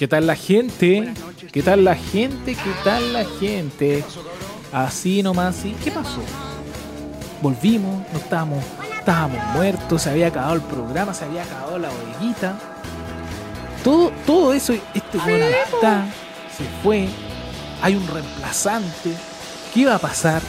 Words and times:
¿Qué 0.00 0.08
tal 0.08 0.26
la 0.26 0.34
gente? 0.34 1.12
¿Qué 1.52 1.62
tal 1.62 1.84
la 1.84 1.94
gente? 1.94 2.54
¿Qué 2.54 2.72
tal 2.82 3.12
la 3.12 3.22
gente? 3.38 4.02
Así 4.72 5.22
nomás, 5.22 5.56
¿sí? 5.56 5.76
¿Qué 5.84 5.90
pasó? 5.90 6.22
Volvimos, 7.42 8.02
no 8.10 8.18
estábamos, 8.18 8.64
estábamos 8.98 9.38
muertos, 9.52 10.00
se 10.00 10.08
había 10.08 10.28
acabado 10.28 10.54
el 10.54 10.62
programa, 10.62 11.12
se 11.12 11.26
había 11.26 11.42
acabado 11.42 11.78
la 11.78 11.90
bodeguita. 11.90 12.54
Todo, 13.84 14.10
todo 14.24 14.54
eso, 14.54 14.72
este 14.72 15.18
weón 15.18 15.42
está, 15.42 16.06
se 16.56 16.64
fue, 16.82 17.06
hay 17.82 17.94
un 17.94 18.08
reemplazante. 18.08 19.12
¿Qué 19.74 19.84
va 19.84 19.96
a 19.96 19.98
pasar? 19.98 20.40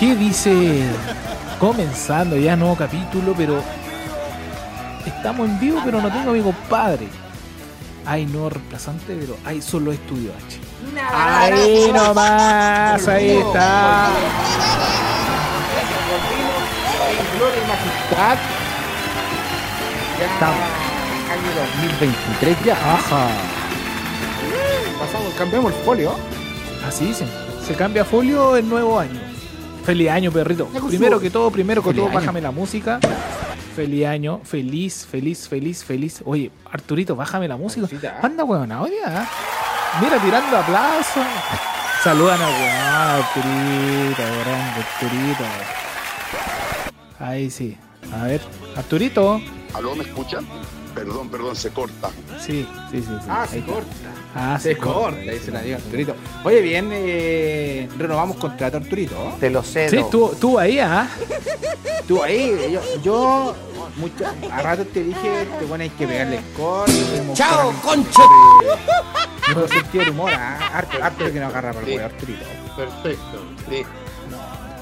¿Qué 0.00 0.16
dice? 0.16 0.82
Comenzando 1.60 2.36
ya 2.36 2.56
nuevo 2.56 2.74
capítulo, 2.74 3.34
pero 3.36 3.62
estamos 5.06 5.48
en 5.48 5.60
vivo, 5.60 5.80
pero 5.84 6.02
no 6.02 6.10
tengo 6.10 6.30
a 6.30 6.32
mi 6.32 6.42
compadre. 6.42 7.06
Hay 8.06 8.26
nuevo 8.26 8.50
reemplazante, 8.50 9.16
pero 9.18 9.36
hay 9.44 9.60
solo 9.62 9.92
Estudio 9.92 10.32
H. 10.46 10.58
Ahí 11.12 11.90
nomás, 11.92 13.06
ahí 13.08 13.30
está. 13.38 14.08
Ya 20.18 20.26
Estamos. 20.26 20.60
año 21.30 21.50
2023 21.88 22.64
ya. 22.64 22.74
Ajá. 22.74 23.28
Pasamos, 24.98 25.32
cambiamos 25.38 25.72
el 25.72 25.78
folio. 25.84 26.14
Así 26.86 27.06
dicen. 27.06 27.28
Se 27.66 27.74
cambia 27.74 28.04
folio 28.04 28.56
el 28.56 28.68
nuevo 28.68 28.98
año. 28.98 29.20
Feliz 29.84 30.10
año, 30.10 30.30
perrito. 30.30 30.66
Primero 30.88 31.20
que 31.20 31.30
todo, 31.30 31.50
primero 31.50 31.82
que 31.82 31.90
Feliz 31.90 32.00
todo, 32.02 32.10
año. 32.10 32.18
bájame 32.20 32.40
la 32.40 32.50
música. 32.50 32.98
Feliz 33.74 34.06
año, 34.06 34.40
feliz, 34.44 35.06
feliz, 35.10 35.48
feliz, 35.48 35.84
feliz. 35.84 36.22
Oye, 36.24 36.50
Arturito, 36.70 37.14
bájame 37.16 37.46
la 37.48 37.56
música. 37.56 37.82
Cosita. 37.82 38.18
Anda, 38.22 38.44
weón, 38.44 38.70
oye. 38.72 38.96
ah. 39.06 39.26
Mira, 40.02 40.18
tirando 40.18 40.56
aplausos. 40.56 41.24
Saludan 42.02 42.40
a 42.42 42.46
weón, 42.48 43.22
Arturito, 43.24 44.22
grande, 44.22 44.80
Arturito. 44.80 45.44
Ahí 47.18 47.50
sí. 47.50 47.76
A 48.12 48.24
ver, 48.24 48.40
Arturito. 48.76 49.40
¿Aló, 49.74 49.94
me 49.94 50.02
escuchan? 50.04 50.46
Perdón, 50.94 51.28
perdón, 51.28 51.56
se 51.56 51.70
corta. 51.70 52.10
Sí, 52.38 52.66
sí, 52.90 53.00
sí. 53.00 53.06
sí. 53.08 53.26
Ah, 53.28 53.46
se 53.48 53.60
corta. 53.62 53.86
Ah, 54.34 54.58
Se 54.60 54.76
corta, 54.76 55.18
dice 55.20 55.50
la 55.50 55.60
diga 55.60 55.76
Arturito. 55.78 56.14
Oye, 56.44 56.60
bien, 56.60 56.88
eh, 56.92 57.88
renovamos 57.98 58.36
contrato 58.36 58.76
Arturito. 58.76 59.34
Te 59.40 59.50
lo 59.50 59.62
cedo. 59.62 59.90
Sí, 59.90 60.04
tú, 60.10 60.32
tú 60.40 60.58
ahí, 60.58 60.78
¿ah? 60.78 61.08
Tú 62.06 62.22
ahí, 62.22 62.70
yo, 62.72 62.80
yo 63.02 63.54
mucho, 63.96 64.24
a 64.50 64.62
rato 64.62 64.84
te 64.86 65.02
dije, 65.02 65.46
te 65.58 65.64
bueno, 65.64 65.82
hay 65.82 65.90
que 65.90 66.06
pegarle 66.06 66.40
score. 66.54 66.90
¡Chao, 67.34 67.72
concha! 67.82 68.22
No 69.54 69.66
sentido 69.68 70.04
de 70.04 70.10
humor, 70.10 70.30
¿ah? 70.32 70.84
harto 71.02 71.24
que 71.32 71.40
nos 71.40 71.50
agarra 71.50 71.72
para 71.72 71.80
el 71.80 71.86
Sí. 71.86 71.92
huevo, 71.96 72.06
Arturito. 72.06 72.44
Perfecto. 72.76 73.42
Sí. 73.68 73.82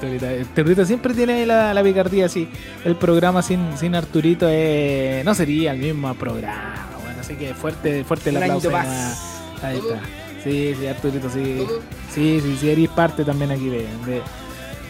Arturito, 0.01 0.25
Arturito 0.25 0.85
siempre 0.85 1.13
tiene 1.13 1.45
la, 1.45 1.73
la 1.73 1.83
picardía 1.83 2.25
así. 2.27 2.47
El 2.85 2.95
programa 2.95 3.41
sin, 3.41 3.77
sin 3.77 3.95
Arturito 3.95 4.45
eh, 4.49 5.21
no 5.25 5.35
sería 5.35 5.71
el 5.73 5.79
mismo 5.79 6.13
programa. 6.15 6.87
Bueno, 7.03 7.19
así 7.19 7.35
que 7.35 7.53
fuerte, 7.53 8.03
fuerte 8.03 8.29
el 8.29 8.37
aplauso. 8.37 8.69
ahí 8.75 9.77
está. 9.77 9.99
Sí, 10.43 10.73
sí, 10.79 10.87
Arturito, 10.87 11.29
sí. 11.29 11.65
Sí, 12.13 12.39
sí, 12.41 12.57
sí, 12.61 12.69
eres 12.69 12.87
parte 12.89 13.25
también 13.25 13.51
aquí 13.51 13.67
de. 13.67 13.79
de- 14.05 14.21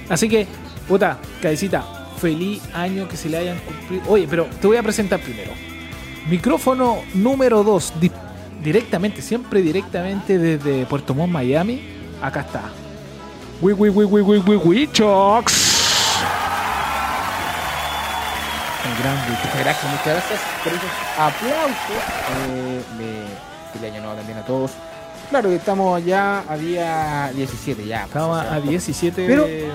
Así 0.10 0.30
que, 0.30 0.46
puta, 0.88 1.18
cabecita, 1.42 1.84
feliz 2.20 2.62
año 2.74 3.08
que 3.08 3.18
se 3.18 3.30
le 3.30 3.38
hayan 3.38 3.58
cumplido. 3.60 4.04
Oye, 4.08 4.28
pero 4.30 4.46
te 4.62 4.68
voy 4.68 4.78
a 4.78 4.84
presentar 4.84 5.20
primero. 5.20 5.52
Micrófono 6.30 7.00
número 7.16 7.64
2, 7.64 7.94
directamente, 8.64 9.22
siempre 9.24 9.62
directamente 9.62 10.38
desde 10.38 10.86
Puerto 10.86 11.16
Montt, 11.16 11.32
Miami. 11.34 11.82
Acá 12.22 12.42
está. 12.42 12.62
Wi, 13.62 13.74
wi, 13.74 13.90
wi, 13.90 14.06
wi, 14.06 14.22
wi, 14.22 14.38
wi, 14.40 14.56
Wichox. 14.56 15.54
El 18.86 19.04
gran 19.04 19.18
gracias, 19.64 19.92
muchas 19.92 20.06
gracias 20.06 20.40
por 20.64 20.74
esos 20.74 20.90
aplausos. 21.18 22.04
Eh, 22.48 22.82
de, 22.98 23.24
feliz 23.74 23.92
año 23.92 24.02
nuevo 24.02 24.16
también 24.16 24.38
a 24.38 24.46
todos. 24.46 24.72
Claro 25.30 25.50
que 25.50 25.56
estamos 25.58 26.04
ya 26.06 26.44
a 26.48 26.58
día 26.58 27.32
17 27.36 27.86
ya. 27.86 28.06
Estamos 28.06 28.40
a 28.46 28.60
17 28.62 29.28
Pero- 29.28 29.44
de 29.46 29.60
enero. 29.66 29.74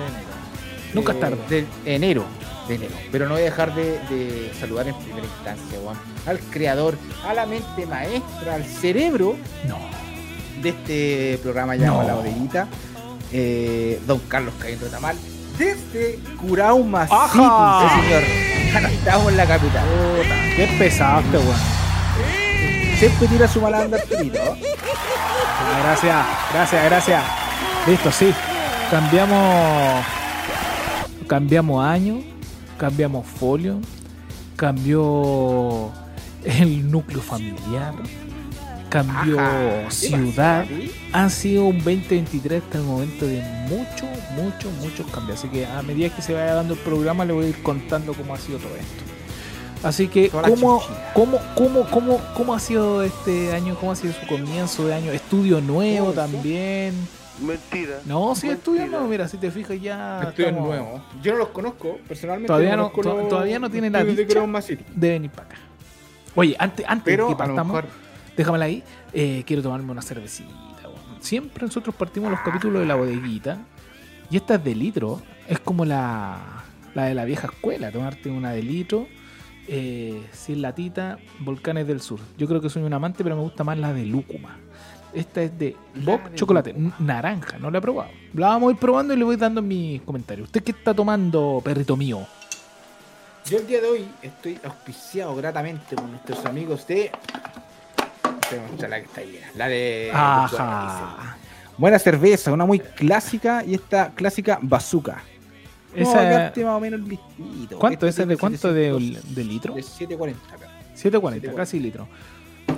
Nunca 0.95 1.13
es 1.13 1.19
eh, 1.19 1.21
tarde. 1.21 1.39
De 1.51 1.67
enero. 1.95 2.25
De 2.69 2.75
enero. 2.77 2.95
Pero 3.13 3.27
no 3.27 3.33
voy 3.35 3.43
a 3.43 3.45
dejar 3.45 3.75
de, 3.75 3.99
de 4.09 4.53
saludar 4.59 4.89
en 4.89 4.95
primera 4.95 5.27
instancia, 5.27 5.79
Juan, 5.85 5.97
al 6.27 6.39
creador, 6.39 6.97
a 7.29 7.35
la 7.35 7.45
mente 7.45 7.85
maestra, 7.87 8.55
al 8.55 8.65
cerebro 8.65 9.37
No. 9.69 9.77
de 10.63 10.69
este 10.71 11.39
programa 11.43 11.77
llamado 11.77 12.03
No. 12.03 12.09
La 12.09 12.15
Bodeguita, 12.15 12.67
eh, 13.37 14.01
don 14.07 14.21
Carlos 14.29 14.55
Caín 14.61 14.79
Tamal, 14.79 15.17
desde 15.59 16.21
Curauma. 16.41 17.07
City, 17.07 17.19
sí, 17.33 18.03
señor. 18.03 18.23
Estamos 18.93 19.29
en 19.29 19.37
la 19.37 19.47
capital. 19.47 19.85
Puta, 19.89 20.57
qué 20.57 20.77
pesado 20.79 21.21
este 21.21 21.39
weón. 21.39 21.57
Siempre 22.99 23.27
tira 23.27 23.49
su 23.49 23.61
malanda 23.61 23.99
Arturito. 23.99 24.39
Gracias, 25.83 26.27
gracias, 26.53 26.85
gracias. 26.85 27.25
Listo, 27.89 28.13
sí. 28.13 28.33
Cambiamos. 28.91 30.05
Cambiamos 31.27 31.85
año, 31.85 32.21
cambiamos 32.77 33.27
folio, 33.27 33.81
cambió 34.57 35.91
el 36.45 36.91
núcleo 36.91 37.23
familiar, 37.23 37.95
cambió 39.03 39.41
Ajá. 39.41 39.91
ciudad. 39.91 40.67
¿Qué 40.67 40.91
Ha 41.13 41.29
sido 41.29 41.65
un 41.67 41.79
2023 41.79 42.63
hasta 42.63 42.79
el 42.79 42.85
momento 42.85 43.27
de 43.27 43.43
muchos, 43.69 44.09
muchos, 44.37 44.73
muchos 44.81 45.07
cambios. 45.11 45.39
Así 45.41 45.49
que 45.49 45.67
a 45.67 45.83
medida 45.83 46.15
que 46.15 46.23
se 46.23 46.33
vaya 46.33 46.55
dando 46.55 46.75
el 46.75 46.81
programa, 46.81 47.25
le 47.25 47.33
voy 47.33 47.47
a 47.47 47.49
ir 47.49 47.63
contando 47.63 48.15
cómo 48.15 48.35
ha 48.35 48.39
sido 48.39 48.59
todo 48.59 48.75
esto. 48.77 49.03
Así 49.83 50.07
que, 50.09 50.31
¿cómo, 50.31 50.81
cómo, 51.13 51.39
cómo, 51.57 51.87
cómo, 51.91 52.21
¿cómo 52.37 52.55
ha 52.55 52.61
sido 52.61 53.03
este 53.03 53.53
año? 53.53 53.75
¿Cómo 53.79 53.93
ha 53.93 53.97
sido 53.97 54.15
su 54.15 54.27
comienzo 54.27 54.87
de 54.87 54.95
año? 54.95 55.11
Estudio 55.13 55.61
nuevo 55.61 56.13
también. 56.13 56.95
Mentira. 57.45 57.99
No, 58.07 58.35
sí, 58.37 58.49
estudio 58.49 58.79
Mentira. 58.83 58.99
nuevo. 58.99 59.11
Mira, 59.11 59.27
si 59.29 59.37
te 59.39 59.51
fijas 59.51 59.79
ya. 59.83 60.21
Estoy 60.29 60.45
estamos- 60.47 60.69
nuevo. 60.69 61.03
Yo 61.21 61.33
no 61.33 61.39
los 61.39 61.49
conozco 61.49 61.99
personalmente. 62.07 62.47
Todavía 62.47 62.77
no- 62.77 62.93
conozco 62.93 63.11
to- 63.17 63.21
los- 63.23 63.29
todavía 63.29 63.59
no 63.59 63.69
tiene 63.71 63.91
la 63.91 63.99
estudios 63.99 64.17
de 64.17 64.25
dicha. 64.77 64.85
De 64.95 65.09
venir 65.11 65.31
para 65.33 65.49
acá. 65.49 65.57
Oye, 66.37 66.57
antes, 66.59 66.87
antes 66.89 67.05
Pero 67.05 67.27
de 67.27 67.33
a 67.33 67.37
que 67.37 67.43
lo 67.43 67.47
partamos, 67.47 67.75
mejor 67.75 68.04
déjamela 68.37 68.65
ahí. 68.67 68.83
eh, 69.13 69.43
quiero 69.47 69.63
tomarme 69.63 69.91
una 69.93 70.03
cervecita. 70.03 70.51
Siempre 71.21 71.65
nosotros 71.67 71.95
partimos 71.95 72.31
los 72.31 72.41
capítulos 72.41 72.81
de 72.81 72.87
la 72.87 72.95
bodeguita. 72.97 73.59
Y 74.31 74.37
esta 74.37 74.55
es 74.57 74.65
de 74.65 74.75
litro. 74.75 75.23
Es 75.49 75.59
como 75.59 75.85
la, 75.85 76.39
la 76.95 77.05
de 77.05 77.15
la 77.15 77.25
vieja 77.25 77.47
escuela. 77.49 77.91
Tomarte 77.91 78.31
una 78.31 78.51
de 78.53 78.63
litro. 78.63 79.07
Eh, 79.67 80.23
sin 80.33 80.61
latita, 80.61 81.19
Volcanes 81.39 81.87
del 81.87 82.03
Sur. 82.03 82.21
Yo 82.37 82.47
creo 82.47 82.61
que 82.61 82.69
soy 82.69 82.83
un 82.83 82.93
amante, 82.93 83.25
pero 83.25 83.35
me 83.37 83.43
gusta 83.43 83.65
más 83.65 83.79
la 83.79 83.95
de 83.95 84.05
lúcuma. 84.05 84.59
Esta 85.15 85.43
es 85.43 85.59
de 85.59 85.75
Bob 86.05 86.29
de 86.29 86.35
Chocolate, 86.35 86.71
n- 86.71 86.93
naranja, 86.99 87.57
no 87.59 87.71
la 87.71 87.79
he 87.79 87.81
probado. 87.81 88.11
La 88.35 88.49
vamos 88.49 88.69
a 88.69 88.73
ir 88.73 88.79
probando 88.79 89.15
y 89.15 89.17
le 89.17 89.25
voy 89.25 89.37
dando 89.37 89.61
en 89.61 89.69
mis 89.69 90.03
comentarios. 90.03 90.49
¿Usted 90.49 90.63
qué 90.63 90.73
está 90.73 90.93
tomando, 90.93 91.63
perrito 91.65 91.97
mío? 91.97 92.27
Yo 93.47 93.59
el 93.59 93.67
día 93.67 93.81
de 93.81 93.87
hoy 93.89 94.05
estoy 94.23 94.59
auspiciado 94.65 95.35
gratamente 95.37 95.95
con 95.97 96.11
nuestros 96.11 96.45
amigos 96.45 96.87
de. 96.87 97.11
Te 98.55 98.61
voy 98.61 98.67
a 98.67 98.71
mostrar 98.71 98.91
la 98.91 98.99
que 99.01 99.05
está 99.07 99.21
ahí. 99.21 99.41
La 99.57 99.69
de. 99.69 100.11
Ajá. 100.15 101.37
Buena 101.77 101.99
cerveza, 101.99 102.53
una 102.53 102.65
muy 102.65 102.79
clásica 102.79 103.65
y 103.65 103.75
esta 103.75 104.11
clásica 104.15 104.59
bazooka. 104.63 105.23
Esa- 105.95 106.21
a 106.21 106.25
darte 106.25 106.65
más 106.65 106.75
o 106.75 106.81
menos 106.81 107.01
el 107.01 107.09
listito. 107.09 107.79
¿Cuánto? 107.79 108.07
Este 108.07 108.23
¿Esa 108.23 108.23
es 108.23 108.29
de 108.29 108.37
cuánto 108.37 108.73
de, 108.73 108.91
700, 108.93 109.35
de 109.35 109.45
litro? 109.45 109.75
De 109.75 109.83
740. 109.83 110.55
acá. 110.55 110.69
740, 110.95 111.55
casi 111.55 111.81
litro. 111.81 112.07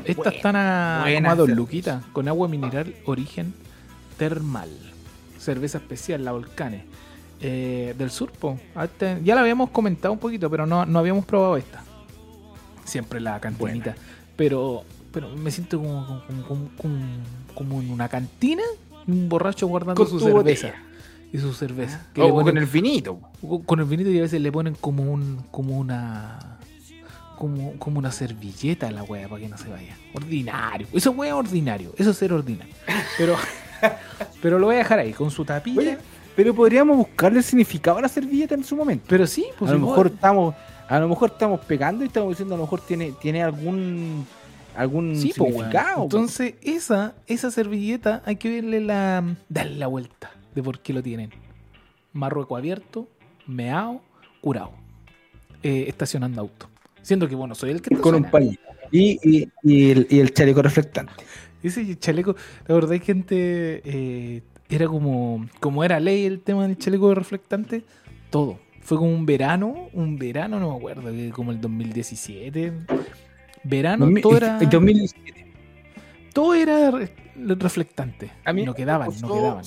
Estas 0.05 0.17
Buena, 0.43 1.05
están 1.09 1.27
a, 1.27 1.35
dos 1.35 1.49
luquitas, 1.51 2.03
con 2.13 2.29
agua 2.29 2.49
mineral 2.49 2.95
origen 3.05 3.55
termal. 4.19 4.69
Cerveza 5.39 5.79
especial, 5.79 6.25
la 6.25 6.33
Volcanes. 6.33 6.83
Eh, 7.41 7.95
del 7.99 8.11
sur, 8.11 8.31
po. 8.33 8.59
Hasta- 8.75 9.19
ya 9.21 9.35
la 9.35 9.43
habíamos 9.43 9.71
comentado 9.71 10.13
un 10.13 10.19
poquito, 10.19 10.49
pero 10.51 10.67
no, 10.67 10.87
no 10.87 10.99
habíamos 10.99 11.25
probado 11.27 11.57
esta. 11.59 11.83
Siempre 12.85 13.21
la 13.21 13.39
cantinita. 13.41 13.95
Pero, 14.37 14.85
pero 15.17 15.31
me 15.35 15.51
siento 15.51 15.79
como, 15.79 16.05
como, 16.29 16.43
como- 16.47 16.69
como- 16.77 16.99
como 17.55 17.81
en 17.81 17.91
una 17.91 18.07
cantina, 18.07 18.63
un 19.07 19.31
borracho 19.31 19.67
guardando 19.67 19.95
Con 20.05 20.11
su 20.11 20.21
cerveza. 20.21 20.67
botella. 20.69 20.75
Y 21.33 21.39
su 21.39 21.55
cerveza. 21.55 22.07
Que 22.13 22.21
O 22.21 22.27
le 22.27 22.33
con 22.45 22.59
el 22.59 22.67
finito. 22.67 23.19
con- 23.65 23.81
el 23.81 23.87
vinito 23.87 24.11
y 24.11 24.19
a 24.19 24.23
veces 24.23 24.43
le 24.43 24.53
ponen 24.53 24.75
como 24.79 25.05
un 25.11 25.43
como 25.51 25.79
una 25.79 26.59
como, 27.39 27.73
como 27.79 27.99
una 27.99 28.13
servilleta 28.13 28.89
a 28.89 28.91
la 28.91 29.03
wea 29.05 29.27
para 29.29 29.41
que 29.41 29.49
no 29.49 29.57
se 29.59 29.69
vaya. 29.71 29.97
Ordinario. 30.15 30.87
Eso 30.93 31.11
es 31.13 31.17
wea 31.17 31.35
ordinario. 31.35 31.95
Eso 31.97 32.11
es 32.11 32.17
ser 32.19 32.33
ordinario. 32.35 32.75
Pero 33.17 33.37
pero 34.43 34.59
lo 34.59 34.67
voy 34.67 34.75
a 34.75 34.79
dejar 34.79 34.99
ahí 34.99 35.13
con 35.15 35.31
su. 35.31 35.47
Oye, 35.77 35.97
pero 36.37 36.55
podríamos 36.55 36.97
buscarle 36.99 37.39
el 37.39 37.45
significado 37.45 37.97
a 37.99 38.03
la 38.03 38.09
servilleta 38.09 38.55
en 38.55 38.65
su 38.65 38.77
momento. 38.77 39.07
pero 39.09 39.27
sí, 39.27 39.47
pues 39.59 39.71
a 39.71 39.75
lo 39.75 39.81
mejor 39.81 40.09
estamos 40.09 40.55
a 40.89 41.01
lo 41.01 41.09
mejor 41.09 41.31
estamos 41.33 41.61
pegando 41.65 42.05
y 42.05 42.09
estamos 42.09 42.29
diciendo 42.31 42.55
a 42.55 42.59
lo 42.59 42.65
mejor 42.65 42.81
tiene 42.83 43.13
tiene 43.21 43.43
algún 43.43 44.27
algún 44.77 45.17
Sí, 45.17 45.33
significado. 45.33 45.97
po. 45.97 46.03
Entonces, 46.05 46.55
esa, 46.63 47.15
esa 47.27 47.51
servilleta 47.51 48.23
hay 48.25 48.37
que 48.37 48.51
verle 48.51 48.81
la. 48.81 49.37
darle 49.49 49.77
la 49.77 49.87
vuelta 49.87 50.31
de 50.55 50.63
por 50.63 50.81
qué 50.81 50.93
lo 50.93 51.03
tienen. 51.03 51.31
Marruecos 52.13 52.59
abierto, 52.59 53.09
meao, 53.47 54.03
curado. 54.41 54.73
Eh, 55.63 55.85
estacionando 55.89 56.41
auto. 56.41 56.69
Siendo 57.03 57.29
que, 57.29 57.35
bueno, 57.35 57.55
soy 57.55 57.71
el 57.71 57.83
que 57.83 57.97
con 57.97 58.15
un 58.15 58.25
palito. 58.25 58.61
Y, 58.93 59.19
y, 59.23 59.49
y 59.63 59.91
el, 59.91 60.07
y 60.11 60.21
el 60.21 60.33
chaleco 60.33 60.63
reflectante. 60.63 61.13
Ese 61.63 61.97
chaleco, 61.99 62.37
la 62.67 62.75
verdad 62.75 62.95
es 62.95 63.01
que 63.01 63.07
gente 63.07 63.83
eh, 63.85 64.43
era 64.69 64.87
como, 64.87 65.47
como 65.61 65.83
era 65.85 65.99
ley 65.99 66.25
el 66.25 66.41
tema 66.41 66.67
del 66.67 66.79
chaleco 66.79 67.13
reflectante, 67.15 67.83
todo. 68.31 68.59
Fue 68.83 68.97
como 68.99 69.13
un 69.13 69.27
verano, 69.27 69.89
un 69.93 70.17
verano, 70.17 70.61
no 70.61 70.71
me 70.71 70.77
acuerdo, 70.77 71.11
como 71.33 71.51
el 71.51 71.61
2017. 71.61 72.73
Verano, 73.69 74.09
todo 74.21 74.37
era, 74.37 74.59
en 74.61 74.71
2017. 74.71 75.47
todo 76.33 76.55
era 76.55 76.91
re- 76.91 77.11
reflectante. 77.37 78.31
A 78.45 78.53
mí 78.53 78.65
no 78.65 78.75
quedaban, 78.75 79.09
me 79.11 79.21
no 79.21 79.33
quedaban. 79.33 79.65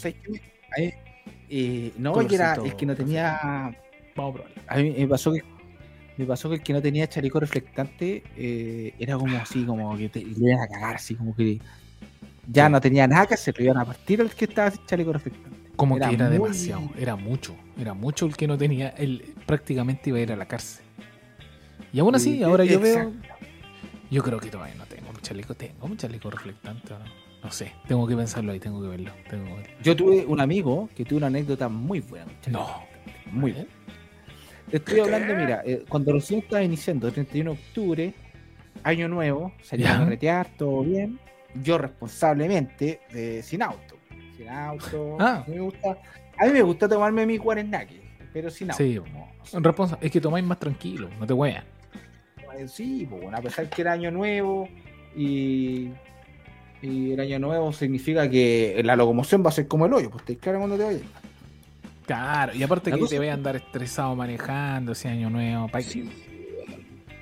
eh, 1.50 1.92
no, 1.98 2.14
que 2.28 2.36
era 2.36 2.54
el 2.56 2.76
que 2.76 2.86
no 2.86 2.96
tenía. 2.96 3.40
Vamos 4.16 4.36
a 4.36 4.40
probarlo. 4.40 4.46
A 4.68 4.78
mí 4.78 4.94
me 4.98 5.08
pasó 5.08 5.32
que. 5.34 5.42
Me 6.18 6.26
pasó 6.26 6.50
que 6.50 6.56
el 6.56 6.62
que 6.62 6.74
no 6.74 6.82
tenía 6.82 7.08
chaleco 7.08 7.40
reflectante 7.40 8.24
eh, 8.36 8.94
era 9.00 9.18
como 9.18 9.38
así, 9.38 9.64
como 9.64 9.96
que 9.98 10.10
te, 10.10 10.20
le 10.20 10.50
iban 10.52 10.60
a 10.60 10.68
cagar, 10.68 10.96
así 10.98 11.16
como 11.16 11.34
que 11.34 11.60
ya 12.52 12.66
Sí. 12.66 12.72
no 12.74 12.82
tenía 12.82 13.08
nada 13.08 13.26
que 13.26 13.36
hacer, 13.36 13.56
lo 13.58 13.64
iban 13.64 13.78
a 13.78 13.86
partir 13.86 14.20
al 14.20 14.30
que 14.30 14.44
estaba 14.44 14.70
sin 14.70 14.86
chaleco 14.86 15.14
reflectante. 15.14 15.58
Como 15.78 15.96
que 15.98 16.04
era 16.14 16.26
muy- 16.26 16.34
demasiado, 16.34 16.90
era 17.00 17.16
mucho, 17.16 17.56
era 17.80 17.94
mucho 17.94 18.26
el 18.26 18.36
que 18.36 18.48
no 18.48 18.58
tenía, 18.58 18.90
él 18.98 19.34
prácticamente 19.46 20.10
iba 20.10 20.20
a 20.20 20.22
ir 20.22 20.32
a 20.34 20.36
la 20.36 20.46
cárcel. 20.46 20.84
Y 21.94 22.00
aún 22.02 22.14
así, 22.16 22.36
Sí, 22.36 22.44
ahora 22.44 22.66
yo 22.66 22.80
exacto. 22.80 23.12
veo, 23.12 23.14
yo 24.12 24.24
creo 24.24 24.40
que 24.40 24.50
todavía 24.50 24.76
no 24.76 24.86
tengo 24.86 25.10
un 25.10 25.18
chaleco, 25.18 25.54
tengo 25.56 25.86
un 25.86 25.98
chaleco 25.98 26.30
reflectante 26.30 26.94
no. 26.94 27.30
No 27.44 27.52
sé, 27.52 27.72
tengo 27.88 28.06
que 28.06 28.18
pensarlo 28.18 28.52
ahí, 28.52 28.60
tengo 28.60 28.82
que 28.82 28.90
verlo. 28.90 29.12
Tengo 29.30 29.46
que 29.46 29.54
verlo. 29.62 29.78
Yo 29.82 29.96
tuve 29.96 30.26
un 30.26 30.42
amigo 30.42 30.90
que 30.94 31.06
tuvo 31.06 31.18
una 31.20 31.28
anécdota 31.28 31.70
muy 31.70 32.02
buena. 32.02 32.26
No, 32.52 32.68
muy 33.32 33.54
buena. 33.54 33.68
Te 34.70 34.78
estoy 34.78 35.00
hablando, 35.00 35.36
mira, 35.36 35.62
eh, 35.66 35.86
cuando 35.88 36.12
recién 36.12 36.42
estaba 36.42 36.62
iniciando, 36.62 37.08
el 37.08 37.14
31 37.14 37.54
de 37.54 37.58
octubre, 37.58 38.14
año 38.84 39.08
nuevo, 39.08 39.54
salí 39.64 39.86
a 39.86 40.00
carretear, 40.00 40.50
todo 40.58 40.84
bien. 40.84 41.18
Yo 41.64 41.78
responsablemente, 41.78 43.00
eh, 43.12 43.42
sin 43.44 43.64
auto. 43.64 43.96
Sin 44.36 44.50
auto. 44.50 45.18
Ah. 45.20 45.44
Me 45.48 45.60
gusta, 45.60 45.98
a 46.38 46.46
mí 46.46 46.52
me 46.52 46.62
gusta 46.62 46.88
tomarme 46.90 47.26
mi 47.26 47.38
guarenaque, 47.38 48.02
pero 48.34 48.50
sin 48.50 48.70
auto. 48.70 48.84
Sí. 48.84 49.00
no 49.14 49.46
sé. 49.46 49.58
Responsa- 49.60 49.98
es 50.02 50.12
que 50.12 50.20
tomáis 50.22 50.46
más 50.46 50.60
tranquilo, 50.60 51.10
no 51.20 51.26
te 51.26 51.34
weas. 51.34 51.64
Sí, 52.68 53.06
bueno, 53.10 53.36
a 53.38 53.42
pesar 53.42 53.70
que 53.70 53.82
era 53.82 53.94
año 53.94 54.12
nuevo 54.12 54.68
y, 55.16 55.90
y 56.82 57.12
el 57.12 57.20
año 57.20 57.40
nuevo 57.40 57.72
significa 57.74 58.30
que 58.30 58.82
la 58.84 58.96
locomoción 58.96 59.44
va 59.44 59.50
a 59.50 59.54
ser 59.54 59.68
como 59.68 59.86
el 59.86 59.94
hoyo, 59.94 60.10
pues 60.10 60.24
te 60.26 60.38
claro 60.38 60.60
cuando 60.60 60.78
te 60.78 60.84
vayas. 60.84 61.02
Claro, 62.06 62.54
y 62.56 62.64
aparte 62.64 62.90
La 62.90 62.96
que 62.96 63.02
cosa- 63.02 63.12
te 63.12 63.20
voy 63.20 63.28
a 63.28 63.34
andar 63.34 63.56
estresado 63.56 64.16
manejando 64.16 64.94
ese 64.94 65.08
año 65.10 65.30
nuevo. 65.30 65.68
pa'? 65.68 65.80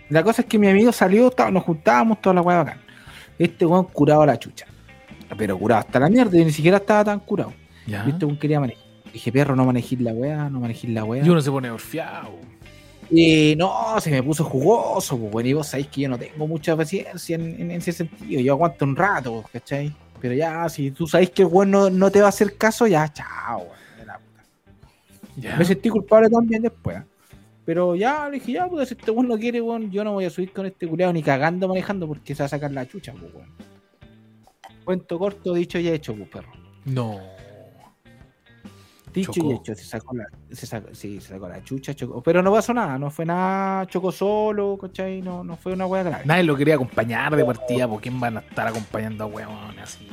La 0.10 0.24
cosa 0.24 0.42
es 0.42 0.48
que 0.48 0.57
mi 0.57 0.68
amigo 0.69 0.92
salió, 0.94 1.31
nos 1.51 1.63
juntábamos, 1.63 2.22
toda 2.22 2.36
la 2.36 2.42
weá 2.42 2.57
bacán. 2.60 2.80
Este 3.38 3.66
weón 3.66 3.84
curado 3.86 4.22
a 4.22 4.25
la 4.25 4.39
chucha. 4.39 4.66
Pero 5.38 5.60
curado 5.60 5.81
hasta 5.81 6.00
la 6.00 6.10
mierda, 6.10 6.38
y 6.39 6.45
ni 6.45 6.51
siquiera 6.51 6.78
estaba 6.78 7.04
tan 7.04 7.19
curado. 7.19 7.54
Ya. 7.86 8.06
Y 8.07 8.12
este 8.12 8.24
weón 8.25 8.38
quería 8.39 8.60
manejar. 8.62 8.84
Dije, 9.12 9.31
perro, 9.31 9.56
no 9.56 9.66
manejís 9.66 10.00
la 10.00 10.13
weá, 10.13 10.50
no 10.50 10.62
manejís 10.62 10.89
la 10.92 11.04
weá. 11.04 11.25
Y 11.25 11.30
uno 11.30 11.42
se 11.42 11.51
pone 11.51 11.69
orfiado. 11.69 12.30
Y 13.09 13.56
no, 13.56 14.00
se 14.00 14.12
me 14.12 14.21
puso 14.21 14.44
jugoso, 14.44 15.18
pues 15.18 15.31
bueno, 15.31 15.50
y 15.50 15.54
vos 15.54 15.68
sabéis 15.68 15.88
que 15.88 16.01
yo 16.01 16.09
no 16.09 16.18
tengo 16.18 16.45
mucha 16.45 16.75
paciencia 16.75 17.36
en, 17.36 17.62
en 17.62 17.71
ese 17.71 17.94
sentido. 17.94 18.42
Yo 18.42 18.54
aguanto 18.54 18.86
un 18.86 18.95
rato, 18.95 19.44
¿cachai? 19.51 19.94
Pero 20.19 20.33
ya, 20.33 20.68
si 20.69 20.92
tú 20.92 21.07
sabéis 21.07 21.30
que 21.30 21.44
el 21.44 21.48
weón 21.48 21.71
no, 21.71 21.89
no 21.89 22.12
te 22.12 22.19
va 22.19 22.27
a 22.27 22.30
hacer 22.30 22.57
caso, 22.57 22.88
ya, 22.88 23.12
chao, 23.12 23.59
weón. 23.59 23.98
de 23.98 24.06
la 24.06 24.19
puta. 24.19 25.57
Me 25.57 25.65
sentí 25.65 25.89
culpable 25.89 26.30
también 26.30 26.62
después. 26.62 26.98
¿eh? 26.98 27.04
Pero 27.65 27.95
ya, 27.95 28.27
le 28.30 28.39
dije, 28.39 28.54
ya, 28.54 28.68
pues 28.68 28.89
si 28.89 28.95
este 28.95 29.12
weón 29.12 29.27
no 29.27 29.38
quiere, 29.38 29.62
weón, 29.62 29.92
yo 29.92 30.03
no 30.03 30.13
voy 30.13 30.25
a 30.25 30.30
subir 30.30 30.51
con 30.51 30.65
este 30.65 30.88
culeado 30.88 31.13
ni 31.13 31.21
cagando 31.21 31.68
manejando 31.68 32.07
porque 32.07 32.33
se 32.33 32.44
va 32.44 32.45
a 32.45 32.50
sacar 32.50 32.71
la 32.71 32.88
chucha, 32.88 33.13
pues, 33.13 33.33
weón. 33.33 33.50
Cuento 34.83 35.19
corto, 35.19 35.53
dicho 35.53 35.77
y 35.77 35.88
hecho, 35.89 36.15
pues, 36.15 36.30
perro. 36.30 36.51
No. 36.86 37.37
Dicho 39.13 39.31
Chocó. 39.31 39.51
y 39.51 39.56
hecho, 39.56 39.74
se 39.75 39.83
sacó 39.86 40.15
la, 40.15 40.25
se 40.51 40.65
sacó, 40.68 40.94
sí, 40.94 41.19
se 41.21 41.30
sacó 41.30 41.48
la 41.48 41.63
chucha, 41.63 41.94
chocó. 41.95 42.21
Pero 42.21 42.44
no 42.44 42.51
pasó 42.51 42.74
nada, 42.74 43.00
no 43.00 43.09
fue 43.09 43.25
nada, 43.25 43.86
chocó 43.88 44.12
solo, 44.12 44.77
¿cachai? 44.80 45.21
No, 45.21 45.44
no 45.44 45.56
fue 45.57 45.74
una 45.74 45.86
wea 45.88 46.04
grave. 46.04 46.24
Nadie 46.25 46.44
lo 46.44 46.56
quería 46.56 46.75
acompañar 46.75 47.36
de 47.36 47.44
partida, 47.45 47.88
¿por 47.88 48.01
quién 48.01 48.19
van 48.19 48.38
a 48.38 48.39
estar 48.42 48.68
acompañando 48.68 49.24
a 49.24 49.27
huevones 49.27 49.81
así? 49.81 50.07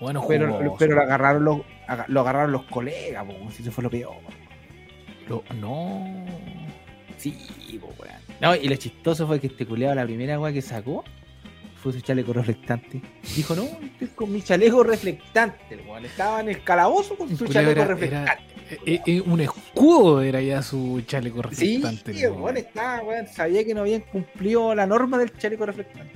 Bueno, 0.00 0.24
Pero, 0.26 0.52
jugoso. 0.54 0.76
pero 0.78 0.94
lo 0.96 1.02
agarraron 1.02 1.44
los, 1.44 1.58
lo 2.08 2.20
agarraron 2.20 2.52
los 2.52 2.62
colegas, 2.64 3.24
po, 3.24 3.50
si 3.52 3.62
eso 3.62 3.70
fue 3.70 3.84
lo 3.84 3.90
peor. 3.90 4.16
Lo- 5.28 5.44
no. 5.60 6.04
Sí, 7.16 7.36
po, 7.80 7.88
weón. 8.00 8.14
No, 8.40 8.54
y 8.54 8.68
lo 8.68 8.76
chistoso 8.76 9.26
fue 9.26 9.40
que 9.40 9.48
este 9.48 9.66
culeado 9.66 9.94
la 9.96 10.04
primera 10.04 10.38
weá 10.38 10.52
que 10.52 10.62
sacó 10.62 11.04
fue 11.82 11.92
su 11.92 12.00
chaleco 12.00 12.32
reflectante. 12.32 13.00
Dijo, 13.36 13.54
no, 13.54 13.62
estoy 13.62 14.08
con 14.14 14.32
mi 14.32 14.42
chaleco 14.42 14.82
reflectante, 14.82 15.56
el 15.74 15.80
weón. 15.88 16.04
Estaba 16.04 16.40
en 16.40 16.48
el 16.50 16.62
calabozo 16.62 17.16
con 17.16 17.34
su 17.36 17.46
chaleco 17.46 17.72
era- 17.72 17.84
reflectante. 17.86 18.42
Eh, 18.70 18.78
eh, 18.84 19.00
eh, 19.06 19.20
un 19.24 19.40
escudo 19.40 20.20
era 20.20 20.42
ya 20.42 20.60
su 20.62 21.00
chaleco 21.06 21.42
Sí, 21.52 21.78
reflectante. 21.78 22.22
el 22.22 22.32
po, 22.32 22.40
weón 22.42 22.56
estaba, 22.58 23.00
weón, 23.02 23.26
sabía 23.28 23.64
que 23.64 23.72
no 23.74 23.80
habían 23.80 24.02
cumplido 24.02 24.74
la 24.74 24.86
norma 24.86 25.16
del 25.18 25.32
chaleco 25.38 25.64
reflectante. 25.66 26.12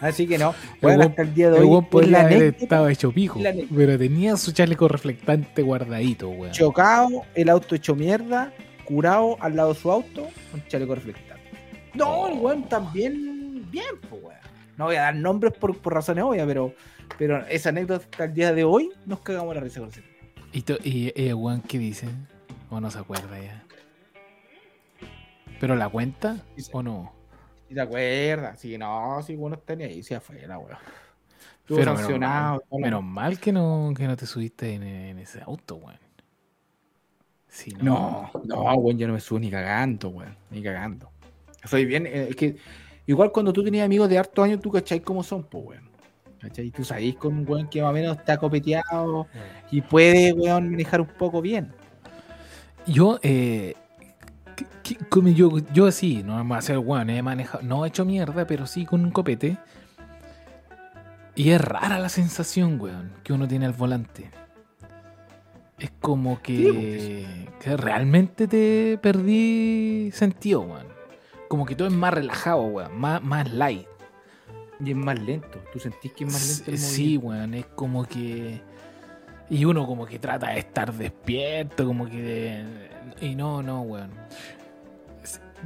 Así 0.00 0.26
que 0.26 0.38
no, 0.38 0.54
hasta 0.82 1.22
el 1.22 1.34
día 1.34 1.50
de 1.50 1.58
El 1.58 1.64
hoy 1.64 1.82
podría 1.90 2.18
la 2.18 2.20
haber 2.24 2.54
estado 2.58 2.88
hecho 2.88 3.12
pico, 3.12 3.40
pero 3.74 3.98
tenía 3.98 4.36
su 4.36 4.52
chaleco 4.52 4.88
reflectante 4.88 5.62
guardadito, 5.62 6.28
weón. 6.30 6.52
chocado, 6.52 7.22
el 7.34 7.48
auto 7.48 7.74
hecho 7.74 7.94
mierda, 7.94 8.52
curado 8.84 9.36
al 9.40 9.54
lado 9.56 9.74
de 9.74 9.78
su 9.80 9.90
auto, 9.90 10.28
un 10.54 10.66
chaleco 10.68 10.94
reflectante. 10.94 11.42
No, 11.94 12.28
el 12.28 12.38
weón 12.38 12.68
también 12.68 13.68
bien, 13.70 13.84
pues 14.08 14.22
weón. 14.22 14.37
No 14.78 14.84
voy 14.84 14.96
a 14.96 15.02
dar 15.02 15.16
nombres 15.16 15.52
por, 15.54 15.76
por 15.76 15.92
razones 15.92 16.22
obvias, 16.24 16.46
pero, 16.46 16.72
pero 17.18 17.44
esa 17.48 17.70
anécdota 17.70 18.24
el 18.24 18.32
día 18.32 18.52
de 18.52 18.62
hoy 18.64 18.90
nos 19.06 19.20
cagamos 19.20 19.54
la 19.54 19.60
risa 19.60 19.80
con 19.80 19.88
ese. 19.88 20.02
¿Y, 20.52 20.64
y 20.88 21.12
eh, 21.16 21.34
weón 21.34 21.60
qué 21.62 21.78
dice? 21.78 22.08
¿O 22.70 22.80
no 22.80 22.90
se 22.90 22.98
acuerda 22.98 23.38
ya? 23.40 23.64
¿Pero 25.60 25.74
la 25.74 25.88
cuenta 25.88 26.36
o 26.72 26.82
no? 26.82 27.12
¿Y 27.68 27.74
te 27.74 27.80
acuerdas? 27.80 28.60
Sí, 28.60 28.78
no, 28.78 29.20
sí, 29.22 29.34
bueno, 29.34 29.58
tenía 29.58 29.88
ahí, 29.88 30.02
sí, 30.02 30.14
afuera, 30.14 30.58
weón. 30.58 30.78
Estuvo 31.60 31.78
Pero 31.78 31.90
menos 31.90 31.98
sancionado. 32.00 32.62
mal, 32.70 32.80
menos 32.80 33.02
mal 33.02 33.38
que 33.40 33.52
no, 33.52 33.92
que 33.96 34.06
no 34.06 34.16
te 34.16 34.26
subiste 34.26 34.74
en, 34.74 34.84
en 34.84 35.18
ese 35.18 35.42
auto, 35.42 35.74
weón. 35.74 35.98
No, 37.82 38.30
no, 38.44 38.74
weón, 38.74 38.96
yo 38.96 39.08
no 39.08 39.14
me 39.14 39.20
subo 39.20 39.40
ni 39.40 39.50
cagando, 39.50 40.10
weón, 40.10 40.36
ni 40.50 40.62
cagando. 40.62 41.10
Soy 41.64 41.84
bien, 41.84 42.06
eh, 42.06 42.28
es 42.30 42.36
que 42.36 42.56
igual 43.08 43.32
cuando 43.32 43.52
tú 43.52 43.64
tenías 43.64 43.84
amigos 43.84 44.08
de 44.08 44.18
hartos 44.18 44.44
años, 44.44 44.60
tú 44.60 44.70
cachai 44.70 45.00
cómo 45.00 45.24
son, 45.24 45.42
pues, 45.42 45.64
weón. 45.64 45.88
¿Cachai? 46.40 46.70
Tú 46.70 46.84
sabés 46.84 47.16
con 47.16 47.36
un 47.36 47.44
weón 47.48 47.68
que 47.68 47.82
más 47.82 47.90
o 47.90 47.92
menos 47.92 48.16
está 48.16 48.36
copeteado 48.38 49.26
y 49.72 49.80
puede, 49.80 50.32
weón, 50.32 50.70
manejar 50.70 51.00
un 51.00 51.08
poco 51.08 51.42
bien. 51.42 51.72
Yo, 52.86 53.18
eh, 53.22 53.74
que- 54.54 54.66
que- 54.84 55.04
como 55.06 55.28
yo, 55.30 55.50
yo 55.74 55.86
así, 55.86 56.22
no 56.22 56.42
me 56.44 56.54
hacer 56.54 56.78
weón, 56.78 57.10
he 57.10 57.20
manejado, 57.22 57.64
no 57.64 57.84
he 57.84 57.88
hecho 57.88 58.04
mierda, 58.04 58.46
pero 58.46 58.66
sí 58.68 58.84
con 58.86 59.04
un 59.04 59.10
copete. 59.10 59.58
Y 61.34 61.50
es 61.50 61.60
rara 61.60 61.98
la 61.98 62.08
sensación, 62.08 62.80
weón, 62.80 63.12
que 63.24 63.32
uno 63.32 63.46
tiene 63.48 63.66
al 63.66 63.72
volante. 63.72 64.30
Es 65.78 65.90
como 66.00 66.40
que, 66.42 67.46
que 67.60 67.76
realmente 67.76 68.48
te 68.48 68.98
perdí 69.00 70.10
sentido, 70.12 70.60
weón. 70.62 70.86
Como 71.48 71.64
que 71.66 71.74
todo 71.74 71.88
es 71.88 71.94
más 71.94 72.12
relajado, 72.12 72.62
weón, 72.62 72.96
más, 72.98 73.22
más 73.22 73.50
light. 73.50 73.86
Y 74.84 74.90
es 74.90 74.96
más 74.96 75.18
lento. 75.18 75.60
¿Tú 75.72 75.80
sentís 75.80 76.12
que 76.12 76.24
es 76.24 76.32
más 76.32 76.48
lento 76.58 76.70
el 76.70 76.78
Sí, 76.78 77.16
weón, 77.16 77.54
es 77.54 77.66
como 77.66 78.04
que. 78.04 78.60
Y 79.50 79.64
uno 79.64 79.86
como 79.86 80.06
que 80.06 80.18
trata 80.18 80.50
de 80.50 80.58
estar 80.58 80.92
despierto, 80.92 81.86
como 81.86 82.06
que. 82.06 82.62
Y 83.20 83.34
no, 83.34 83.62
no, 83.62 83.82
weón. 83.82 84.10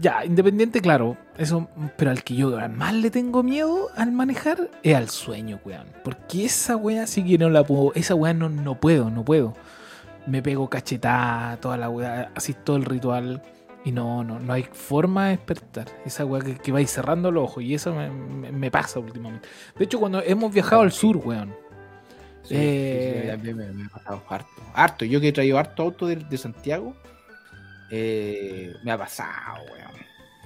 Ya, 0.00 0.24
independiente, 0.24 0.80
claro, 0.80 1.18
eso, 1.36 1.68
pero 1.98 2.10
al 2.10 2.24
que 2.24 2.34
yo 2.34 2.56
más 2.70 2.94
le 2.94 3.10
tengo 3.10 3.42
miedo 3.42 3.90
al 3.94 4.10
manejar 4.10 4.70
es 4.82 4.94
al 4.94 5.10
sueño, 5.10 5.60
weón. 5.64 5.86
Porque 6.02 6.46
esa 6.46 6.76
weá 6.76 7.06
sí 7.06 7.22
que 7.22 7.36
no 7.36 7.50
la 7.50 7.62
puedo, 7.62 7.92
esa 7.94 8.14
weá 8.14 8.32
no, 8.32 8.48
no 8.48 8.80
puedo, 8.80 9.10
no 9.10 9.22
puedo. 9.24 9.54
Me 10.26 10.40
pego 10.40 10.70
cachetada, 10.70 11.58
toda 11.58 11.76
la 11.76 11.90
weá, 11.90 12.30
así 12.34 12.54
todo 12.54 12.76
el 12.76 12.86
ritual. 12.86 13.42
Y 13.84 13.90
no, 13.92 14.22
no, 14.22 14.38
no 14.38 14.52
hay 14.52 14.62
forma 14.62 15.24
de 15.26 15.30
despertar. 15.36 15.86
Esa 16.04 16.24
weá 16.24 16.42
que, 16.42 16.54
que 16.56 16.70
vais 16.72 16.88
cerrando 16.90 17.30
los 17.32 17.44
ojos. 17.44 17.64
Y 17.64 17.74
eso 17.74 17.92
me, 17.94 18.08
me- 18.10 18.52
me 18.52 18.70
pasa 18.70 19.00
últimamente. 19.00 19.48
De 19.76 19.84
hecho, 19.84 19.98
cuando 19.98 20.22
hemos 20.22 20.52
viajado 20.54 20.82
al 20.82 20.92
sur, 20.92 21.16
weón. 21.16 21.52
Sí, 22.44 22.54
Eh, 22.56 23.12
sí, 23.16 23.22
sí, 23.22 23.28
también 23.28 23.56
me, 23.56 23.66
me 23.72 23.84
ha 23.86 23.88
pasado 23.88 24.22
harto. 24.28 24.48
Harto. 24.74 25.04
Yo 25.04 25.20
que 25.20 25.28
he 25.28 25.32
traído 25.32 25.58
harto 25.58 25.82
auto 25.82 26.06
de, 26.06 26.16
de 26.16 26.38
Santiago, 26.38 26.94
eh, 27.90 28.72
me 28.84 28.92
ha 28.92 28.98
pasado, 28.98 29.64
weón. 29.64 29.92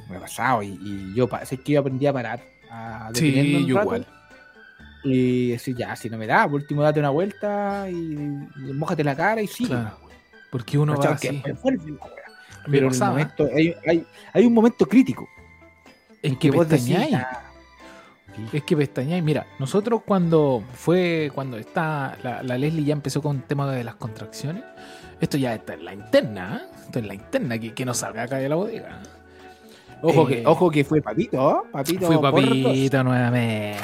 Me 0.09 0.17
ha 0.17 0.21
pasado. 0.21 0.63
Y, 0.63 0.79
y 0.83 1.15
yo 1.15 1.29
sé 1.45 1.59
que 1.59 1.73
yo 1.73 1.81
aprendí 1.81 2.07
a 2.07 2.13
parar. 2.13 2.41
A 2.71 3.11
Sí, 3.15 3.65
yo 3.67 3.77
rato, 3.77 3.87
igual. 3.97 4.07
Y 5.05 5.51
decir, 5.51 5.77
ya, 5.77 5.95
si 5.95 6.11
no 6.11 6.19
me 6.19 6.27
da, 6.27 6.45
por 6.45 6.55
último 6.55 6.83
date 6.83 6.99
una 7.01 7.11
vuelta 7.11 7.89
y, 7.89 7.95
y 7.95 8.73
mójate 8.73 9.05
la 9.05 9.15
cara 9.15 9.41
y 9.41 9.47
sigue. 9.47 9.71
Claro. 9.71 9.99
Porque 10.51 10.79
uno 10.79 10.97
va 10.97 11.11
así. 11.13 11.41
Que 11.43 11.53
vuelve. 11.53 11.93
Me 11.93 11.99
Pero 12.71 12.89
en 12.89 12.95
el 12.95 13.01
momento, 13.01 13.49
hay, 13.55 13.75
hay, 13.87 14.07
hay 14.33 14.47
un 14.47 14.53
momento 14.55 14.87
crítico 14.87 15.29
en 16.23 16.37
que 16.37 16.51
que 16.51 16.57
vos 16.57 16.69
decís, 16.69 16.87
pestañáis. 16.89 17.15
"Ah, 17.15 17.43
Es 18.53 18.63
que 18.65 18.77
pestañáis. 18.77 19.23
Mira, 19.23 19.47
nosotros 19.59 20.03
cuando 20.05 20.63
fue, 20.75 21.31
cuando 21.35 21.57
está, 21.57 22.17
la, 22.23 22.43
la 22.43 22.59
Leslie 22.59 22.85
ya 22.85 22.93
empezó 22.93 23.23
con 23.23 23.37
el 23.37 23.43
tema 23.45 23.71
de 23.71 23.83
las 23.85 23.95
contracciones. 23.95 24.63
Esto 25.21 25.39
ya 25.39 25.55
está 25.55 25.73
en 25.75 25.85
la 25.87 25.95
interna, 25.95 26.61
¿eh? 26.63 26.77
Esto 26.85 26.99
es 26.99 27.07
la 27.07 27.15
interna, 27.15 27.59
que, 27.59 27.73
que 27.73 27.85
no 27.87 27.95
salga 27.95 28.25
acá 28.25 28.37
de 28.37 28.49
la 28.51 28.57
bodega. 28.57 28.89
¿eh? 29.03 29.09
Ojo, 30.03 30.29
Eh, 30.29 30.43
que, 30.43 30.47
ojo 30.47 30.71
que 30.71 30.85
fue 30.85 31.01
papito, 31.01 31.43
¿oh? 31.43 31.65
papito. 31.73 32.07
Fui 32.07 32.17
Portos. 32.19 32.41
papito 32.43 33.03
nuevamente. 33.03 33.79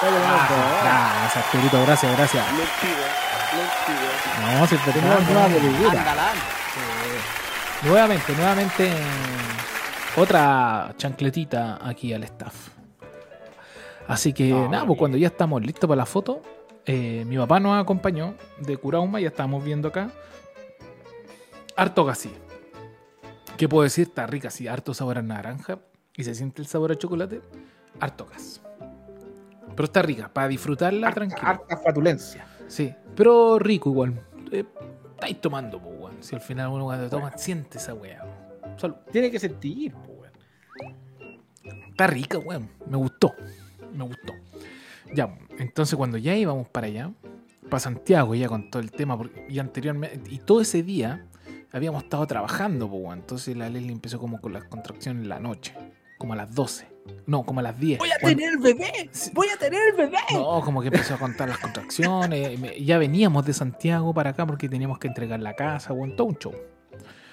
Fue 0.00 0.08
papito, 0.10 0.54
¿oh? 0.54 0.82
Gracias, 0.82 1.36
Arturito, 1.46 1.82
gracias, 1.86 2.16
gracias. 2.18 2.44
No, 4.58 4.66
si 4.66 4.74
es 4.74 4.84
verdad, 4.86 5.00
Tenemos 5.00 5.30
nueva. 5.30 6.32
Nuevamente, 7.86 8.32
nuevamente 8.34 8.90
otra 10.16 10.94
chancletita 10.96 11.78
aquí 11.86 12.12
al 12.12 12.24
staff. 12.24 12.68
Así 14.08 14.32
que 14.32 14.50
No, 14.50 14.68
nada, 14.68 14.86
pues 14.86 14.98
cuando 14.98 15.16
ya 15.18 15.28
estamos 15.28 15.62
listos 15.64 15.88
para 15.88 15.96
la 15.98 16.06
foto, 16.06 16.42
eh, 16.86 17.24
mi 17.26 17.36
papá 17.36 17.60
nos 17.60 17.80
acompañó 17.80 18.34
de 18.58 18.76
Curauma, 18.76 19.20
ya 19.20 19.28
estamos 19.28 19.62
viendo 19.64 19.88
acá. 19.88 20.10
Harto 21.76 22.04
gas, 22.04 22.18
sí. 22.18 22.32
¿Qué 23.56 23.68
puedo 23.68 23.82
decir? 23.84 24.08
Está 24.08 24.26
rica, 24.26 24.50
sí, 24.50 24.66
harto 24.68 24.94
sabor 24.94 25.18
a 25.18 25.22
naranja 25.22 25.78
y 26.16 26.24
se 26.24 26.34
siente 26.34 26.62
el 26.62 26.68
sabor 26.68 26.92
a 26.92 26.96
chocolate. 26.96 27.40
Harto 28.00 28.26
gas. 28.26 28.60
Pero 29.74 29.84
está 29.84 30.02
rica, 30.02 30.28
para 30.32 30.48
disfrutarla 30.48 31.08
Harta, 31.08 31.14
tranquila. 31.20 31.48
harta 31.50 31.76
fatulencia. 31.78 32.46
Sí, 32.68 32.94
pero 33.16 33.58
rico 33.58 33.90
igual. 33.90 34.20
Eh, 34.52 34.64
estáis 35.14 35.40
tomando, 35.40 35.80
pues, 35.80 35.94
weón. 35.98 36.16
Si 36.20 36.34
al 36.34 36.40
final 36.40 36.68
uno 36.68 36.84
cuando 36.84 37.08
toma, 37.08 37.36
siente 37.36 37.78
esa 37.78 37.94
weá. 37.94 38.22
Tiene 39.10 39.30
que 39.30 39.38
sentir, 39.38 39.92
po, 39.92 40.12
weón. 40.12 40.32
Está 41.90 42.06
rica, 42.06 42.38
weón. 42.38 42.68
Me 42.86 42.96
gustó. 42.96 43.34
Me 43.92 44.04
gustó. 44.04 44.34
Ya, 45.14 45.38
entonces 45.58 45.96
cuando 45.96 46.18
ya 46.18 46.36
íbamos 46.36 46.68
para 46.68 46.88
allá, 46.88 47.12
para 47.70 47.80
Santiago 47.80 48.34
ya 48.34 48.48
con 48.48 48.70
todo 48.70 48.82
el 48.82 48.90
tema, 48.90 49.16
porque, 49.16 49.46
y 49.48 49.58
anteriormente, 49.58 50.20
y 50.30 50.38
todo 50.38 50.60
ese 50.60 50.82
día 50.82 51.26
habíamos 51.72 52.04
estado 52.04 52.26
trabajando, 52.26 52.88
pues, 52.88 53.02
weón. 53.02 53.18
Entonces 53.20 53.56
la 53.56 53.68
Leslie 53.68 53.92
empezó 53.92 54.18
como 54.18 54.40
con 54.40 54.52
las 54.52 54.64
contracciones 54.64 55.22
en 55.22 55.28
la 55.28 55.38
noche, 55.38 55.74
como 56.18 56.32
a 56.32 56.36
las 56.36 56.54
12. 56.54 56.93
No, 57.26 57.42
como 57.44 57.60
a 57.60 57.62
las 57.62 57.78
10. 57.78 57.98
Voy 57.98 58.10
a 58.10 58.18
Cuando- 58.20 58.38
tener 58.38 58.58
bebé. 58.58 59.10
Voy 59.32 59.46
a 59.48 59.58
tener 59.58 59.94
bebé. 59.96 60.18
No, 60.32 60.60
como 60.62 60.80
que 60.82 60.88
empezó 60.88 61.14
a 61.14 61.18
contar 61.18 61.48
las 61.48 61.58
contracciones. 61.58 62.58
Ya 62.84 62.98
veníamos 62.98 63.44
de 63.46 63.52
Santiago 63.52 64.12
para 64.14 64.30
acá 64.30 64.46
porque 64.46 64.68
teníamos 64.68 64.98
que 64.98 65.08
entregar 65.08 65.40
la 65.40 65.54
casa, 65.54 65.92
weón, 65.92 66.16
todo 66.16 66.26
un 66.28 66.36
show. 66.38 66.54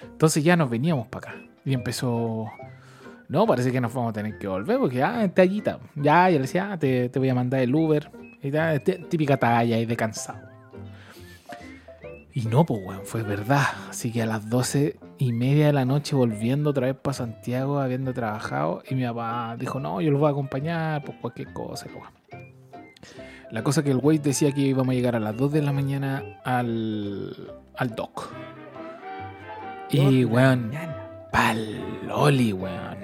Entonces 0.04 0.44
ya 0.44 0.56
nos 0.56 0.70
veníamos 0.70 1.08
para 1.08 1.32
acá. 1.32 1.42
Y 1.66 1.74
empezó. 1.74 2.50
No, 3.28 3.46
parece 3.48 3.72
que 3.72 3.80
nos 3.80 3.94
vamos 3.94 4.10
a 4.10 4.14
tener 4.14 4.38
que 4.38 4.48
volver 4.48 4.78
porque, 4.78 5.02
ah, 5.04 5.30
tallita. 5.34 5.80
Ya, 5.96 6.30
yo 6.30 6.36
le 6.36 6.42
decía, 6.42 6.72
ah, 6.74 6.78
te, 6.78 7.08
te 7.10 7.18
voy 7.20 7.30
a 7.30 7.36
mandar 7.36 7.62
el 7.62 7.74
Uber. 7.74 8.10
Y 8.44 8.52
tal, 8.52 8.82
típica 8.82 9.38
talla 9.38 9.78
y 9.78 9.86
de 9.86 9.96
cansado. 9.96 10.51
Y 12.34 12.42
no, 12.44 12.66
pues, 12.66 12.82
weón, 12.84 13.02
fue 13.06 13.24
verdad. 13.24 13.66
Así 13.90 14.12
que 14.12 14.22
a 14.22 14.26
las 14.26 14.50
doce 14.50 14.98
y 15.18 15.34
media 15.34 15.68
de 15.68 15.74
la 15.74 15.86
noche 15.86 16.16
volviendo 16.16 16.70
otra 16.70 16.88
vez 16.88 16.96
para 16.96 17.14
Santiago, 17.14 17.80
habiendo 17.80 18.14
trabajado, 18.14 18.84
y 18.90 18.96
mi 18.96 19.04
papá 19.04 19.56
dijo, 19.60 19.80
no, 19.80 20.02
yo 20.02 20.12
los 20.12 20.20
voy 20.20 20.30
a 20.30 20.32
acompañar 20.32 21.04
por 21.04 21.20
cualquier 21.20 21.52
cosa. 21.54 21.88
y 21.88 23.54
la 23.54 23.64
cosa 23.64 23.84
que 23.84 23.92
el 23.92 23.98
güey 23.98 24.18
decía 24.18 24.54
que 24.54 24.62
íbamos 24.62 24.94
a 24.94 24.96
llegar 24.96 25.16
a 25.16 25.20
las 25.20 25.36
2 25.36 25.52
de 25.52 25.62
la 25.62 25.74
mañana 25.74 26.40
al, 26.46 27.54
al 27.76 27.96
dock. 27.96 28.32
Y, 29.90 30.24
weón, 30.24 30.72
pal 31.34 32.08
loli, 32.08 32.54
weón. 32.54 32.98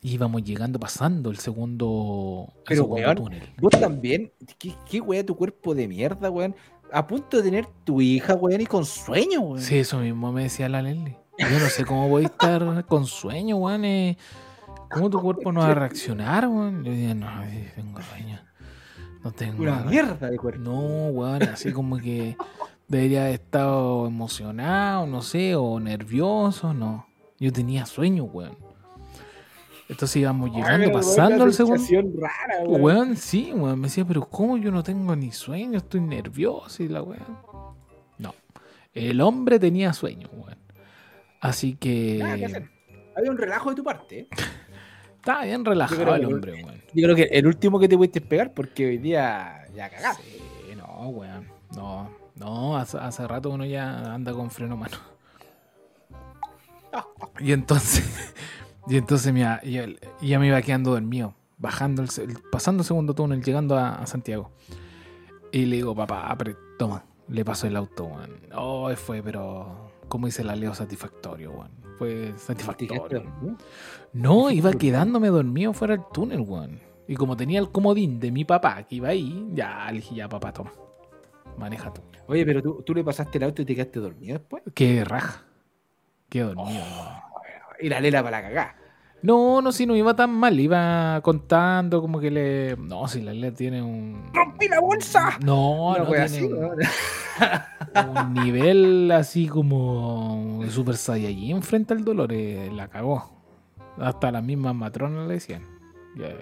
Íbamos 0.00 0.44
llegando, 0.44 0.78
pasando 0.78 1.28
el 1.28 1.38
segundo, 1.38 2.52
el 2.58 2.62
Pero, 2.68 2.82
segundo 2.82 3.02
weón, 3.02 3.16
túnel. 3.16 3.42
Vos 3.60 3.72
también. 3.72 4.32
¿Qué, 4.58 4.72
qué 4.88 5.00
weá 5.00 5.26
tu 5.26 5.36
cuerpo 5.36 5.74
de 5.74 5.88
mierda, 5.88 6.30
weón? 6.30 6.54
A 6.92 7.06
punto 7.06 7.36
de 7.36 7.42
tener 7.42 7.66
tu 7.84 8.00
hija, 8.00 8.34
weón, 8.34 8.60
y 8.60 8.66
con 8.66 8.84
sueño, 8.84 9.40
weón. 9.40 9.60
Sí, 9.62 9.78
eso 9.78 9.98
mismo 9.98 10.32
me 10.32 10.44
decía 10.44 10.68
la 10.68 10.82
Leslie. 10.82 11.18
Yo 11.38 11.58
no 11.60 11.66
sé 11.66 11.84
cómo 11.84 12.08
voy 12.08 12.24
a 12.24 12.26
estar 12.26 12.84
con 12.88 13.06
sueño, 13.06 13.56
weón. 13.56 13.84
eh. 13.84 14.16
¿Cómo 14.90 15.10
tu 15.10 15.20
cuerpo 15.20 15.52
no 15.52 15.60
va 15.60 15.68
a 15.70 15.74
reaccionar, 15.74 16.48
weón? 16.48 16.82
Yo 16.84 16.92
decía, 16.92 17.14
no, 17.14 17.28
tengo 17.74 18.00
sueño. 18.00 18.40
No 19.22 19.32
tengo. 19.32 19.62
Una 19.62 19.80
mierda 19.84 20.30
de 20.30 20.38
cuerpo. 20.38 20.60
No, 20.62 21.08
weón, 21.08 21.42
así 21.42 21.72
como 21.72 21.98
que 21.98 22.36
debería 22.86 23.22
haber 23.22 23.34
estado 23.34 24.06
emocionado, 24.06 25.06
no 25.06 25.20
sé, 25.20 25.54
o 25.56 25.78
nervioso, 25.78 26.72
no. 26.72 27.06
Yo 27.38 27.52
tenía 27.52 27.84
sueño, 27.84 28.24
weón. 28.24 28.56
Entonces 29.88 30.16
íbamos 30.16 30.50
llegando, 30.54 30.92
pasando 30.92 31.36
una 31.36 31.44
el 31.44 31.54
segundo. 31.54 32.20
rara, 32.20 32.62
weón. 32.64 32.82
Weón, 32.82 33.16
sí, 33.16 33.52
weón. 33.54 33.80
Me 33.80 33.88
decía, 33.88 34.04
pero 34.04 34.28
¿cómo 34.28 34.58
yo 34.58 34.70
no 34.70 34.82
tengo 34.82 35.16
ni 35.16 35.32
sueño? 35.32 35.78
Estoy 35.78 36.00
nervioso 36.00 36.82
y 36.82 36.88
la 36.88 37.02
weón. 37.02 37.38
No. 38.18 38.34
El 38.92 39.20
hombre 39.20 39.58
tenía 39.58 39.92
sueño, 39.92 40.28
weón. 40.32 40.58
Así 41.40 41.78
Nada 42.18 42.36
que 42.36 42.44
hacer. 42.44 42.70
Había 43.16 43.30
un 43.30 43.38
relajo 43.38 43.70
de 43.70 43.76
tu 43.76 43.84
parte. 43.84 44.20
¿eh? 44.20 44.28
Estaba 45.16 45.44
bien 45.44 45.64
relajado 45.64 46.14
el 46.14 46.24
hombre, 46.26 46.62
weón. 46.62 46.82
Yo 46.92 47.04
creo 47.04 47.16
que 47.16 47.22
el 47.24 47.46
último 47.46 47.80
que 47.80 47.88
te 47.88 47.96
pudiste 47.96 48.20
pegar, 48.20 48.52
porque 48.52 48.86
hoy 48.86 48.98
día 48.98 49.66
ya 49.74 49.88
cagaste. 49.88 50.22
Sí, 50.22 50.74
no, 50.76 51.08
weón. 51.08 51.46
No, 51.74 52.10
no, 52.36 52.76
hace, 52.76 52.98
hace 52.98 53.26
rato 53.26 53.50
uno 53.50 53.64
ya 53.64 54.14
anda 54.14 54.32
con 54.32 54.50
freno 54.50 54.76
mano. 54.76 54.96
Y 57.40 57.52
entonces, 57.52 58.34
y 58.88 58.96
entonces 58.96 59.32
mira, 59.32 59.60
ya, 59.64 59.86
ya 60.20 60.38
me 60.38 60.46
iba 60.48 60.60
quedando 60.62 60.90
dormido, 60.92 61.34
bajando, 61.58 62.02
el, 62.02 62.08
pasando 62.50 62.82
el 62.82 62.86
segundo 62.86 63.14
túnel, 63.14 63.42
llegando 63.42 63.76
a, 63.76 63.94
a 63.96 64.06
Santiago. 64.06 64.50
Y 65.52 65.66
le 65.66 65.76
digo, 65.76 65.94
papá, 65.94 66.28
apre- 66.34 66.56
toma, 66.78 67.04
le 67.28 67.44
paso 67.44 67.66
el 67.66 67.76
auto, 67.76 68.04
weón. 68.04 68.40
Oh, 68.54 68.94
fue, 68.96 69.22
pero, 69.22 69.90
como 70.08 70.26
dice 70.26 70.44
la 70.44 70.54
Leo, 70.56 70.74
satisfactorio, 70.74 71.52
weón. 71.52 71.70
Fue 71.98 72.32
satisfactorio. 72.36 73.24
No, 74.12 74.50
iba 74.50 74.72
quedándome 74.72 75.28
dormido 75.28 75.72
fuera 75.72 75.96
del 75.96 76.04
túnel, 76.12 76.40
weón. 76.40 76.80
Y 77.08 77.14
como 77.16 77.36
tenía 77.36 77.58
el 77.58 77.70
comodín 77.70 78.20
de 78.20 78.30
mi 78.30 78.44
papá 78.44 78.82
que 78.82 78.96
iba 78.96 79.08
ahí, 79.08 79.48
ya 79.54 79.86
le 79.90 79.94
dije, 80.00 80.14
ya 80.14 80.28
papá, 80.28 80.52
toma. 80.52 80.72
Maneja 81.56 81.92
tú. 81.92 82.02
Oye, 82.26 82.44
pero 82.44 82.62
tú, 82.62 82.82
tú 82.84 82.94
le 82.94 83.02
pasaste 83.02 83.38
el 83.38 83.44
auto 83.44 83.62
y 83.62 83.64
te 83.64 83.74
quedaste 83.74 83.98
dormido 84.00 84.34
después. 84.38 84.62
Qué 84.74 85.02
raja. 85.04 85.44
Qué 86.28 86.42
dormido, 86.42 86.68
weón. 86.68 87.27
Y 87.80 87.88
la 87.88 88.00
lela 88.00 88.22
para 88.22 88.40
la 88.40 88.48
cagá. 88.48 88.76
No, 89.20 89.60
no, 89.60 89.72
si 89.72 89.84
no 89.84 89.96
iba 89.96 90.14
tan 90.14 90.30
mal. 90.30 90.58
Iba 90.58 91.20
contando 91.22 92.00
como 92.00 92.20
que 92.20 92.30
le. 92.30 92.76
No, 92.76 93.08
si 93.08 93.20
la 93.22 93.32
Lea 93.32 93.52
tiene 93.52 93.82
un. 93.82 94.30
¡Rompí 94.32 94.68
la 94.68 94.80
bolsa! 94.80 95.38
No, 95.44 95.96
no 95.96 96.04
wea 96.04 96.26
tiene 96.26 96.44
así, 96.44 96.44
un, 96.44 96.60
¿no? 96.60 96.70
un 98.22 98.34
nivel 98.34 99.10
así 99.10 99.48
como 99.48 100.62
Super 100.68 100.96
Saiyajin 100.96 101.62
frente 101.62 101.94
al 101.94 102.04
dolor. 102.04 102.32
eh, 102.32 102.70
la 102.72 102.88
cagó. 102.88 103.36
Hasta 103.98 104.30
las 104.30 104.44
mismas 104.44 104.74
matronas 104.74 105.26
le 105.26 105.34
decían. 105.34 105.64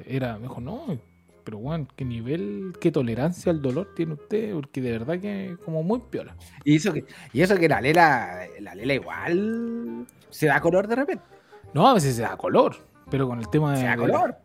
Era, 0.07 0.37
me 0.37 0.43
dijo, 0.43 0.61
no, 0.61 0.99
pero 1.45 1.59
bueno, 1.59 1.87
¿qué 1.97 2.05
nivel, 2.05 2.73
qué 2.81 2.91
tolerancia 2.91 3.53
al 3.53 3.63
dolor 3.63 3.93
tiene 3.95 4.15
usted? 4.15 4.53
Porque 4.53 4.81
de 4.81 4.91
verdad 4.93 5.19
que 5.19 5.57
como 5.65 5.83
muy 5.83 6.01
piola. 6.11 6.37
Y 6.65 6.77
eso 6.77 6.93
que, 6.93 7.05
y 7.33 7.41
eso 7.41 7.57
que 7.57 7.69
la 7.69 7.81
lela, 7.81 8.47
la 8.61 8.75
lela 8.75 8.95
igual 8.95 10.07
se 10.37 10.47
da 10.47 10.61
color 10.61 10.87
de 10.87 10.95
repente. 10.97 11.25
No, 11.73 11.89
a 11.89 11.95
veces 11.95 12.17
se 12.17 12.23
da 12.23 12.37
color, 12.37 12.77
pero 13.11 13.27
con 13.29 13.39
el 13.39 13.49
tema 13.49 13.73
de... 13.73 13.79
Se 13.81 13.87
da 13.87 13.97
color. 13.97 14.37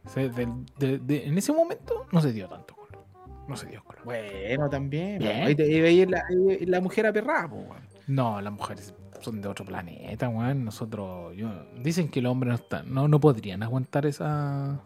de- 0.79 0.99
de- 0.99 1.25
en 1.27 1.37
ese 1.37 1.51
momento 1.53 2.07
no 2.11 2.21
se 2.21 2.31
dio 2.31 2.47
tanto 2.49 2.75
color. 2.75 3.03
No 3.47 3.55
se 3.55 3.67
dio 3.67 3.83
color. 3.83 4.03
Bueno, 4.05 4.69
también. 4.69 5.21
Ahí 5.23 5.55
te 5.55 5.63
ahí 5.63 6.05
la, 6.05 6.23
ahí 6.29 6.65
la 6.65 6.81
mujer 6.81 7.05
aperrada, 7.07 7.47
po, 7.49 7.55
weón. 7.57 7.81
No, 8.07 8.41
las 8.41 8.51
mujeres 8.53 8.93
son 9.21 9.41
de 9.41 9.47
otro 9.47 9.65
planeta, 9.65 10.27
weón. 10.29 10.65
Nosotros, 10.65 11.35
yo, 11.35 11.49
dicen 11.83 12.09
que 12.09 12.19
el 12.19 12.25
hombre 12.25 12.49
no 12.49 12.55
está, 12.55 12.83
no, 12.83 13.07
no 13.07 13.19
podrían 13.19 13.61
aguantar 13.63 14.05
esa, 14.05 14.79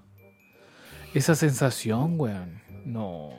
esa 1.13 1.35
sensación, 1.35 2.19
weón. 2.19 2.62
No. 2.85 3.29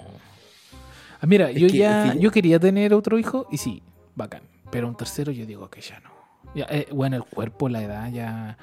Ah, 1.20 1.26
mira, 1.26 1.50
Es 1.50 1.56
yo 1.60 1.68
que, 1.68 1.78
ya, 1.78 2.14
yo 2.14 2.30
quería 2.30 2.58
tener 2.58 2.94
otro 2.94 3.18
hijo 3.18 3.46
y 3.50 3.58
sí, 3.58 3.82
bacán. 4.14 4.42
Pero 4.70 4.88
un 4.88 4.96
tercero 4.96 5.30
yo 5.32 5.46
digo 5.46 5.68
que 5.70 5.80
ya 5.80 6.00
no. 6.00 6.10
Ya, 6.56 6.66
eh, 6.70 6.88
bueno, 6.90 7.16
el 7.16 7.24
cuerpo, 7.24 7.68
la 7.68 7.82
edad 7.82 8.10
ya. 8.10 8.56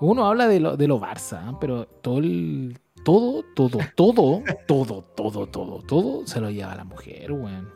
Uno 0.00 0.26
habla 0.26 0.48
de 0.48 0.58
lo, 0.58 0.76
de 0.76 0.88
lo 0.88 0.98
Barça, 0.98 1.52
¿eh? 1.52 1.56
pero 1.60 1.86
todo 1.86 2.18
el, 2.18 2.78
todo, 3.04 3.44
todo, 3.54 3.78
todo, 3.94 4.42
todo, 4.66 5.02
todo, 5.14 5.46
todo, 5.46 5.82
todo 5.82 6.26
se 6.26 6.40
lo 6.40 6.50
lleva 6.50 6.74
la 6.74 6.84
mujer, 6.84 7.32
weón. 7.32 7.70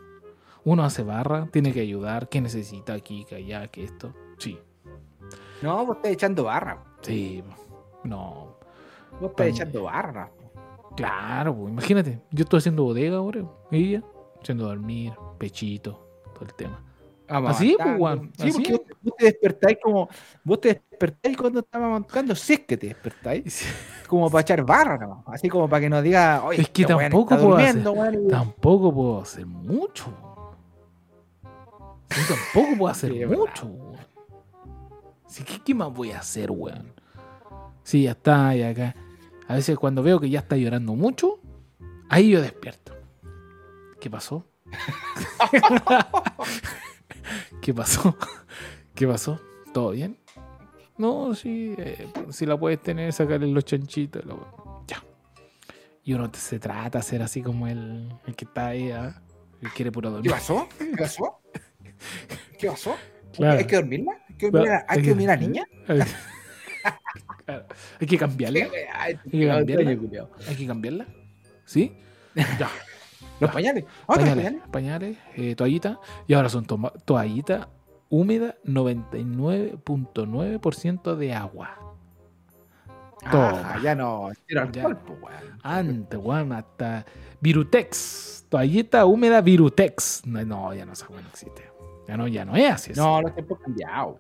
Uno 0.64 0.82
hace 0.82 1.02
barra, 1.02 1.46
tiene 1.52 1.72
que 1.72 1.80
ayudar, 1.80 2.28
que 2.28 2.40
necesita 2.40 2.94
aquí, 2.94 3.24
que 3.26 3.36
allá, 3.36 3.68
que 3.68 3.84
esto. 3.84 4.14
Sí, 4.38 4.58
No, 5.62 5.84
vos 5.84 5.96
estás 5.96 6.12
echando 6.12 6.44
barra. 6.44 6.82
sí, 7.02 7.44
no. 8.04 8.56
Vos 9.20 9.30
estás 9.30 9.48
echando 9.48 9.82
barra. 9.84 10.30
Claro, 10.96 11.54
pues, 11.54 11.70
imagínate, 11.70 12.20
yo 12.30 12.44
estoy 12.44 12.58
haciendo 12.58 12.84
bodega 12.84 13.18
ahora, 13.18 13.44
y 13.70 13.76
ella, 13.76 14.02
haciendo 14.40 14.66
dormir, 14.66 15.12
pechito, 15.38 16.06
todo 16.34 16.44
el 16.46 16.54
tema. 16.54 16.82
Así, 17.30 17.76
pues, 17.80 17.98
weón. 18.00 18.32
Sí, 18.36 18.50
porque 18.52 18.72
vos, 18.72 18.80
vos 19.02 19.14
te 19.16 19.24
despertáis 19.26 19.78
como. 19.82 20.08
Vos 20.42 20.60
te 20.60 20.68
despertáis 20.68 21.36
cuando 21.36 21.60
estás 21.60 21.80
montando, 21.80 22.34
si 22.34 22.52
es 22.54 22.60
que 22.60 22.76
te 22.76 22.88
despertáis. 22.88 23.64
Como 24.08 24.28
para 24.28 24.42
echar 24.42 24.64
barra, 24.64 24.98
¿no? 24.98 25.22
Así 25.28 25.48
como 25.48 25.68
para 25.68 25.80
que 25.82 25.88
nos 25.90 26.02
diga, 26.02 26.42
oye, 26.44 26.62
Es 26.62 26.68
que 26.70 26.82
este 26.82 26.94
tampoco 26.94 27.36
puedo 27.36 27.56
weón, 27.56 28.24
y- 28.24 28.28
Tampoco 28.28 28.92
puedo 28.92 29.20
hacer 29.22 29.46
mucho. 29.46 30.06
Sí, 32.10 32.20
tampoco 32.28 32.76
puedo 32.76 32.90
hacer 32.92 33.12
Sí, 33.18 33.24
mucho. 33.26 33.66
weón. 33.66 33.96
Sí, 35.28 35.44
¿qué, 35.44 35.60
qué 35.64 35.74
más 35.74 35.92
voy 35.92 36.10
a 36.10 36.18
hacer, 36.18 36.50
weón? 36.50 36.92
Sí, 37.84 38.02
ya 38.02 38.10
está, 38.12 38.54
ya 38.56 38.70
acá. 38.70 38.96
A 39.46 39.54
veces 39.54 39.78
cuando 39.78 40.02
veo 40.02 40.18
que 40.18 40.28
ya 40.28 40.40
está 40.40 40.56
llorando 40.56 40.94
mucho, 40.94 41.38
ahí 42.08 42.30
yo 42.30 42.42
despierto. 42.42 42.92
¿Qué 44.00 44.10
pasó? 44.10 44.44
¿Qué 47.62 47.74
pasó? 47.74 48.16
¿Qué 48.94 49.06
pasó? 49.06 49.40
¿Todo 49.72 49.90
bien? 49.90 50.16
No, 50.98 51.34
sí, 51.34 51.74
eh, 51.78 52.06
si 52.30 52.44
la 52.44 52.58
puedes 52.58 52.82
tener, 52.82 53.12
sacarle 53.12 53.46
los 53.46 53.64
chanchitos. 53.64 54.24
weá. 54.26 54.36
Ya. 54.86 55.02
Y 56.04 56.12
uno 56.12 56.30
se 56.34 56.58
trata 56.58 56.90
de 56.90 56.98
hacer 56.98 57.22
así 57.22 57.42
como 57.42 57.66
el, 57.66 58.12
el 58.26 58.34
que 58.36 58.44
está 58.44 58.68
ahí, 58.68 58.90
¿ah? 58.90 59.22
el 59.62 59.70
quiere 59.70 59.90
puro 59.90 60.08
¿Qué 60.10 60.14
dormir. 60.14 60.30
pasó? 60.32 60.68
¿Qué 60.78 60.96
pasó? 60.98 61.40
¿Qué 62.58 62.66
pasó? 62.66 62.96
Claro. 63.34 63.58
¿Hay 63.58 63.66
que 63.66 63.76
dormirla? 63.76 64.12
¿Hay 64.28 64.34
que 64.36 64.50
dormir 64.50 64.70
a, 64.72 64.84
hay 64.88 65.02
que 65.02 65.08
dormir 65.10 65.30
a 65.30 65.36
la 65.36 65.40
niña? 65.40 65.64
Claro. 65.86 66.10
Hay 68.00 68.06
que 68.06 68.18
cambiarla. 68.18 68.68
Ay, 68.94 69.18
Hay 69.24 69.30
que 69.30 69.46
cambiarla. 69.46 70.28
Hay 70.48 70.56
que 70.56 70.66
cambiarla. 70.66 71.06
¿Sí? 71.64 71.96
Ya. 72.34 72.70
Los 73.40 73.50
pañales. 73.50 73.84
Ah, 74.06 74.14
los 74.16 74.18
pañales, 74.18 74.44
pañales. 74.44 74.62
pañales, 74.70 75.18
eh, 75.36 75.54
toallita. 75.56 75.98
Y 76.26 76.34
ahora 76.34 76.48
son 76.48 76.66
toallita 77.04 77.68
húmeda 78.08 78.56
99.9% 78.64 81.16
de 81.16 81.34
agua. 81.34 81.76
Ah, 83.24 83.30
Toma. 83.30 83.78
ya 83.82 83.94
no. 83.94 84.30
Ya. 84.48 84.62
alcohol, 84.62 84.96
po, 84.98 85.12
weón. 85.14 85.58
Antes, 85.62 86.18
weón, 86.22 86.52
hasta 86.52 87.04
Virutex. 87.40 88.46
Toallita 88.48 89.04
húmeda 89.06 89.40
Virutex. 89.40 90.26
No, 90.26 90.44
no, 90.44 90.74
ya 90.74 90.84
no 90.84 90.92
esa 90.92 91.06
weón 91.08 91.22
no 91.24 91.28
existe. 91.30 91.70
Ya 92.08 92.16
no, 92.16 92.26
ya 92.26 92.44
no 92.44 92.56
es 92.56 92.72
así. 92.72 92.92
No, 92.96 93.22
los 93.22 93.32
tiempos 93.34 93.60
cambiados. 93.60 94.16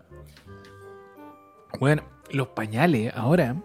Bueno, 1.78 2.02
los 2.30 2.48
pañales, 2.48 3.12
ahora 3.14 3.56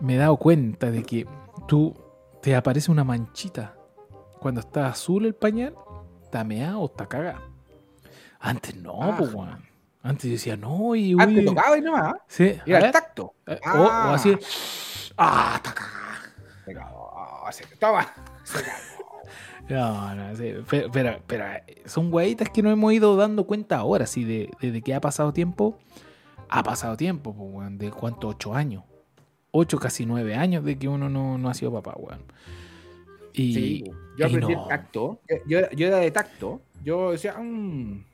me 0.00 0.14
he 0.14 0.18
dado 0.18 0.36
cuenta 0.36 0.90
de 0.90 1.02
que 1.02 1.26
tú 1.66 1.94
te 2.42 2.54
aparece 2.54 2.90
una 2.90 3.04
manchita. 3.04 3.76
Cuando 4.44 4.60
está 4.60 4.88
azul 4.88 5.24
el 5.24 5.34
pañal, 5.34 5.74
está 6.22 6.44
meado 6.44 6.80
o 6.80 6.84
está 6.84 7.06
cagado. 7.08 7.40
Antes 8.38 8.76
no, 8.76 8.98
Ah. 9.02 9.14
pues, 9.16 9.32
weón. 9.32 9.64
Antes 10.02 10.24
yo 10.24 10.32
decía, 10.32 10.54
no, 10.58 10.94
y 10.94 11.12
Antes 11.18 11.38
uy. 11.38 11.44
tocaba 11.46 11.78
y 11.78 11.80
nomás. 11.80 12.12
Sí, 12.26 12.54
Era 12.66 12.80
el 12.86 12.92
tacto. 12.92 13.32
eh, 13.46 13.58
o, 13.74 13.78
o 13.78 13.88
Ah. 13.90 14.12
así. 14.12 14.36
Ah, 15.16 15.54
está 15.56 15.72
cagado. 15.72 15.94
Se 16.66 16.74
cagó, 16.74 17.46
se- 17.52 17.76
Toma. 17.78 18.06
Se 18.44 18.62
cagó. 18.62 18.76
No, 19.70 20.14
no, 20.14 20.36
sí, 20.36 20.52
pero, 20.68 20.90
pero, 20.92 21.22
pero, 21.26 21.46
eh, 21.46 21.82
son 21.86 22.12
hueitas 22.12 22.50
que 22.50 22.62
nos 22.62 22.74
hemos 22.74 22.92
ido 22.92 23.16
dando 23.16 23.46
cuenta 23.46 23.78
ahora, 23.78 24.04
sí, 24.06 24.22
de, 24.24 24.50
desde 24.60 24.82
que 24.82 24.94
ha 24.94 25.00
pasado 25.00 25.32
tiempo. 25.32 25.78
Ha 26.50 26.62
pasado 26.62 26.98
tiempo, 26.98 27.34
pues, 27.34 27.48
weón, 27.50 27.78
de 27.78 27.90
cuánto, 27.90 28.28
ocho 28.28 28.52
años. 28.54 28.84
Ocho, 29.52 29.78
casi 29.78 30.04
nueve 30.04 30.34
años 30.36 30.64
de 30.66 30.78
que 30.78 30.86
uno 30.86 31.08
no, 31.08 31.38
no 31.38 31.48
ha 31.48 31.54
sido 31.54 31.72
papá, 31.72 31.94
weón. 31.96 32.24
Y, 33.32 33.54
Sí. 33.54 33.84
Yo 34.16 34.26
aprendí 34.26 34.54
no. 34.54 34.62
el 34.62 34.68
tacto. 34.68 35.20
Yo, 35.46 35.70
yo 35.70 35.86
era 35.86 35.98
de 35.98 36.10
tacto. 36.10 36.60
Yo 36.82 37.12
decía, 37.12 37.34
mmm, 37.38 38.04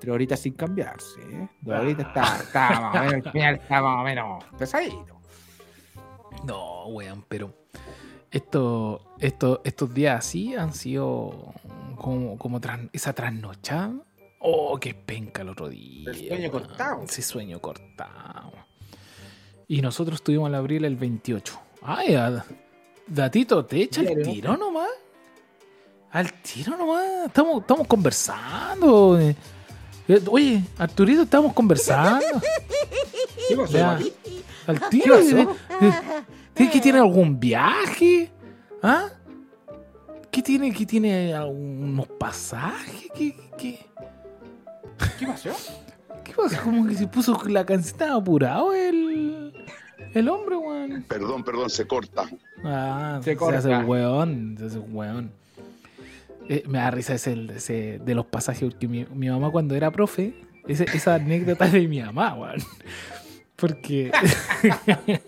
tres 0.00 0.12
horitas 0.14 0.40
sin 0.40 0.54
cambiarse. 0.54 1.20
¿eh? 1.20 1.48
Dos 1.60 1.80
horitas 1.80 2.06
está, 2.06 2.36
está 2.42 2.80
más 2.80 2.94
o 2.94 3.04
menos, 3.04 3.26
el 3.34 3.54
está 3.54 3.82
más 3.82 4.00
o 4.00 4.04
menos 4.04 4.44
pesadito. 4.58 5.20
No, 6.44 6.86
weón, 6.88 7.24
pero 7.28 7.54
esto, 8.30 9.14
esto, 9.18 9.60
estos 9.64 9.94
días 9.94 10.18
así 10.18 10.54
han 10.54 10.74
sido 10.74 11.54
como, 11.96 12.36
como 12.38 12.60
esa 12.92 13.12
trasnochada. 13.12 13.94
Oh, 14.40 14.78
qué 14.78 14.94
penca 14.94 15.42
el 15.42 15.48
otro 15.48 15.68
día. 15.68 16.10
El 16.10 16.16
sueño 16.16 16.36
weón. 16.36 16.50
cortado. 16.50 17.02
Ese 17.04 17.22
sueño 17.22 17.60
cortado. 17.60 18.52
Y 19.66 19.80
nosotros 19.80 20.16
estuvimos 20.16 20.48
en 20.48 20.54
abril 20.56 20.84
el 20.84 20.96
28. 20.96 21.60
Ay, 21.82 22.16
Datito, 23.06 23.64
te 23.64 23.82
echa 23.82 24.02
el 24.02 24.22
Diario, 24.22 24.56
¿no? 24.56 24.70
Al 26.14 26.32
tiro 26.42 26.76
nomás. 26.76 27.26
Estamos, 27.26 27.60
estamos 27.60 27.86
conversando. 27.86 29.20
eh. 29.20 29.36
Oye, 30.30 30.62
Arturito, 30.78 31.22
estamos 31.22 31.52
conversando. 31.52 32.24
¿Qué 33.48 33.56
pasó, 33.56 33.72
Ya. 33.72 33.98
Al 34.66 34.80
¿Qué 34.80 34.86
tiro. 34.90 35.16
pasó? 35.16 35.38
eh, 35.38 35.48
eh, 35.82 35.92
¿Tiene 36.54 36.72
que 36.72 36.80
tiene 36.80 36.98
algún 37.00 37.38
viaje? 37.40 38.30
¿Ah? 38.82 39.08
¿Qué 40.30 40.40
tiene? 40.42 40.72
¿Qué 40.72 40.86
tiene 40.86 41.34
algunos 41.34 42.06
pasajes? 42.06 43.08
¿Qué, 43.14 43.36
qué, 43.58 43.86
¿Qué 45.18 45.26
pasó? 45.26 45.50
qué 46.24 46.32
pasa? 46.32 46.60
Como 46.62 46.86
que 46.86 46.94
se 46.94 47.06
puso 47.08 47.40
la 47.48 47.66
canción 47.66 47.98
tan 47.98 48.10
apurado 48.10 48.72
el, 48.72 49.52
el 50.14 50.28
hombre, 50.28 50.56
weón. 50.56 51.04
Perdón, 51.08 51.42
perdón, 51.44 51.70
se 51.70 51.86
corta. 51.86 52.24
Ah, 52.64 53.18
Se 53.22 53.32
se, 53.32 53.36
corta. 53.36 53.58
hace 53.58 53.76
weón, 53.84 54.54
se 54.58 54.66
hace 54.66 54.78
weón. 54.78 55.32
Eh, 56.48 56.62
me 56.66 56.78
da 56.78 56.90
risa 56.90 57.14
ese, 57.14 57.46
ese 57.56 58.00
de 58.04 58.14
los 58.14 58.26
pasajes, 58.26 58.68
porque 58.70 58.86
mi, 58.88 59.06
mi 59.14 59.28
mamá 59.30 59.50
cuando 59.50 59.74
era 59.74 59.90
profe, 59.90 60.34
ese- 60.68 60.84
esa 60.94 61.14
anécdota 61.14 61.66
de 61.68 61.88
mi 61.88 62.00
mamá, 62.02 62.34
weón. 62.34 62.60
Porque 63.56 64.10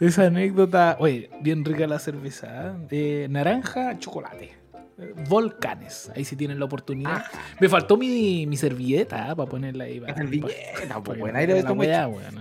esa 0.00 0.26
anécdota, 0.26 0.96
oye, 1.00 1.30
bien 1.40 1.64
rica 1.64 1.86
la 1.86 1.98
cerveza, 1.98 2.68
¿eh? 2.68 2.72
de 2.88 3.28
naranja, 3.28 3.98
chocolate. 3.98 4.52
Eh, 4.98 5.14
Volcanes, 5.28 6.10
ahí 6.14 6.24
si 6.24 6.36
tienen 6.36 6.58
la 6.58 6.64
oportunidad. 6.66 7.24
Me 7.60 7.68
faltó 7.68 7.96
mi, 7.96 8.46
mi 8.46 8.56
servilleta 8.56 9.34
para 9.34 9.48
ponerla 9.48 9.84
ahí. 9.84 10.00
para- 10.00 10.14
servilleta, 10.16 11.00
pues, 11.02 11.18
pa- 11.18 11.38
ahí 11.38 11.46
lo 11.46 11.54
la 11.54 11.58
esto 11.60 11.72
weá, 11.74 12.08
weón, 12.08 12.34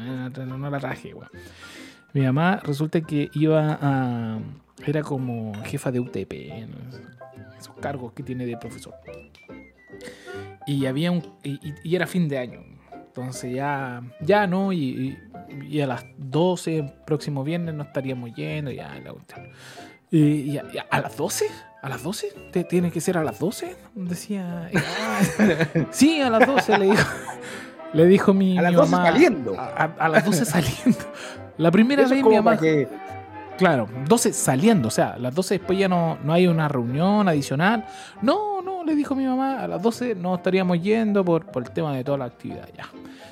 no, 0.59 0.69
la 0.69 0.79
traje, 0.79 1.13
weón. 1.13 1.29
Mi 2.13 2.21
mamá 2.21 2.57
resulta 2.63 3.01
que 3.01 3.29
iba 3.33 3.77
a. 3.81 4.39
Era 4.85 5.01
como 5.03 5.53
jefa 5.63 5.91
de 5.91 5.99
UTP, 5.99 6.33
¿no? 6.67 7.20
Esos 7.61 7.75
cargos 7.77 8.13
que 8.13 8.23
tiene 8.23 8.45
de 8.45 8.57
profesor. 8.57 8.93
Y 10.67 10.85
había 10.85 11.11
un. 11.11 11.21
Y, 11.43 11.59
y- 11.83 11.95
era 11.95 12.07
fin 12.07 12.27
de 12.27 12.37
año. 12.37 12.63
Entonces 12.93 13.53
ya. 13.53 14.01
Ya 14.21 14.47
no, 14.47 14.71
y, 14.71 15.17
y- 15.61 15.81
a 15.81 15.87
las 15.87 16.05
12, 16.17 16.93
próximo 17.05 17.43
viernes, 17.43 17.73
no 17.75 17.83
estaríamos 17.83 18.33
yendo, 18.33 18.71
ya 18.71 18.95
la 19.03 19.11
cuestión. 19.11 19.49
Y, 20.11 20.57
a, 20.57 20.61
a- 20.89 20.97
¿a 20.97 21.01
las 21.01 21.17
12? 21.17 21.45
¿A 21.81 21.89
las 21.89 22.03
12? 22.03 22.27
¿Te- 22.51 22.63
¿Tiene 22.63 22.91
que 22.91 23.01
ser 23.01 23.17
a 23.17 23.23
las 23.23 23.39
12? 23.39 23.75
Decía. 23.95 24.69
"Ah, 24.75 25.19
sí, 25.91 26.21
a 26.21 26.29
las 26.29 26.45
12 26.47 26.77
le 26.77 26.85
dijo. 26.85 27.07
Le 27.93 28.05
dijo 28.05 28.33
mi, 28.33 28.57
A 28.57 28.61
las 28.61 28.71
mi 28.71 28.77
12 28.77 28.91
mamá. 28.91 29.05
saliendo. 29.11 29.59
A, 29.59 29.65
a- 29.65 29.95
a 29.99 30.09
las 30.09 30.23
12 30.25 30.45
saliendo. 30.45 30.99
La 31.57 31.71
primera 31.71 32.03
Eso 32.03 32.13
es 32.13 32.21
vez 32.23 32.29
mi 32.29 32.35
mamá. 32.37 32.57
que 32.57 32.87
Claro, 33.61 33.87
12 34.07 34.33
saliendo, 34.33 34.87
o 34.87 34.91
sea, 34.91 35.11
a 35.11 35.19
las 35.19 35.35
12 35.35 35.59
después 35.59 35.77
ya 35.77 35.87
no, 35.87 36.17
no 36.23 36.33
hay 36.33 36.47
una 36.47 36.67
reunión 36.67 37.29
adicional. 37.29 37.85
No, 38.23 38.59
no, 38.63 38.83
le 38.83 38.95
dijo 38.95 39.13
mi 39.13 39.23
mamá, 39.23 39.61
a 39.61 39.67
las 39.67 39.83
12 39.83 40.15
no 40.15 40.33
estaríamos 40.33 40.81
yendo 40.81 41.23
por, 41.23 41.45
por 41.45 41.61
el 41.61 41.69
tema 41.69 41.95
de 41.95 42.03
toda 42.03 42.17
la 42.17 42.25
actividad, 42.25 42.67
ya. 42.75 42.89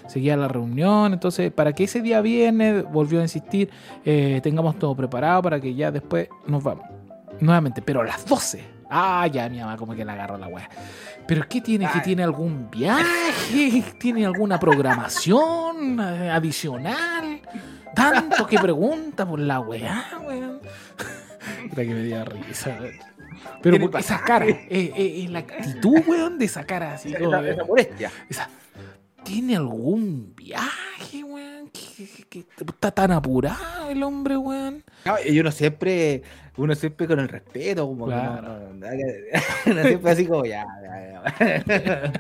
Seguía 0.08 0.38
la 0.38 0.48
reunión, 0.48 1.14
entonces 1.14 1.52
para 1.52 1.74
que 1.74 1.86
ese 1.86 2.04
día 2.04 2.22
viernes, 2.22 2.84
volvió 2.92 3.22
a 3.22 3.24
insistir, 3.24 3.72
eh, 4.06 4.40
tengamos 4.44 4.78
todo 4.78 4.96
preparado 4.96 5.42
para 5.42 5.60
que 5.60 5.74
ya 5.74 5.90
después 5.90 6.30
nos 6.46 6.64
vamos. 6.64 6.86
Nuevamente, 7.40 7.82
pero 7.82 8.02
a 8.02 8.04
las 8.04 8.24
12. 8.24 8.64
Ah, 8.88 9.26
ya 9.26 9.50
mi 9.50 9.58
mamá 9.60 9.78
como 9.78 9.96
que 9.96 10.06
la 10.06 10.14
agarró 10.14 10.38
la 10.38 10.48
weá. 10.48 10.70
¿Pero 11.28 11.48
qué 11.50 11.60
tiene? 11.60 11.90
¿Que 11.92 12.02
tiene 12.02 12.22
algún 12.22 12.70
viaje? 12.70 13.84
¿Tiene 14.00 14.28
alguna 14.28 14.60
programación 14.60 16.00
eh, 16.00 16.30
adicional? 16.30 17.42
Tanto 17.96 18.46
que 18.48 18.58
pregunta 18.60 19.26
por 19.28 19.40
la 19.40 19.60
weá, 19.60 20.06
weón. 20.26 20.60
Puta 21.70 21.82
que 21.84 21.88
me 21.94 22.04
dio 22.04 22.24
risa. 22.26 22.78
Pero 23.62 23.90
por 23.90 24.00
esa 24.00 24.22
cara, 24.22 24.46
eh, 24.48 24.68
eh, 24.70 24.92
eh, 24.96 25.28
la 25.30 25.40
actitud, 25.40 26.02
weón, 26.08 26.38
de 26.38 26.46
esa 26.46 26.64
cara 26.66 26.94
así 26.94 27.14
como 27.14 27.36
esa, 27.36 27.50
esa 27.50 27.64
molestia. 27.64 28.12
esa- 28.30 28.50
¿Tiene 29.24 29.56
algún 29.58 30.34
viaje, 30.36 31.24
weón? 31.24 31.39
¿Qué, 31.72 32.06
qué- 32.06 32.26
qué- 32.30 32.46
está 32.68 32.92
tan 32.92 33.12
apurado 33.12 33.90
el 33.90 34.02
hombre, 34.04 34.38
weón? 34.38 34.84
No, 35.06 35.16
y 35.26 35.40
uno 35.40 35.52
siempre, 35.52 36.24
uno 36.58 36.74
siempre 36.76 37.08
con 37.08 37.20
el 37.20 37.28
respeto, 37.30 37.88
como 37.88 38.06
que 38.08 38.12
Claro. 38.14 38.42
no- 38.42 38.60
no- 38.60 38.74
no- 38.74 38.88
uno 39.66 39.84
siempre 39.84 40.12
así 40.12 40.26
como 40.28 40.46
ya, 40.46 40.66
ya, 40.84 41.12
ya. 41.12 41.24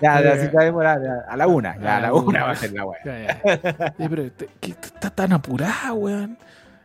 ya, 0.00 0.22
ya, 0.22 0.32
así 0.32 0.48
sabemos, 0.52 0.84
a 0.84 1.36
la 1.36 1.46
una, 1.46 1.78
ya 1.80 1.96
a 1.96 2.00
la 2.00 2.12
una 2.14 2.44
va 2.44 2.50
a 2.52 2.56
ser 2.56 2.72
la 2.72 2.84
weá. 2.84 3.00
Eh, 3.04 3.88
pero 4.08 4.30
te- 4.32 4.48
¿qué- 4.60 4.70
está 4.70 5.10
tan 5.10 5.32
apurado, 5.32 5.94
weón. 5.94 6.38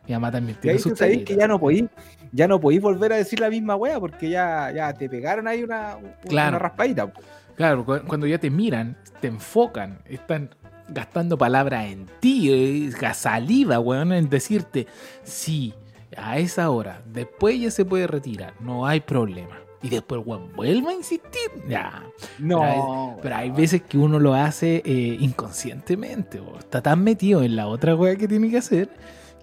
Mi 0.06 0.14
mamá 0.14 0.30
también 0.32 0.56
Y 0.58 0.60
tiene 0.62 0.72
ahí 0.76 0.78
sus 0.78 0.92
tú 0.92 0.96
sabés 0.96 1.22
que 1.24 1.36
ya 1.36 1.46
no 1.46 1.58
podís, 1.60 1.84
ya 2.32 2.48
no 2.48 2.58
podís 2.58 2.80
volver 2.80 3.12
a 3.12 3.16
decir 3.16 3.40
la 3.40 3.50
misma 3.50 3.76
wea 3.76 4.00
porque 4.00 4.30
ya, 4.30 4.70
ya 4.70 4.92
te 4.94 5.08
pegaron 5.08 5.46
ahí 5.46 5.62
una, 5.62 5.96
una 5.96 6.12
Claro. 6.28 6.58
raspadita. 6.58 7.12
Claro, 7.56 7.84
cu- 7.84 8.00
cuando 8.06 8.26
ya 8.26 8.38
te 8.38 8.48
miran, 8.50 8.96
te 9.20 9.26
enfocan, 9.28 9.98
están 10.06 10.48
gastando 10.88 11.36
palabras 11.38 11.86
en 11.86 12.06
ti, 12.20 12.90
saliva, 13.14 13.78
weón, 13.78 14.12
en 14.12 14.28
decirte, 14.28 14.86
sí, 15.22 15.74
a 16.16 16.38
esa 16.38 16.70
hora, 16.70 17.02
después 17.06 17.60
ya 17.60 17.70
se 17.70 17.84
puede 17.84 18.06
retirar, 18.06 18.54
no 18.60 18.86
hay 18.86 19.00
problema. 19.00 19.58
Y 19.80 19.90
después, 19.90 20.22
weón, 20.24 20.52
vuelve 20.56 20.90
a 20.90 20.94
insistir, 20.94 21.50
ya. 21.68 22.02
No. 22.38 23.16
Pero 23.22 23.36
hay 23.36 23.50
veces 23.50 23.82
que 23.82 23.96
uno 23.96 24.18
lo 24.18 24.34
hace 24.34 24.82
eh, 24.84 25.16
inconscientemente, 25.20 26.40
o 26.40 26.58
está 26.58 26.82
tan 26.82 27.04
metido 27.04 27.42
en 27.42 27.54
la 27.54 27.68
otra 27.68 27.94
weá 27.94 28.16
que 28.16 28.26
tiene 28.26 28.50
que 28.50 28.58
hacer, 28.58 28.88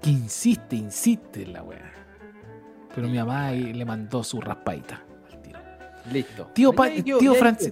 que 0.02 0.10
insiste, 0.10 0.76
insiste 0.76 1.44
en 1.44 1.54
la 1.54 1.64
weá. 1.64 1.92
Pero 2.94 3.08
mi 3.08 3.18
mamá 3.18 3.52
le 3.52 3.86
mandó 3.86 4.24
su 4.24 4.42
raspadita 4.42 5.02
al 5.32 5.42
tiro. 5.42 5.60
Listo. 6.12 6.50
Tío, 6.54 6.74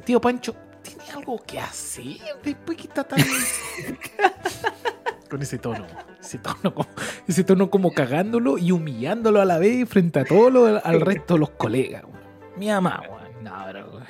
tío 0.06 0.22
Pancho, 0.22 0.56
¿tiene 0.84 1.04
algo 1.16 1.42
que 1.46 1.60
hacer 1.60 2.18
después 2.44 2.78
que 2.78 2.88
está 2.88 3.04
tan... 3.04 3.20
Con 5.30 5.42
ese 5.42 5.58
tono, 5.58 5.86
ese 6.22 6.38
tono, 6.38 6.74
como, 6.76 6.88
ese 7.28 7.44
tono 7.44 7.70
como 7.72 7.92
cagándolo 7.92 8.60
y 8.60 8.72
humillándolo 8.72 9.42
a 9.42 9.46
la 9.46 9.58
vez 9.58 9.90
frente 9.90 10.20
a 10.20 10.26
todo 10.26 10.52
lo- 10.52 10.86
al 10.86 11.02
resto 11.02 11.34
de 11.34 11.40
los 11.40 11.50
colegas. 11.52 12.04
weón. 12.04 12.20
Mi 12.56 12.68
mamá, 12.68 13.02
weón. 13.10 13.44
No, 13.44 13.52
pero, 13.66 13.90
weón. 13.90 14.04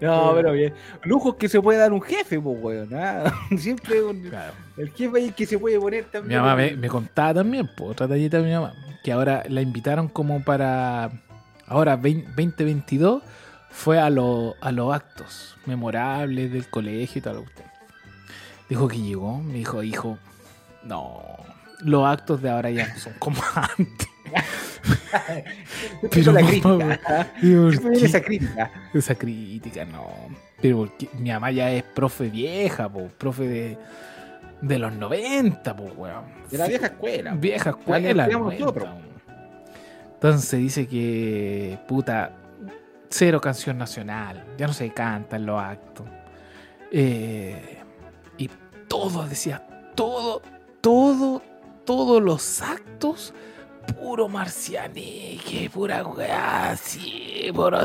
No, 0.00 0.32
pero 0.34 0.52
bien. 0.52 0.74
Lujos 1.04 1.36
que 1.36 1.48
se 1.48 1.60
puede 1.60 1.78
dar 1.78 1.92
un 1.92 2.02
jefe, 2.02 2.40
pues, 2.40 2.56
weón. 2.60 2.88
¿ah? 2.94 3.32
Siempre 3.56 4.02
un- 4.02 4.20
Claro. 4.22 4.52
el 4.76 4.90
jefe 4.90 5.16
ahí 5.18 5.30
que 5.30 5.46
se 5.46 5.58
puede 5.60 5.78
poner 5.78 6.04
Mi 6.06 6.10
también. 6.10 6.40
mamá 6.40 6.56
me, 6.56 6.76
me 6.76 6.88
contaba 6.88 7.34
también, 7.34 7.70
por 7.76 7.92
otra 7.92 8.08
tallita 8.08 8.38
de 8.38 8.42
mi 8.48 8.52
mamá, 8.52 8.74
que 9.04 9.12
ahora 9.12 9.44
la 9.48 9.60
invitaron 9.60 10.08
como 10.08 10.42
para. 10.42 11.08
Ahora, 11.68 11.94
20 11.96 12.26
2022, 12.30 13.22
fue 13.76 13.98
a, 13.98 14.08
lo- 14.08 14.54
a 14.60 14.70
los 14.70 14.94
actos 14.94 15.56
memorables 15.66 16.52
del 16.52 16.68
colegio 16.70 17.18
y 17.18 17.22
tal. 17.22 17.38
cuestión. 17.40 17.66
Dijo 18.68 18.86
que 18.88 18.98
llegó, 18.98 19.38
me 19.38 19.54
dijo, 19.54 19.82
hijo, 19.82 20.16
no, 20.84 21.20
los 21.80 22.06
actos 22.06 22.40
de 22.40 22.50
ahora 22.50 22.70
ya 22.70 22.86
no 22.88 22.98
son 22.98 23.12
como 23.18 23.42
antes. 23.54 24.08
Pero 26.10 26.32
la 26.32 26.40
crítica. 26.46 27.00
esa 27.92 28.20
crítica. 28.22 28.70
Esa 28.94 29.14
crítica, 29.14 29.84
no. 29.84 30.06
Pero 30.60 30.78
porque 30.78 31.08
mi 31.18 31.30
mamá 31.30 31.50
ya 31.50 31.70
es 31.70 31.82
profe 31.82 32.28
vieja, 32.30 32.88
po, 32.88 33.08
profe 33.18 33.42
de, 33.46 33.78
de 34.62 34.78
los 34.78 34.92
90, 34.94 35.76
pues, 35.76 35.92
weón. 35.96 36.24
De 36.50 36.58
la 36.58 36.66
vieja 36.68 36.86
escuela. 36.86 37.34
Vieja 37.34 37.70
escuela. 37.70 38.08
estudiamos 38.22 38.46
90, 38.46 38.60
nosotros. 38.64 38.88
weón. 38.88 39.14
Entonces 40.14 40.58
dice 40.60 40.86
que, 40.86 41.78
puta, 41.86 42.32
cero 43.16 43.40
canción 43.40 43.78
nacional. 43.78 44.44
Ya 44.58 44.66
no 44.66 44.72
se 44.72 44.92
canta 44.92 45.36
en 45.36 45.46
los 45.46 45.62
actos. 45.62 46.04
Eh, 46.90 47.80
y 48.36 48.50
todo, 48.88 49.26
decía, 49.28 49.64
todo, 49.94 50.42
todo, 50.80 51.40
todos 51.84 52.20
los 52.20 52.60
actos, 52.60 53.32
puro 54.00 54.28
marcianique, 54.28 55.70
pura 55.72 56.02
weá, 56.04 56.70
así, 56.70 57.50
puro. 57.54 57.78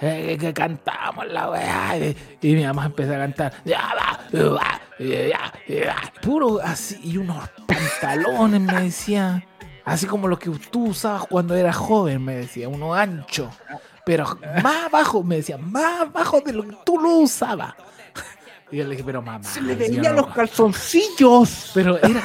eh, 0.00 0.36
que 0.38 0.54
cantamos 0.54 1.26
la 1.26 1.50
weá. 1.50 1.98
Y, 1.98 2.16
y 2.40 2.54
mi 2.54 2.64
mamá 2.64 2.86
empezó 2.86 3.14
a 3.14 3.18
cantar. 3.18 3.52
"Ya 3.64 3.80
va, 3.96 4.20
ya 4.32 4.48
va, 4.50 4.80
ya, 5.00 5.52
ya", 5.66 6.12
Puro 6.22 6.60
así. 6.62 7.00
Y 7.02 7.16
unos 7.16 7.48
pantalones, 7.66 8.60
me 8.60 8.82
decía. 8.82 9.44
Así 9.84 10.06
como 10.06 10.28
los 10.28 10.38
que 10.38 10.48
tú 10.70 10.86
usabas 10.90 11.24
cuando 11.26 11.54
eras 11.56 11.76
joven, 11.76 12.24
me 12.24 12.36
decía. 12.36 12.68
Uno 12.68 12.94
ancho. 12.94 13.50
Pero 14.06 14.38
más 14.62 14.90
bajo, 14.90 15.22
me 15.22 15.36
decía. 15.36 15.56
Más 15.58 16.12
bajo 16.12 16.40
de 16.40 16.52
lo 16.52 16.62
que 16.66 16.76
tú 16.84 16.98
lo 16.98 17.18
usabas. 17.18 17.74
Y 18.70 18.78
yo 18.78 18.84
le 18.84 18.90
dije, 18.92 19.04
pero 19.04 19.22
mamá. 19.22 19.44
Se 19.44 19.60
le 19.60 19.74
veían 19.76 20.16
"no, 20.16 20.22
los 20.22 20.34
calzoncillos. 20.34 21.70
pero 21.74 21.96
era 21.98 22.22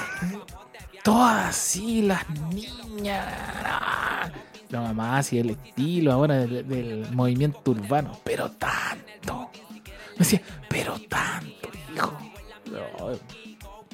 todas 1.04 1.50
así, 1.50 2.02
las 2.02 2.28
niñas. 2.50 3.28
La 4.70 4.82
mamá 4.82 5.18
hacía 5.18 5.42
el 5.42 5.52
estilo 5.52 6.12
ahora 6.12 6.38
del, 6.38 6.68
del 6.68 7.08
movimiento 7.12 7.72
urbano. 7.72 8.20
Pero 8.24 8.50
tanto. 8.52 9.50
Me 10.14 10.20
decía, 10.20 10.42
pero 10.70 10.98
tanto, 11.08 11.70
hijo. 11.94 12.18
No, 12.72 13.12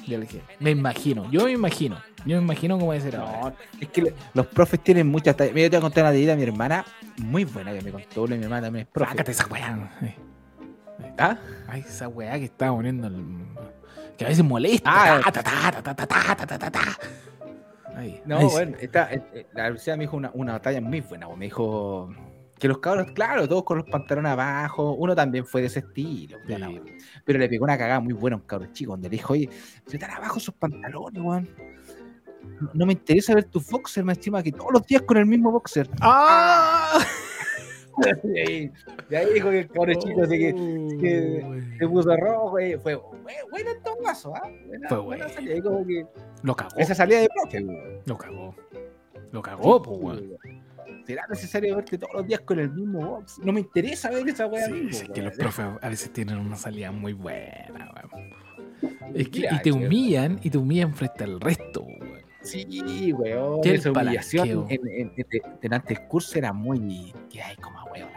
yo 0.06 0.18
le 0.18 0.26
dije, 0.26 0.42
me 0.60 0.70
imagino, 0.70 1.30
yo 1.30 1.44
me 1.44 1.52
imagino. 1.52 2.00
Yo 2.24 2.36
me 2.38 2.42
imagino 2.42 2.78
cómo 2.78 2.92
debe 2.92 3.04
ser 3.04 3.16
ahora. 3.20 3.40
No, 3.40 3.52
es 3.80 3.88
que 3.88 4.12
los 4.34 4.46
profes 4.46 4.80
tienen 4.82 5.06
muchas. 5.08 5.36
Mira, 5.38 5.52
yo 5.52 5.52
te 5.52 5.68
voy 5.68 5.76
a 5.76 5.80
contar 5.80 6.04
una 6.04 6.12
tallita 6.12 6.30
de 6.32 6.36
mi 6.36 6.42
hermana, 6.42 6.84
muy 7.18 7.44
buena 7.44 7.72
que 7.72 7.82
me 7.82 7.90
contó 7.90 8.26
y 8.26 8.38
mi 8.38 8.44
mamá 8.44 8.60
también 8.60 8.86
es 8.86 8.92
profe. 8.92 9.30
Esa 9.30 9.46
weá. 9.46 9.90
¿Ah? 11.18 11.38
Ay, 11.68 11.80
esa 11.80 12.08
weá 12.08 12.38
que 12.38 12.46
estaba 12.46 12.76
poniendo. 12.76 13.06
El... 13.08 13.24
Que 14.16 14.24
a 14.24 14.28
veces 14.28 14.44
molesta. 14.44 14.90
Ah, 14.92 15.20
ta, 15.32 15.42
ta, 15.42 16.70
ta, 16.70 16.98
Ay, 17.94 18.20
no, 18.26 18.36
ahí 18.38 18.46
bueno, 18.46 18.76
está, 18.78 19.08
la 19.54 19.62
universidad 19.64 19.96
me 19.96 20.04
dijo 20.04 20.16
una, 20.16 20.30
una 20.34 20.52
batalla 20.52 20.80
muy 20.80 21.00
buena. 21.00 21.28
Me 21.34 21.46
dijo 21.46 22.10
que 22.58 22.68
los 22.68 22.78
cabros, 22.78 23.10
claro, 23.12 23.48
todos 23.48 23.64
con 23.64 23.78
los 23.78 23.86
pantalones 23.86 24.32
abajo, 24.32 24.92
uno 24.92 25.14
también 25.14 25.44
fue 25.44 25.60
de 25.60 25.66
ese 25.68 25.80
estilo, 25.80 26.38
pero 27.24 27.38
le 27.38 27.48
pegó 27.48 27.64
una 27.64 27.76
cagada 27.76 28.00
muy 28.00 28.14
buena 28.14 28.36
a 28.36 28.38
un 28.40 28.46
cabro 28.46 28.66
chico, 28.72 28.92
donde 28.92 29.08
le 29.08 29.16
dijo, 29.16 29.32
oye, 29.34 29.48
se 29.86 29.96
están 29.96 30.10
abajo 30.10 30.40
sus 30.40 30.54
pantalones, 30.54 31.22
weón. 31.22 31.48
No, 32.74 32.86
me 32.86 32.92
interesa 32.94 33.34
ver 33.34 33.44
tu 33.44 33.60
boxer, 33.60 34.04
más 34.04 34.16
encima 34.18 34.42
que 34.42 34.52
todos 34.52 34.72
los 34.72 34.86
días 34.86 35.02
con 35.02 35.16
el 35.16 35.26
mismo 35.26 35.50
boxer. 35.52 35.88
¡Ah! 36.00 36.98
y, 38.24 38.70
ahí, 39.14 39.32
dijo 39.34 39.50
que 39.50 39.60
el 39.60 39.68
cabro 39.68 39.94
chico 39.94 40.22
así 40.22 40.38
que 40.38 40.54
que 41.00 41.62
se 41.78 41.88
puso 41.88 42.14
rojo 42.16 42.60
y 42.60 42.76
fue 42.76 42.96
bu- 42.96 43.16
bueno 43.50 43.70
en 43.70 43.82
todo 43.82 43.96
caso, 44.04 44.34
¿ah? 44.36 44.48
Buena, 44.66 44.88
Fue 44.88 44.98
buena 44.98 45.24
bueno. 45.24 45.34
salida. 45.40 45.56
Y 45.56 45.62
como 45.62 45.86
que 45.86 46.06
Lo 46.42 46.54
cagó. 46.54 46.70
esa 46.76 46.94
salida 46.94 47.20
de 47.20 47.28
profe, 47.28 47.62
weón. 47.64 48.00
Lo 48.04 48.18
cagó. 48.18 48.54
Lo 49.32 49.42
cagó, 49.42 49.82
pues, 49.82 49.98
weón. 50.00 50.38
¿Será 51.06 51.24
necesario 51.28 51.76
verte 51.76 51.98
todos 51.98 52.14
los 52.14 52.26
días 52.26 52.40
con 52.40 52.58
el 52.58 52.70
mismo 52.72 52.98
box? 53.06 53.38
No 53.44 53.52
me 53.52 53.60
interesa 53.60 54.10
ver 54.10 54.28
esa 54.28 54.46
weá. 54.46 54.66
Sí, 54.66 54.72
mismo, 54.72 54.90
es 54.90 55.08
que 55.10 55.22
los 55.22 55.34
profes 55.36 55.66
a 55.80 55.88
veces 55.88 56.12
tienen 56.12 56.36
una 56.38 56.56
salida 56.56 56.90
muy 56.90 57.12
buena, 57.12 57.92
weón. 57.94 58.30
Es 59.14 59.28
que, 59.30 59.48
y 59.50 59.58
te 59.62 59.72
humillan, 59.72 60.38
y 60.42 60.50
te 60.50 60.58
humillan 60.58 60.92
frente 60.94 61.24
al 61.24 61.40
resto. 61.40 61.86
Sí, 62.46 63.12
weón. 63.12 63.60
Esa 63.64 63.90
humillación 63.90 64.66
en, 64.68 64.80
en, 64.88 65.12
en- 65.16 65.60
delante 65.60 65.94
del 65.94 66.06
curso 66.06 66.38
era 66.38 66.52
muy. 66.52 67.12
Que 67.30 67.42
hay 67.42 67.56
como 67.56 67.82
weón. 67.92 68.08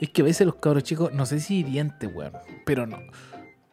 Es 0.00 0.10
que 0.10 0.22
a 0.22 0.24
veces 0.24 0.46
los 0.46 0.56
cabros 0.56 0.82
chicos, 0.84 1.12
no 1.12 1.26
sé 1.26 1.40
si 1.40 1.58
hiriente, 1.58 2.06
weón, 2.06 2.32
pero 2.64 2.86
no. 2.86 2.98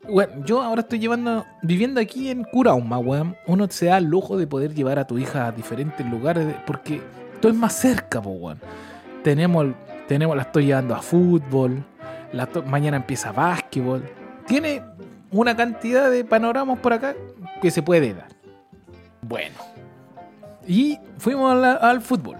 Weón, 0.07 0.43
yo 0.45 0.61
ahora 0.61 0.81
estoy 0.81 0.99
llevando, 0.99 1.45
viviendo 1.63 1.99
aquí 1.99 2.29
en 2.29 2.43
Curauma, 2.45 2.97
weón. 2.97 3.35
Uno 3.45 3.67
se 3.69 3.87
da 3.87 3.97
el 3.97 4.05
lujo 4.05 4.37
de 4.37 4.47
poder 4.47 4.73
llevar 4.73 4.99
a 4.99 5.05
tu 5.07 5.17
hija 5.17 5.47
a 5.47 5.51
diferentes 5.51 6.05
lugares 6.05 6.55
porque 6.65 7.01
todo 7.41 7.51
es 7.51 7.57
más 7.57 7.73
cerca, 7.73 8.21
po, 8.21 8.29
weón. 8.31 8.59
Tenemos, 9.23 9.67
tenemos, 10.07 10.35
la 10.35 10.43
estoy 10.43 10.67
llevando 10.67 10.95
a 10.95 11.01
fútbol, 11.01 11.83
la 12.31 12.43
estoy- 12.43 12.63
mañana 12.63 12.97
empieza 12.97 13.31
básquetbol. 13.33 14.03
Tiene 14.45 14.81
una 15.31 15.55
cantidad 15.57 16.09
de 16.09 16.23
panoramas 16.23 16.79
por 16.79 16.93
acá 16.93 17.13
que 17.61 17.69
se 17.69 17.81
puede 17.83 18.13
dar. 18.13 18.27
Bueno. 19.21 19.55
Y 20.67 20.99
fuimos 21.17 21.63
al 21.63 22.01
fútbol. 22.01 22.37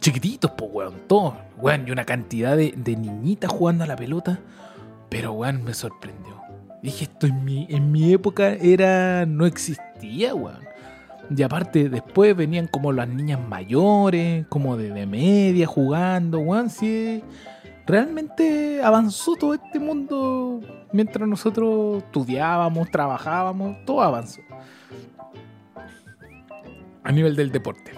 Chiquititos, 0.00 0.50
pues, 0.52 0.70
weón, 0.72 0.94
todos. 1.06 1.34
Weón, 1.58 1.86
y 1.86 1.90
una 1.90 2.04
cantidad 2.04 2.56
de, 2.56 2.72
de 2.76 2.96
niñitas 2.96 3.50
jugando 3.50 3.84
a 3.84 3.86
la 3.86 3.96
pelota. 3.96 4.40
Pero, 5.08 5.32
weón, 5.32 5.62
me 5.62 5.74
sorprendió. 5.74 6.40
Dije, 6.82 7.04
esto 7.04 7.26
en 7.26 7.44
mi, 7.44 7.66
en 7.70 7.92
mi 7.92 8.12
época 8.12 8.54
era. 8.54 9.24
no 9.26 9.46
existía, 9.46 10.34
weón. 10.34 10.60
Y 11.34 11.42
aparte, 11.42 11.88
después 11.88 12.36
venían 12.36 12.66
como 12.66 12.92
las 12.92 13.08
niñas 13.08 13.38
mayores, 13.48 14.46
como 14.48 14.76
de, 14.76 14.90
de 14.90 15.06
media, 15.06 15.66
jugando, 15.66 16.40
weón. 16.40 16.68
Sí, 16.68 17.22
realmente 17.86 18.82
avanzó 18.82 19.36
todo 19.36 19.54
este 19.54 19.78
mundo 19.78 20.60
mientras 20.92 21.28
nosotros 21.28 22.02
estudiábamos, 22.02 22.90
trabajábamos, 22.90 23.76
todo 23.84 24.02
avanzó. 24.02 24.40
A 27.04 27.12
nivel 27.12 27.36
del 27.36 27.50
deporte. 27.50 27.92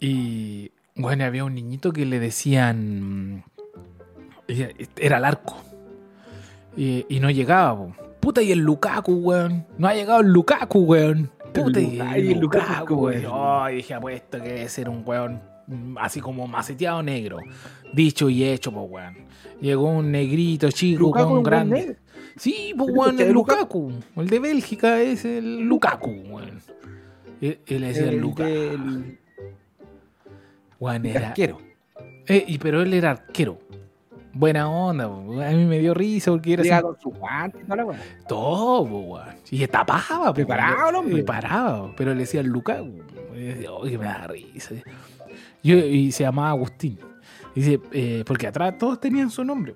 Y, 0.00 0.70
bueno, 0.94 1.24
había 1.24 1.44
un 1.44 1.54
niñito 1.54 1.92
que 1.92 2.04
le 2.06 2.18
decían. 2.20 3.44
Era 4.96 5.18
el 5.18 5.24
arco. 5.24 5.56
Y, 6.76 7.06
y 7.08 7.20
no 7.20 7.30
llegaba, 7.30 7.76
po. 7.76 8.06
Puta, 8.26 8.42
y 8.42 8.50
el 8.50 8.58
Lukaku, 8.58 9.12
weón. 9.12 9.64
No 9.78 9.86
ha 9.86 9.94
llegado 9.94 10.20
el 10.20 10.32
Lukaku, 10.32 10.80
weón. 10.80 11.30
Puta, 11.54 11.80
y 11.80 11.92
Lukaku, 11.96 12.12
el 12.12 12.26
el 12.26 12.40
Lukaku, 12.40 12.94
Lukaku, 12.94 12.94
weón. 12.94 13.76
dije, 13.76 13.94
apuesto 13.94 14.42
que 14.42 14.48
debe 14.48 14.68
ser 14.68 14.88
un 14.88 15.04
weón 15.06 15.40
mm, 15.68 15.96
así 15.98 16.20
como 16.20 16.48
maceteado 16.48 17.04
negro. 17.04 17.38
Dicho 17.94 18.28
y 18.28 18.42
hecho, 18.42 18.72
pues, 18.72 18.86
weón. 18.90 19.14
Llegó 19.60 19.90
un 19.90 20.10
negrito 20.10 20.70
chico, 20.72 21.02
Lukaku 21.02 21.30
es 21.30 21.36
un 21.36 21.42
grande. 21.44 21.96
Sí, 22.36 22.74
pues, 22.76 22.88
Pero 22.88 23.00
weón, 23.00 23.12
¿cachai 23.12 23.28
el 23.28 23.32
Lukaku? 23.32 23.90
Lukaku. 23.90 24.20
El 24.20 24.28
de 24.28 24.38
Bélgica 24.40 25.00
es 25.00 25.24
el 25.24 25.60
Lukaku, 25.60 26.10
weón. 26.10 26.60
Él, 27.40 27.58
él 27.66 27.80
le 27.80 27.86
decía 27.88 28.08
El 28.08 28.16
Luca. 28.18 28.44
del- 28.44 29.18
del 30.80 31.06
era. 31.06 31.28
arquero. 31.28 31.58
Eh, 32.26 32.44
y, 32.46 32.58
pero 32.58 32.82
él 32.82 32.92
era 32.94 33.10
arquero. 33.12 33.58
Buena 34.32 34.68
onda, 34.68 35.04
a 35.04 35.50
mí 35.52 35.64
me 35.64 35.78
dio 35.78 35.94
risa 35.94 36.30
porque 36.30 36.52
era 36.52 36.62
Llega 36.62 36.76
así, 36.76 36.84
con 36.84 37.00
su 37.00 37.08
guante 37.10 37.58
la 37.66 37.86
todo, 38.28 38.80
weón. 38.82 39.24
Y 39.50 39.66
tapaba, 39.66 40.34
Preparado 40.34 40.98
hombre. 40.98 41.14
Preparado, 41.14 41.94
pero 41.96 42.12
le 42.12 42.20
decía 42.20 42.42
Luca. 42.42 42.82
Y 43.34 43.38
decía, 43.40 43.72
"Oh, 43.72 43.84
que 43.84 43.96
me 43.96 44.04
da 44.04 44.26
risa. 44.26 44.74
Yo, 45.62 45.76
y 45.78 46.12
se 46.12 46.24
llamaba 46.24 46.50
Agustín. 46.50 46.98
Dice, 47.54 47.80
eh, 47.92 48.24
porque 48.26 48.46
atrás 48.46 48.76
todos 48.78 49.00
tenían 49.00 49.30
su 49.30 49.42
nombre. 49.42 49.74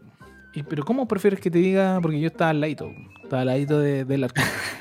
Y, 0.52 0.62
pero 0.62 0.84
¿cómo 0.84 1.08
prefieres 1.08 1.40
que 1.40 1.50
te 1.50 1.58
diga? 1.58 1.98
Porque 2.02 2.20
yo 2.20 2.26
estaba 2.26 2.50
al 2.50 2.60
ladito. 2.60 2.92
Estaba 3.22 3.40
al 3.42 3.46
ladito 3.48 3.78
de- 3.78 4.04
del 4.04 4.24
arquero. 4.24 4.46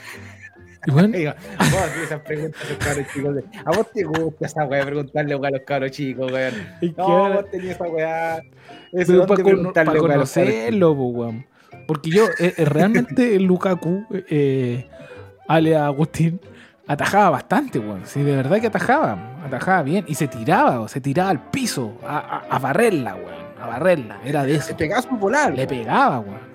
Bueno, 0.92 1.18
Digo, 1.18 1.34
vos 1.58 2.04
esas 2.04 2.20
preguntas 2.22 2.62
a 2.64 2.70
los 2.70 2.78
cabros 2.78 3.08
chicos. 3.14 3.36
de- 3.36 3.44
A 3.66 3.72
vos 3.72 3.92
te 3.94 4.04
gusta 4.04 4.46
esa 4.46 4.66
weá, 4.66 4.86
preguntarle 4.86 5.34
a 5.34 5.50
los 5.52 5.62
cabros 5.66 5.92
chicos, 5.92 6.32
weón. 6.32 6.54
que 6.80 6.94
No, 6.98 7.04
ahora- 7.04 7.36
vos 7.36 7.52
tenías 7.52 7.76
esa 7.76 7.84
weá. 7.86 8.38
Eso 8.38 8.44
Pero 8.92 9.14
¿dónde 9.20 9.28
para, 9.28 9.44
preguntarle, 9.44 10.00
weá, 10.02 10.14
a 10.14 10.18
los 10.18 10.32
cabros 10.34 10.54
conocerlo, 10.54 10.92
weón. 10.94 11.46
Porque 11.88 12.10
yo, 12.12 12.26
eh, 12.40 12.54
eh, 12.58 12.66
realmente, 12.66 13.40
Lukaku, 13.40 14.06
eh, 14.12 14.88
Ale 15.48 15.76
Agustín, 15.76 16.40
atajaba 16.88 17.32
bastante, 17.32 17.80
weón. 17.80 18.02
Sí, 18.06 18.22
de 18.22 18.36
verdad 18.36 18.60
que 18.60 18.68
atajaba. 18.68 19.38
Atajaba 19.46 19.82
bien. 19.84 20.06
Y 20.08 20.16
se 20.16 20.28
tiraba, 20.28 20.88
se 20.88 21.02
tiraba 21.02 21.30
al 21.32 21.50
piso 21.50 21.94
a, 22.06 22.18
a- 22.20 22.56
a 22.56 22.60
barrerla, 22.60 23.16
weón. 23.16 23.50
A 23.62 23.68
barrerla. 23.68 24.20
Era 24.24 24.44
de 24.46 24.56
eso. 24.56 24.68
Se 24.68 24.76
pegaba 24.76 25.02
su 25.02 25.10
volar. 25.18 25.54
Le 25.54 25.66
pegaba, 25.68 26.20
weón. 26.20 26.50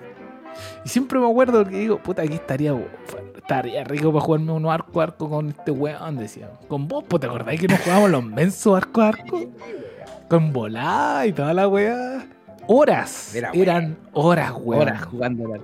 Y 0.85 0.89
siempre 0.89 1.19
me 1.19 1.27
acuerdo 1.29 1.65
que 1.65 1.77
digo, 1.77 1.97
puta, 2.01 2.21
aquí 2.21 2.35
estaría, 2.35 2.73
estaría 3.45 3.83
rico 3.83 4.11
para 4.11 4.25
jugarme 4.25 4.51
uno 4.51 4.71
arco 4.71 5.01
a 5.01 5.03
arco 5.03 5.29
con 5.29 5.49
este 5.49 5.71
weón, 5.71 6.17
decía. 6.17 6.49
Con 6.67 6.87
vos, 6.87 7.03
pues, 7.07 7.21
¿te 7.21 7.27
acordás 7.27 7.59
que 7.59 7.67
nos 7.67 7.79
jugábamos 7.79 8.09
los 8.09 8.23
mensos 8.25 8.75
arco 8.75 9.01
a 9.01 9.07
arco? 9.09 9.41
Con 10.27 10.51
volada 10.51 11.25
y 11.27 11.33
toda 11.33 11.53
la 11.53 11.67
weá. 11.67 12.25
Horas. 12.67 13.35
Era 13.35 13.51
Eran 13.53 13.97
horas, 14.13 14.53
weón. 14.59 14.81
Horas 14.81 15.05
jugando 15.05 15.53
al 15.53 15.61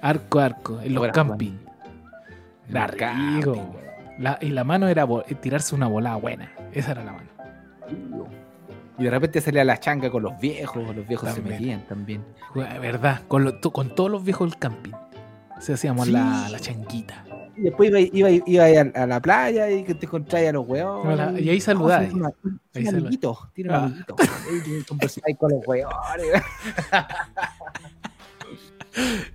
Arco 0.00 0.40
a 0.40 0.46
arco, 0.46 0.80
en 0.80 0.94
los 0.94 1.02
Horas 1.04 1.14
camping. 1.14 1.52
Era 2.68 2.86
rico. 2.86 3.66
La- 4.18 4.38
y 4.40 4.48
la 4.50 4.64
mano 4.64 4.88
era 4.88 5.06
vo- 5.06 5.24
tirarse 5.40 5.74
una 5.74 5.86
volada 5.86 6.16
buena. 6.16 6.50
Esa 6.72 6.92
era 6.92 7.04
la 7.04 7.12
mano. 7.12 7.28
Y 8.98 9.04
de 9.04 9.10
repente 9.10 9.40
salía 9.40 9.64
la 9.64 9.78
changa 9.78 10.10
con 10.10 10.22
los 10.22 10.38
viejos, 10.40 10.82
los 10.96 11.06
viejos 11.06 11.30
se 11.30 11.40
metían 11.42 11.86
también. 11.86 12.24
Verdad, 12.54 13.20
con, 13.28 13.44
lo- 13.44 13.60
con 13.60 13.94
todos 13.94 14.10
los 14.10 14.24
viejos 14.24 14.50
del 14.50 14.58
camping. 14.58 14.92
Se 15.62 15.72
hacíamos 15.74 16.06
Sí. 16.06 16.12
la, 16.12 16.48
la 16.50 16.58
changuita. 16.60 17.24
Y 17.56 17.62
después 17.62 17.90
iba, 17.90 18.00
iba, 18.30 18.30
iba 18.46 18.64
a, 18.64 19.02
a 19.02 19.06
la 19.06 19.20
playa 19.20 19.70
y 19.70 19.84
que 19.84 19.94
te 19.94 20.06
encontráis 20.06 20.48
a 20.48 20.52
los. 20.52 20.66
Hola, 20.68 21.34
y 21.38 21.48
ahí 21.50 21.60
saludáis. 21.60 22.10
Tiene 22.10 22.26
Ahí 22.74 22.82
un 22.82 22.84
salud- 22.86 22.98
amiguito, 23.00 23.50
tiene 23.54 23.70
un 23.70 23.76
Ah. 23.76 23.84
amiguito. 23.84 24.16
Conversáis 24.88 25.36
con 25.38 25.50
los 25.52 25.66
weones. 25.66 26.42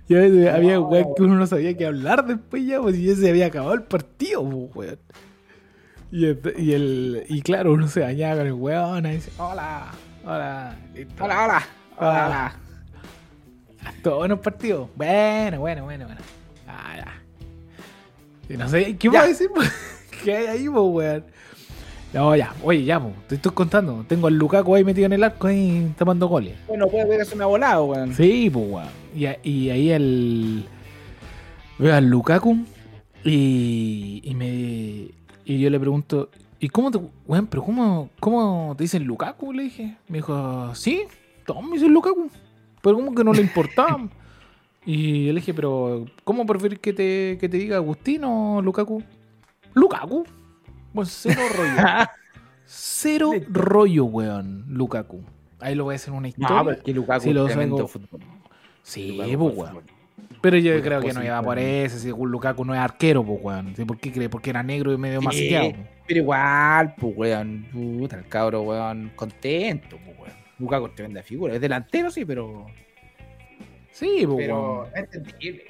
Y 0.08 0.14
a 0.14 0.20
veces 0.20 0.48
había 0.54 0.78
weón 0.80 1.14
que 1.16 1.22
uno 1.24 1.34
no 1.34 1.44
sabía 1.46 1.76
qué 1.76 1.86
hablar 1.86 2.24
después 2.24 2.64
ya, 2.64 2.80
pues 2.80 2.96
y 2.96 3.06
ya 3.06 3.16
se 3.16 3.28
había 3.28 3.46
acabado 3.46 3.74
el 3.74 3.82
partido, 3.82 4.48
pues, 4.48 4.70
weón. 4.74 4.98
Y, 6.12 6.26
el, 6.26 6.54
y, 6.56 6.72
el- 6.74 7.24
y 7.28 7.42
claro, 7.42 7.72
uno 7.72 7.88
se 7.88 8.00
bañaba 8.00 8.36
con 8.36 8.46
el 8.46 8.52
weón 8.52 9.06
y 9.06 9.10
dice, 9.16 9.32
hola, 9.36 9.86
hola. 10.24 10.76
Hola, 11.20 11.44
hola. 11.44 11.62
Hola, 11.98 12.52
Hola. 13.80 13.94
Todos 14.02 14.18
buenos 14.18 14.38
partidos. 14.40 14.88
Bueno, 14.96 15.60
bueno, 15.60 15.84
bueno, 15.84 16.06
bueno. 16.06 16.20
Ah, 16.66 16.94
ya. 16.96 18.54
Y 18.54 18.56
no 18.56 18.68
sé, 18.68 18.96
¿qué 18.96 19.08
Ya. 19.10 19.20
más 19.20 19.28
decir? 19.28 19.48
¿Qué 20.24 20.36
hay 20.36 20.46
ahí, 20.46 20.68
pues, 20.68 20.84
weón? 20.86 21.24
No, 22.12 22.34
ya, 22.34 22.54
oye, 22.64 22.84
ya, 22.84 22.98
pues, 22.98 23.14
te 23.28 23.34
estoy 23.34 23.52
contando. 23.52 24.04
Tengo 24.08 24.28
al 24.28 24.34
Lukaku 24.34 24.74
ahí 24.74 24.82
metido 24.84 25.06
en 25.06 25.12
el 25.12 25.22
arco 25.24 25.46
ahí 25.46 25.92
tomando 25.98 26.26
goles. 26.26 26.56
Bueno, 26.66 26.86
puede 26.88 27.04
ver 27.06 27.26
se 27.26 27.36
me 27.36 27.44
ha 27.44 27.46
volado, 27.46 27.84
weón. 27.84 28.14
Sí, 28.14 28.48
pues, 28.50 28.64
weón. 28.70 28.88
Y, 29.14 29.26
a- 29.26 29.38
y 29.42 29.70
ahí 29.70 29.90
el. 29.90 30.64
Veo 31.78 31.94
al 31.94 32.06
Lukaku 32.08 32.56
y, 33.24 34.20
y 34.24 34.34
me. 34.34 35.10
Y 35.44 35.60
yo 35.60 35.68
le 35.70 35.78
pregunto, 35.78 36.30
¿y 36.58 36.68
cómo 36.70 36.90
te. 36.90 36.98
Weón, 37.26 37.46
pero 37.46 37.62
cómo, 37.62 38.08
cómo 38.20 38.74
te 38.76 38.84
dicen 38.84 39.04
Lukaku? 39.04 39.52
Le 39.52 39.64
dije. 39.64 39.96
Me 40.08 40.18
dijo, 40.18 40.74
sí, 40.74 41.02
todos 41.44 41.62
me 41.62 41.74
dicen 41.74 41.92
Lukaku. 41.92 42.30
Pero 42.82 42.96
como 42.96 43.14
que 43.14 43.24
no 43.24 43.32
le 43.32 43.42
importaba. 43.42 44.08
y 44.84 45.26
yo 45.26 45.32
le 45.32 45.40
dije, 45.40 45.54
pero 45.54 46.06
¿cómo 46.24 46.46
prefieres 46.46 46.78
que 46.78 46.92
te, 46.92 47.38
que 47.38 47.48
te 47.48 47.56
diga 47.56 47.76
Agustín 47.76 48.24
o 48.24 48.60
Lukaku? 48.62 49.02
Lukaku. 49.74 50.24
Pues 50.92 51.08
cero 51.10 51.40
rollo. 51.56 52.06
Cero 52.70 53.32
rollo, 53.48 54.04
weón, 54.04 54.66
Lukaku. 54.68 55.22
Ahí 55.58 55.74
lo 55.74 55.84
voy 55.84 55.94
a 55.94 55.96
hacer 55.96 56.12
una 56.12 56.28
historia. 56.28 56.62
No, 56.62 56.82
que 56.82 56.92
Lukaku 56.92 57.22
Sí, 57.22 57.32
lo 57.32 57.48
fútbol. 57.88 58.20
Sí, 58.82 59.12
Lukaku 59.12 59.38
pues, 59.38 59.56
weón. 59.56 59.84
Pero 60.40 60.58
yo 60.58 60.80
creo 60.82 61.00
que 61.00 61.12
no 61.12 61.24
iba 61.24 61.42
por 61.42 61.58
eso. 61.58 61.98
Si 61.98 62.08
Lukaku 62.08 62.64
no 62.64 62.74
es 62.74 62.80
arquero, 62.80 63.24
pues, 63.24 63.40
weón. 63.42 63.74
¿Por 63.86 63.98
qué 63.98 64.12
cree? 64.12 64.28
Porque 64.28 64.50
era 64.50 64.62
negro 64.62 64.92
y 64.92 64.98
medio 64.98 65.20
Sí, 65.20 65.26
masqueado. 65.26 65.72
Pero 66.06 66.20
igual, 66.20 66.94
pues, 66.98 67.14
weón. 67.16 67.66
Puta, 67.72 68.18
el 68.18 68.28
cabro, 68.28 68.62
weón, 68.62 69.12
contento, 69.16 69.96
pues, 70.04 70.18
weón. 70.18 70.37
Lukaku 70.58 70.86
es 70.86 70.94
tremenda 70.94 71.22
figura. 71.22 71.54
Es 71.54 71.60
delantero, 71.60 72.10
sí, 72.10 72.24
pero. 72.24 72.66
Sí, 73.92 74.24
pues, 74.26 74.38
Pero 74.38 74.86
es 74.94 75.14
entendible. 75.14 75.64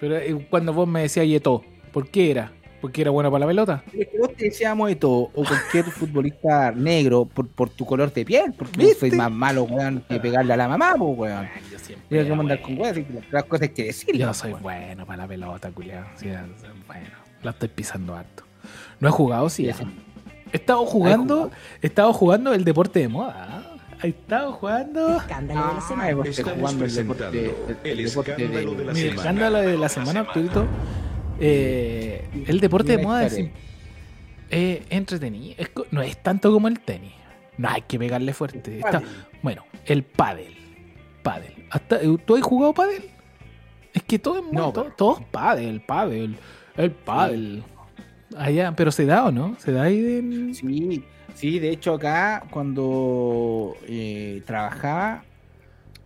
Pero 0.00 0.16
eh, 0.16 0.46
cuando 0.48 0.72
vos 0.72 0.88
me 0.88 1.02
decías 1.02 1.26
Yeto, 1.26 1.64
¿por 1.92 2.08
qué 2.08 2.30
era? 2.30 2.52
¿Porque 2.80 3.00
era 3.00 3.10
bueno 3.10 3.30
para 3.30 3.40
la 3.40 3.46
pelota? 3.48 3.82
Es 3.92 4.06
que 4.06 4.18
vos 4.18 4.32
te 4.34 4.44
decíamos 4.44 4.88
de 4.88 4.94
todo, 4.94 5.30
o 5.34 5.44
cualquier 5.44 5.84
futbolista 5.86 6.70
negro 6.70 7.24
por, 7.24 7.48
por 7.48 7.70
tu 7.70 7.84
color 7.84 8.12
de 8.12 8.24
piel, 8.24 8.54
porque 8.56 8.78
¿Viste? 8.78 9.00
sois 9.00 9.14
más 9.14 9.32
malo, 9.32 9.64
weón, 9.64 10.04
que 10.08 10.20
pegarle 10.20 10.52
a 10.52 10.56
la 10.56 10.68
mamá, 10.68 10.94
pues, 10.96 11.18
weón. 11.18 11.48
yo 11.72 11.78
siempre. 11.78 12.24
Que 12.24 12.34
mandar 12.34 12.62
con 12.62 12.80
weón, 12.80 13.06
las 13.32 13.44
cosas 13.44 13.62
hay 13.62 13.74
que 13.74 13.84
decirle. 13.84 14.20
Yo 14.20 14.32
soy 14.32 14.52
bueno 14.52 15.04
para 15.04 15.24
la 15.24 15.28
pelota, 15.28 15.72
culiado. 15.72 16.06
Sí, 16.14 16.28
bueno, 16.86 17.08
la 17.42 17.50
estoy 17.50 17.68
pisando 17.68 18.14
harto. 18.14 18.44
No 19.00 19.08
he 19.08 19.12
jugado, 19.12 19.48
sí. 19.50 19.66
Sí, 19.66 19.72
sí. 19.72 19.84
He 20.52 20.56
estado 20.56 20.86
jugando, 20.86 21.50
he 21.82 21.86
estado 21.88 22.12
jugando 22.12 22.54
el 22.54 22.64
deporte 22.64 23.00
de 23.00 23.08
moda. 23.08 23.67
He 24.02 24.08
estado 24.08 24.52
jugando. 24.52 25.16
Escándalo 25.16 25.60
de 25.60 25.66
la 25.72 25.78
Ah, 25.78 25.80
semana. 25.88 26.10
Estamos 26.24 26.52
jugando 26.58 26.84
el 26.84 26.94
deporte, 26.94 27.54
el 27.84 28.04
deporte 28.04 28.30
escándalo 28.32 28.74
de 28.74 28.84
la 28.84 28.94
semana. 28.94 29.14
escándalo 29.16 29.58
de 29.58 29.76
la 29.78 29.88
semana, 29.88 30.20
Arturito. 30.20 30.66
eh, 31.40 32.28
el 32.46 32.60
deporte 32.60 32.96
de 32.96 33.02
moda 33.02 33.26
es, 33.26 33.38
eh, 34.50 34.82
entretenido. 34.90 35.54
Es 35.58 35.70
no 35.90 36.02
es 36.02 36.16
tanto 36.22 36.52
como 36.52 36.68
el 36.68 36.80
tenis. 36.80 37.12
No 37.56 37.68
hay 37.68 37.82
que 37.82 37.98
pegarle 37.98 38.32
fuerte. 38.32 38.78
Está- 38.78 39.02
bueno, 39.42 39.64
el 39.86 40.04
pádel. 40.04 40.54
Pádel. 41.22 41.52
Hasta, 41.70 41.98
¿Tú 42.24 42.36
has 42.36 42.42
jugado 42.42 42.72
pádel? 42.72 43.02
Es 43.92 44.02
que 44.04 44.18
todo 44.18 44.38
es 44.38 44.44
muy, 44.44 44.52
No, 44.54 44.72
todo, 44.72 44.84
pero- 44.84 44.96
todo 44.96 45.18
es 45.18 45.26
pádel, 45.26 45.80
pádel. 45.80 46.36
El 46.76 46.90
pádel. 46.92 47.64
Allá, 48.36 48.72
pero 48.76 48.92
se 48.92 49.04
da 49.06 49.24
o 49.24 49.32
no? 49.32 49.56
¿Se 49.58 49.72
da 49.72 49.82
ahí 49.84 50.00
de... 50.00 50.54
Sí, 50.54 51.02
sí, 51.38 51.58
de 51.58 51.70
hecho 51.70 51.94
acá 51.94 52.44
cuando 52.50 53.76
eh, 53.86 54.42
trabajaba 54.46 55.22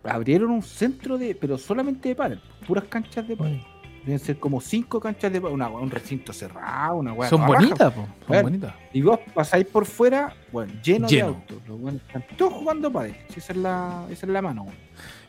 abrieron 0.03 0.51
un 0.51 0.61
centro 0.63 1.17
de, 1.17 1.33
pero 1.33 1.57
solamente 1.57 2.09
de 2.09 2.15
pádel, 2.15 2.41
puras 2.67 2.83
canchas 2.85 3.27
de 3.27 3.35
pádel. 3.35 3.61
Deben 4.05 4.19
ser 4.19 4.37
como 4.37 4.59
cinco 4.59 4.99
canchas 4.99 5.31
de 5.31 5.39
pádel, 5.39 5.55
una, 5.55 5.69
un 5.69 5.89
recinto 5.89 6.33
cerrado, 6.33 6.97
una 6.97 7.13
weá 7.13 7.29
Son 7.29 7.39
raja. 7.41 7.53
bonitas, 7.53 7.93
po, 7.93 8.07
son 8.27 8.43
bonitas. 8.43 8.73
Y 8.91 9.01
vos 9.01 9.19
pasáis 9.33 9.65
por 9.65 9.85
fuera, 9.85 10.35
bueno, 10.51 10.73
lleno, 10.83 11.07
Lleno. 11.07 11.27
de 11.27 11.35
autos. 11.35 11.57
Los 11.67 11.93
están 11.95 12.25
todos 12.37 12.53
jugando 12.53 12.91
pádel. 12.91 13.15
Esa 13.35 13.53
es 13.53 13.57
la, 13.57 14.05
esa 14.11 14.25
es 14.25 14.31
la 14.31 14.41
mano. 14.41 14.65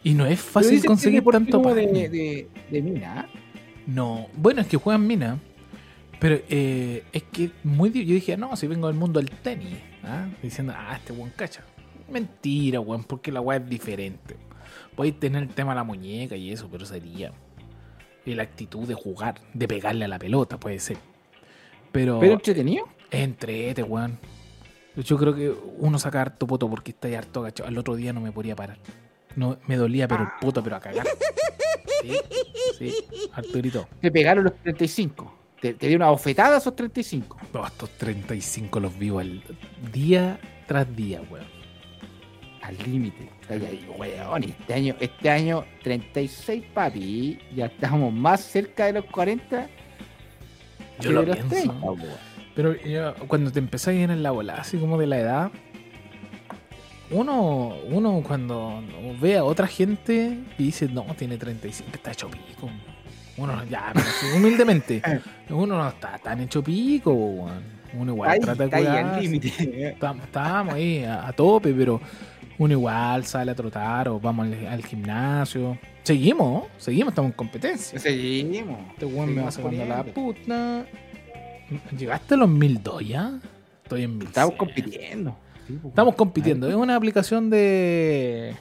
Y 0.03 0.13
no 0.13 0.27
es 0.27 0.41
fácil 0.41 0.81
que 0.83 0.87
conseguir 0.89 1.21
deporte 1.21 1.39
tanto 1.39 1.63
como 1.63 1.75
de, 1.75 1.87
pádel. 1.87 2.11
de, 2.11 2.49
de 2.71 2.83
mina. 2.83 3.21
¿ah? 3.21 3.27
No, 3.87 4.27
bueno, 4.37 4.61
es 4.61 4.67
que 4.67 4.77
juegan 4.77 5.07
mina. 5.07 5.39
Pero 6.19 6.41
eh, 6.49 7.05
es 7.13 7.23
que 7.25 7.51
muy 7.63 7.91
yo 7.93 8.15
dije, 8.15 8.37
no, 8.37 8.57
si 8.57 8.67
vengo 8.67 8.87
del 8.89 8.97
mundo 8.97 9.21
del 9.21 9.31
tenis, 9.31 9.77
¿ah? 10.07 10.29
diciendo, 10.43 10.73
ah, 10.77 10.97
este 10.97 11.13
buen 11.13 11.31
cacha. 11.31 11.63
Mentira, 12.09 12.81
weón, 12.81 13.05
porque 13.05 13.33
la 13.33 13.41
weá 13.41 13.59
es 13.59 13.69
diferente. 13.69 14.37
Podéis 14.95 15.19
tener 15.19 15.43
el 15.43 15.49
tema 15.49 15.73
de 15.73 15.77
la 15.77 15.85
muñeca 15.85 16.37
y 16.37 16.51
eso, 16.53 16.69
pero 16.71 16.85
sería. 16.85 17.33
Y 18.25 18.35
la 18.35 18.43
actitud 18.43 18.87
de 18.87 18.95
jugar, 18.95 19.41
de 19.53 19.69
pegarle 19.69 20.05
a 20.05 20.09
la 20.09 20.19
pelota, 20.19 20.59
puede 20.59 20.79
ser. 20.79 20.97
Pero, 21.93 22.19
Pero 22.21 22.35
entretenido. 22.35 22.87
entrete, 23.11 23.83
weón. 23.83 24.19
Yo 24.97 25.19
creo 25.19 25.35
que 25.35 25.53
uno 25.79 25.99
saca 25.99 26.21
harto 26.21 26.47
poto 26.47 26.71
porque 26.71 26.93
está 26.93 27.09
ahí 27.09 27.15
harto 27.15 27.41
agachado. 27.41 27.69
Al 27.69 27.77
otro 27.77 27.97
día 27.97 28.13
no 28.13 28.21
me 28.21 28.31
podía 28.33 28.55
parar. 28.55 28.79
No, 29.35 29.59
me 29.67 29.77
dolía, 29.77 30.07
pero 30.07 30.23
el 30.23 30.29
poto, 30.41 30.63
pero 30.63 30.77
a 30.77 30.81
cagar. 30.81 31.07
Sí, 32.03 32.19
sí, 32.79 32.95
Arturito. 33.33 33.89
Te 34.01 34.11
pegaron 34.11 34.45
los 34.45 34.55
35. 34.63 35.34
Te, 35.65 35.73
te 35.73 35.89
dio 35.89 35.97
una 35.97 36.11
bofetada 36.11 36.57
a 36.57 36.59
esos 36.59 36.77
35. 36.77 37.39
No, 37.55 37.67
estos 37.67 37.89
35 37.97 38.81
los 38.81 38.99
vivo 38.99 39.19
al 39.19 39.43
día 39.95 40.39
tras 40.67 40.95
día, 40.95 41.23
weón. 41.31 41.47
Al 42.61 42.77
límite. 42.85 43.31
Weón. 43.97 44.45
Este 44.45 44.75
año, 44.75 44.95
este 45.01 45.31
año 45.31 45.65
36, 45.83 46.65
papi. 46.75 47.39
Ya 47.57 47.65
estamos 47.65 48.13
más 48.13 48.43
cerca 48.43 48.85
de 48.85 48.93
los 48.93 49.07
40 49.07 49.67
Yo 51.01 51.09
que 51.09 51.15
lo 51.15 51.21
de 51.23 51.27
los 51.29 51.37
pienso. 51.39 51.73
30, 51.73 51.81
weón. 51.83 52.09
Pero 52.55 52.77
yo, 52.83 53.15
cuando 53.27 53.51
te 53.51 53.59
empezás 53.59 53.89
a 53.89 53.93
ir 53.95 54.11
en 54.11 54.23
la 54.23 54.33
bola, 54.33 54.57
así 54.57 54.77
como 54.77 54.99
de 54.99 55.07
la 55.07 55.19
edad, 55.19 55.51
uno, 57.11 57.75
uno 57.89 58.23
cuando 58.23 58.83
ve 59.19 59.39
a 59.39 59.45
otra 59.45 59.67
gente 59.67 60.41
y 60.59 60.65
dice, 60.65 60.89
no, 60.89 61.07
tiene 61.17 61.39
35, 61.39 61.91
está 61.95 62.13
hecho 62.13 62.29
pico. 62.29 62.69
Uno 63.37 63.65
ya, 63.65 63.93
humildemente, 64.37 65.03
uno 65.51 65.77
no 65.77 65.89
está 65.89 66.19
tan 66.19 66.41
hecho 66.41 66.63
pico, 66.63 67.13
weón. 67.13 67.75
Uno 67.97 68.13
igual 68.13 68.31
Ahí, 68.31 68.41
trata 68.41 68.65
de 68.65 68.71
cuidarse. 68.71 69.97
Estábamos 70.25 70.75
ahí 70.75 71.05
a, 71.05 71.29
a 71.29 71.33
tope, 71.33 71.73
pero 71.73 72.01
uno 72.59 72.73
igual 72.73 73.25
sale 73.25 73.53
a 73.53 73.55
trotar 73.55 74.09
o 74.09 74.19
vamos 74.19 74.47
al, 74.47 74.67
al 74.67 74.85
gimnasio. 74.85 75.79
Seguimos, 76.03 76.65
seguimos, 76.77 77.13
estamos 77.13 77.31
en 77.31 77.37
competencia. 77.37 77.99
Seguimos. 77.99 78.79
Este 78.93 79.07
weón 79.07 79.35
me 79.35 79.43
va 79.43 79.51
sacando 79.51 79.85
la 79.85 80.03
puta. 80.05 80.85
¿Llegaste 81.97 82.35
a 82.35 82.37
los 82.37 82.49
1002 82.49 83.09
ya? 83.09 83.41
Estoy 83.83 84.03
en 84.03 84.19
1100. 84.19 84.29
Estamos 84.29 84.55
compitiendo. 84.57 85.37
Sí, 85.67 85.79
pues. 85.81 85.93
Estamos 85.93 86.15
compitiendo. 86.15 86.69
Es 86.69 86.75
una 86.75 86.97
aplicación 86.97 87.49
de 87.51 88.55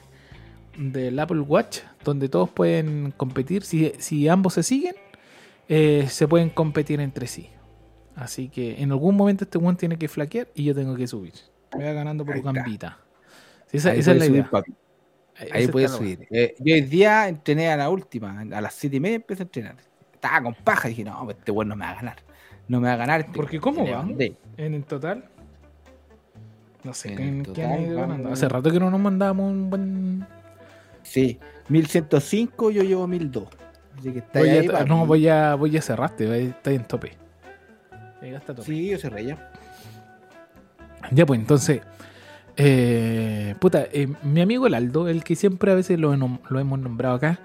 del 0.76 1.18
Apple 1.18 1.40
Watch 1.40 1.80
donde 2.04 2.28
todos 2.28 2.50
pueden 2.50 3.12
competir. 3.16 3.64
Si, 3.64 3.92
si 3.98 4.28
ambos 4.28 4.54
se 4.54 4.62
siguen, 4.62 4.94
eh, 5.68 6.06
se 6.08 6.28
pueden 6.28 6.50
competir 6.50 7.00
entre 7.00 7.26
sí. 7.26 7.50
Así 8.16 8.48
que 8.48 8.80
en 8.80 8.92
algún 8.92 9.16
momento 9.16 9.44
este 9.44 9.58
one 9.58 9.76
tiene 9.76 9.98
que 9.98 10.08
flaquear 10.08 10.48
y 10.54 10.64
yo 10.64 10.74
tengo 10.74 10.94
que 10.96 11.06
subir. 11.06 11.32
Me 11.76 11.84
va 11.84 11.92
ganando 11.92 12.24
por 12.24 12.34
Ahí 12.34 12.42
gambita. 12.42 12.98
Sí, 13.66 13.78
esa 13.78 13.90
Ahí 13.90 14.00
esa 14.00 14.12
es 14.12 14.18
la 14.18 14.24
subir, 14.26 14.40
idea. 14.40 14.50
papi. 14.50 14.74
Ahí 15.52 15.62
está 15.62 15.72
puedes 15.72 15.90
subir. 15.90 16.28
Eh, 16.30 16.54
yo 16.60 16.74
hoy 16.74 16.82
día 16.82 17.28
entrené 17.28 17.68
a 17.70 17.76
la 17.76 17.90
última, 17.90 18.40
a 18.40 18.60
las 18.60 18.74
7 18.74 18.96
y 18.96 19.00
media 19.00 19.16
empecé 19.16 19.42
a 19.42 19.46
entrenar. 19.46 19.76
Estaba 20.12 20.42
con 20.42 20.54
paja, 20.54 20.88
dije, 20.88 21.02
no, 21.02 21.28
este 21.28 21.50
weón 21.50 21.68
no 21.68 21.76
me 21.76 21.84
va 21.84 21.90
a 21.90 21.94
ganar. 21.96 22.16
No 22.68 22.80
me 22.80 22.88
va 22.88 22.94
a 22.94 22.96
ganar. 22.96 23.20
Este 23.20 23.32
Porque. 23.32 23.60
¿cómo 23.60 23.84
mandé. 23.86 24.36
En 24.56 24.74
el 24.74 24.84
total. 24.84 25.24
No 26.84 26.94
sé 26.94 27.14
quién 27.14 27.42
total 27.42 27.72
ha 27.72 27.80
ido 27.80 27.96
ganando. 27.96 28.30
Hace 28.30 28.48
rato 28.48 28.70
que 28.70 28.78
no 28.78 28.90
nos 28.90 29.00
mandamos 29.00 29.50
un 29.50 29.70
buen. 29.70 30.26
Sí, 31.04 31.38
1105, 31.68 32.70
yo 32.72 32.82
llevo 32.82 33.06
1002. 33.06 33.44
Así 33.98 34.12
que 34.12 34.18
está 34.18 34.40
Voy 34.40 34.48
ahí, 34.48 34.68
a- 34.74 34.84
no, 34.84 35.06
voy 35.06 35.28
a, 35.28 35.54
voy 35.54 35.76
a 35.76 35.80
cerrarte, 35.82 36.46
está 36.48 36.72
en 36.72 36.84
tope. 36.84 37.16
Llegaste 38.20 38.54
tope. 38.54 38.66
Sí, 38.66 38.90
yo 38.90 38.98
cerré 38.98 39.24
ya. 39.26 39.52
Ya, 41.12 41.24
pues 41.26 41.38
entonces. 41.38 41.82
eh, 42.56 43.54
puta, 43.60 43.86
eh, 43.92 44.08
mi 44.22 44.40
amigo 44.40 44.66
el 44.66 44.74
Aldo, 44.74 45.08
el 45.08 45.22
que 45.24 45.36
siempre 45.36 45.70
a 45.72 45.74
veces 45.74 45.98
lo, 45.98 46.14
lo 46.16 46.58
hemos 46.60 46.78
nombrado 46.78 47.16
acá, 47.16 47.38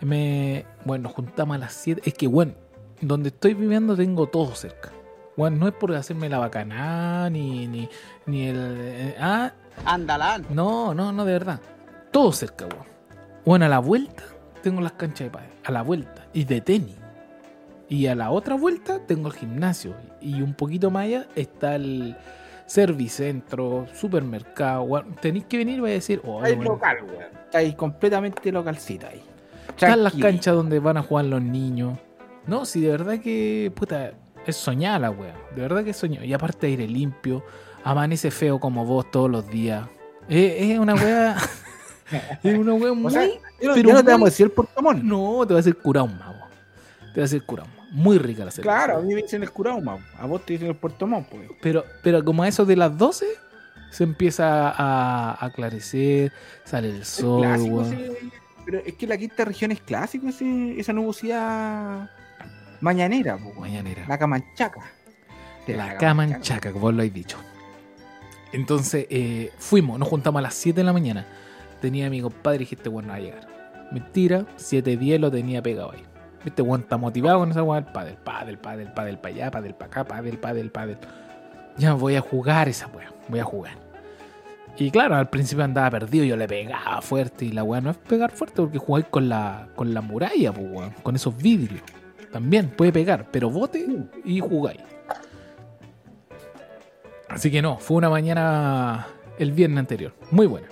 me, 0.00 0.64
bueno, 0.84 1.04
nos 1.04 1.12
juntamos 1.12 1.56
a 1.56 1.58
las 1.58 1.72
7. 1.72 2.02
Es 2.04 2.14
que, 2.14 2.26
bueno, 2.26 2.52
donde 3.00 3.30
estoy 3.30 3.54
viviendo 3.54 3.96
tengo 3.96 4.26
todo 4.28 4.54
cerca. 4.54 4.90
Bueno, 5.36 5.56
no 5.56 5.68
es 5.68 5.74
por 5.74 5.94
hacerme 5.94 6.28
la 6.28 6.38
bacana, 6.38 7.30
ni, 7.30 7.66
ni, 7.68 7.88
ni 8.26 8.48
el. 8.48 8.76
eh, 8.78 9.14
ah, 9.20 9.52
Andalán. 9.84 10.44
no, 10.50 10.92
no, 10.94 11.12
no, 11.12 11.24
de 11.24 11.32
verdad. 11.32 11.60
Todo 12.10 12.32
cerca, 12.32 12.66
weón. 12.66 12.78
Bueno, 12.82 12.97
a 13.46 13.68
la 13.68 13.78
vuelta 13.78 14.24
tengo 14.62 14.80
las 14.80 14.92
canchas 14.92 15.26
de 15.26 15.30
pádel. 15.30 15.50
A 15.64 15.72
la 15.72 15.82
vuelta. 15.82 16.26
Y 16.32 16.44
de 16.44 16.60
tenis. 16.60 16.96
Y 17.88 18.06
a 18.06 18.14
la 18.14 18.30
otra 18.30 18.54
vuelta 18.54 19.00
tengo 19.06 19.28
el 19.28 19.34
gimnasio. 19.34 19.94
Y 20.20 20.42
un 20.42 20.54
poquito 20.54 20.90
más 20.90 21.04
allá 21.04 21.26
está 21.34 21.76
el 21.76 22.16
servicentro, 22.66 23.86
supermercado. 23.94 24.82
weón. 24.82 25.14
Tenéis 25.20 25.46
que 25.46 25.56
venir 25.56 25.78
y 25.78 25.80
vais 25.80 25.92
a 25.92 25.94
decir, 25.94 26.20
oh, 26.24 26.40
bueno, 26.40 26.62
local, 26.64 26.98
weón. 27.04 27.28
Ahí 27.54 27.74
completamente 27.74 28.52
localcita 28.52 29.08
ahí. 29.08 29.22
están 29.68 30.02
las 30.02 30.14
canchas 30.14 30.54
donde 30.54 30.78
van 30.80 30.98
a 30.98 31.02
jugar 31.02 31.24
los 31.26 31.42
niños. 31.42 31.98
No, 32.46 32.64
si 32.66 32.80
de 32.80 32.90
verdad 32.90 33.18
que, 33.20 33.72
puta, 33.74 34.12
es 34.46 34.56
soñada 34.56 34.98
la 34.98 35.10
wea. 35.10 35.34
De 35.54 35.62
verdad 35.62 35.84
que 35.84 35.92
soñada. 35.92 36.26
Y 36.26 36.32
aparte 36.32 36.66
aire 36.66 36.86
limpio. 36.86 37.42
Amanece 37.84 38.30
feo 38.30 38.58
como 38.60 38.84
vos 38.84 39.10
todos 39.10 39.30
los 39.30 39.48
días. 39.48 39.86
Es, 40.28 40.70
es 40.70 40.78
una 40.78 40.94
wea... 40.94 41.36
es 42.42 42.58
una 42.58 42.74
wea 42.74 42.92
muy... 42.92 43.12
sea, 43.12 43.26
Yo 43.26 43.34
no- 43.68 43.74
pero 43.74 43.88
ya 43.88 43.94
no 43.94 44.04
te 44.04 44.10
vamos 44.10 44.26
a 44.26 44.30
decir 44.30 44.44
el 44.46 44.52
portamón. 44.52 45.06
No, 45.06 45.44
te 45.46 45.54
va 45.54 45.58
a 45.58 45.60
hacer 45.60 45.76
curado 45.76 46.06
un 46.06 46.18
mago. 46.18 46.46
Te 47.14 47.20
va 47.20 47.22
a 47.22 47.26
hacer 47.26 47.42
curado. 47.42 47.68
Muy 47.90 48.18
rica 48.18 48.44
la 48.44 48.50
cerveza. 48.50 48.62
Claro, 48.70 48.98
a 48.98 49.00
mí 49.02 49.14
me 49.14 49.22
dicen 49.22 49.42
el 49.42 49.50
curado, 49.50 49.80
ma. 49.80 49.98
A 50.18 50.26
vos 50.26 50.44
te 50.44 50.52
dicen 50.54 50.68
el 50.68 50.76
portamón, 50.76 51.24
pues. 51.30 51.48
Pero, 51.60 51.84
pero 52.02 52.24
como 52.24 52.42
a 52.42 52.48
eso 52.48 52.64
de 52.66 52.76
las 52.76 52.96
12 52.96 53.26
se 53.90 54.04
empieza 54.04 54.68
a 54.68 55.30
a 55.32 55.46
aclarecer, 55.46 56.32
sale 56.64 56.90
el 56.90 57.00
Es 57.02 57.08
sol, 57.08 57.40
clásico 57.42 57.86
Pero 58.66 58.78
es 58.84 58.94
que 58.94 59.06
la 59.06 59.16
quinta 59.16 59.44
región 59.46 59.72
es 59.72 59.80
clásico 59.80 60.28
ese, 60.28 60.78
esa 60.78 60.92
nubosidad 60.92 62.10
mañanera, 62.80 63.36
po, 63.38 63.44
weón. 63.48 63.60
Mañanera. 63.60 64.04
La 64.06 64.18
camanchaca. 64.18 64.80
De 65.66 65.74
La 65.76 65.96
camanchaca, 65.96 66.70
como 66.72 66.82
vos 66.82 66.94
lo 66.94 67.00
habéis 67.00 67.14
dicho. 67.14 67.38
Entonces, 68.52 69.06
eh, 69.10 69.52
fuimos, 69.58 69.98
nos 69.98 70.08
juntamos 70.08 70.38
a 70.38 70.42
las 70.42 70.54
7 70.54 70.80
de 70.80 70.84
la 70.84 70.92
mañana. 70.92 71.26
Tenía 71.80 72.06
a 72.06 72.10
mi 72.10 72.20
compadre 72.20 72.56
y 72.56 72.58
dije, 72.60 72.74
este 72.74 72.88
weón 72.88 73.06
no 73.06 73.12
va 73.12 73.16
a 73.18 73.20
llegar. 73.20 73.46
Mentira, 73.92 74.44
7-10 74.56 75.18
lo 75.18 75.30
tenía 75.30 75.62
pegado 75.62 75.92
ahí. 75.92 76.04
Este 76.44 76.62
weón 76.62 76.82
está 76.82 76.96
motivado 76.96 77.40
con 77.40 77.50
esa 77.50 77.62
weón 77.62 77.84
del 77.84 77.92
padel, 77.92 78.16
padel, 78.18 78.58
padel, 78.58 78.92
padel 78.92 79.18
para 79.18 79.34
allá, 79.34 79.50
padel 79.50 79.74
para 79.74 79.86
acá, 79.86 80.04
padel, 80.04 80.38
padel, 80.38 80.70
padel. 80.70 80.98
Ya 81.76 81.94
voy 81.94 82.16
a 82.16 82.20
jugar 82.20 82.68
esa 82.68 82.86
weón, 82.88 83.12
voy 83.28 83.40
a 83.40 83.44
jugar. 83.44 83.88
Y 84.76 84.90
claro, 84.92 85.16
al 85.16 85.28
principio 85.28 85.64
andaba 85.64 85.90
perdido, 85.90 86.24
yo 86.24 86.36
le 86.36 86.46
pegaba 86.46 87.02
fuerte 87.02 87.44
y 87.44 87.50
la 87.50 87.64
weá 87.64 87.80
no 87.80 87.90
es 87.90 87.96
pegar 87.96 88.30
fuerte 88.30 88.56
porque 88.62 88.78
jugáis 88.78 89.06
con 89.06 89.28
la, 89.28 89.68
con 89.74 89.92
la 89.92 90.00
muralla, 90.00 90.52
pues, 90.52 90.66
weón, 90.70 90.90
con 91.02 91.16
esos 91.16 91.36
vidrios. 91.36 91.82
También 92.30 92.68
puede 92.68 92.92
pegar, 92.92 93.26
pero 93.32 93.50
bote 93.50 93.84
y 94.24 94.38
jugáis. 94.38 94.80
Así 97.28 97.50
que 97.50 97.60
no, 97.60 97.78
fue 97.78 97.96
una 97.96 98.08
mañana 98.08 99.06
el 99.38 99.52
viernes 99.52 99.80
anterior, 99.80 100.14
muy 100.30 100.46
buena. 100.46 100.68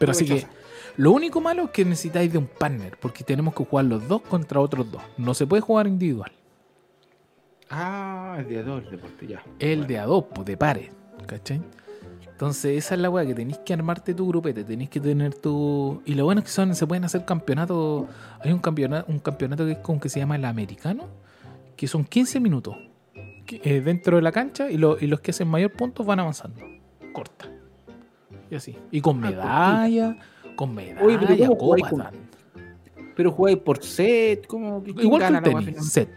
Pero 0.00 0.10
así 0.12 0.24
que 0.24 0.46
lo 0.96 1.12
único 1.12 1.40
malo 1.40 1.62
es 1.64 1.70
que 1.70 1.84
necesitáis 1.84 2.32
de 2.32 2.38
un 2.38 2.46
partner, 2.48 2.96
porque 3.00 3.22
tenemos 3.22 3.54
que 3.54 3.64
jugar 3.64 3.84
los 3.84 4.08
dos 4.08 4.22
contra 4.22 4.58
otros 4.60 4.90
dos. 4.90 5.02
No 5.16 5.32
se 5.34 5.46
puede 5.46 5.60
jugar 5.62 5.86
individual. 5.86 6.32
Ah, 7.70 8.36
el 8.40 8.48
de 8.48 8.62
dos, 8.64 8.82
el 8.84 8.90
deporte, 8.90 9.26
ya. 9.26 9.42
El 9.58 9.78
Bueno. 9.78 9.88
de 9.88 9.98
a 9.98 10.06
dos, 10.06 10.24
pues, 10.34 10.44
de 10.46 10.56
pares, 10.56 10.90
¿cachai? 11.26 11.60
Entonces 12.26 12.78
esa 12.78 12.94
es 12.94 13.00
la 13.00 13.10
weá 13.10 13.26
que 13.26 13.34
tenéis 13.34 13.58
que 13.58 13.74
armarte 13.74 14.14
tu 14.14 14.26
grupete, 14.26 14.64
tenéis 14.64 14.88
que 14.88 14.98
tener 14.98 15.34
tu... 15.34 16.00
Y 16.06 16.14
lo 16.14 16.24
bueno 16.24 16.38
es 16.40 16.46
que 16.46 16.50
son, 16.50 16.74
se 16.74 16.86
pueden 16.86 17.04
hacer 17.04 17.24
campeonatos, 17.26 18.06
hay 18.40 18.50
un 18.52 18.58
campeonato, 18.60 19.12
un 19.12 19.18
campeonato 19.18 19.66
que 19.66 19.72
es 19.72 19.78
como 19.78 20.00
que 20.00 20.08
se 20.08 20.18
llama 20.20 20.36
el 20.36 20.44
americano, 20.46 21.04
que 21.76 21.86
son 21.86 22.04
15 22.04 22.40
minutos 22.40 22.76
eh, 23.48 23.80
dentro 23.82 24.16
de 24.16 24.22
la 24.22 24.32
cancha 24.32 24.70
y, 24.70 24.78
lo- 24.78 24.98
y 24.98 25.06
los 25.06 25.20
que 25.20 25.32
hacen 25.32 25.48
mayor 25.48 25.72
puntos 25.72 26.06
van 26.06 26.18
avanzando. 26.20 26.62
Corta. 27.12 27.46
Y 28.50 28.54
así. 28.56 28.76
Y 28.90 29.00
con 29.00 29.24
Ah, 29.24 29.30
medalla, 29.30 30.16
con 30.56 30.74
medalla, 30.74 31.02
Oye, 31.02 31.18
pero 31.18 31.36
¿cómo 31.38 31.56
jugáis 31.56 31.84
copas, 31.88 32.08
con-. 32.12 32.30
Pero 33.16 33.32
jugáis 33.32 33.56
por 33.58 33.82
set, 33.82 34.46
¿cómo? 34.46 34.82
¿Quién 34.82 34.98
Igual 35.00 35.42
que 35.42 35.50
el 35.50 35.64
tenis, 35.64 35.92
set. 35.92 36.08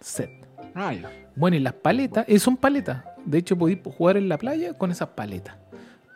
Set. 0.00 0.30
Ah, 0.74 0.92
ya. 0.92 1.10
Bueno, 1.34 1.56
y 1.56 1.60
las 1.60 1.72
paletas, 1.74 2.24
eh, 2.28 2.38
son 2.38 2.56
paletas. 2.56 3.04
De 3.24 3.38
hecho, 3.38 3.56
podéis 3.56 3.78
jugar 3.84 4.16
en 4.16 4.28
la 4.28 4.38
playa 4.38 4.74
con 4.74 4.90
esas 4.90 5.08
paletas. 5.10 5.56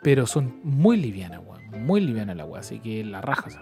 Pero 0.03 0.25
son 0.27 0.59
muy 0.63 0.97
livianas, 0.97 1.41
weón. 1.45 1.85
Muy 1.85 2.01
livianas 2.01 2.35
la 2.37 2.45
weá. 2.45 2.59
Así 2.61 2.79
que 2.79 3.03
la 3.03 3.21
raja 3.21 3.47
esa. 3.47 3.61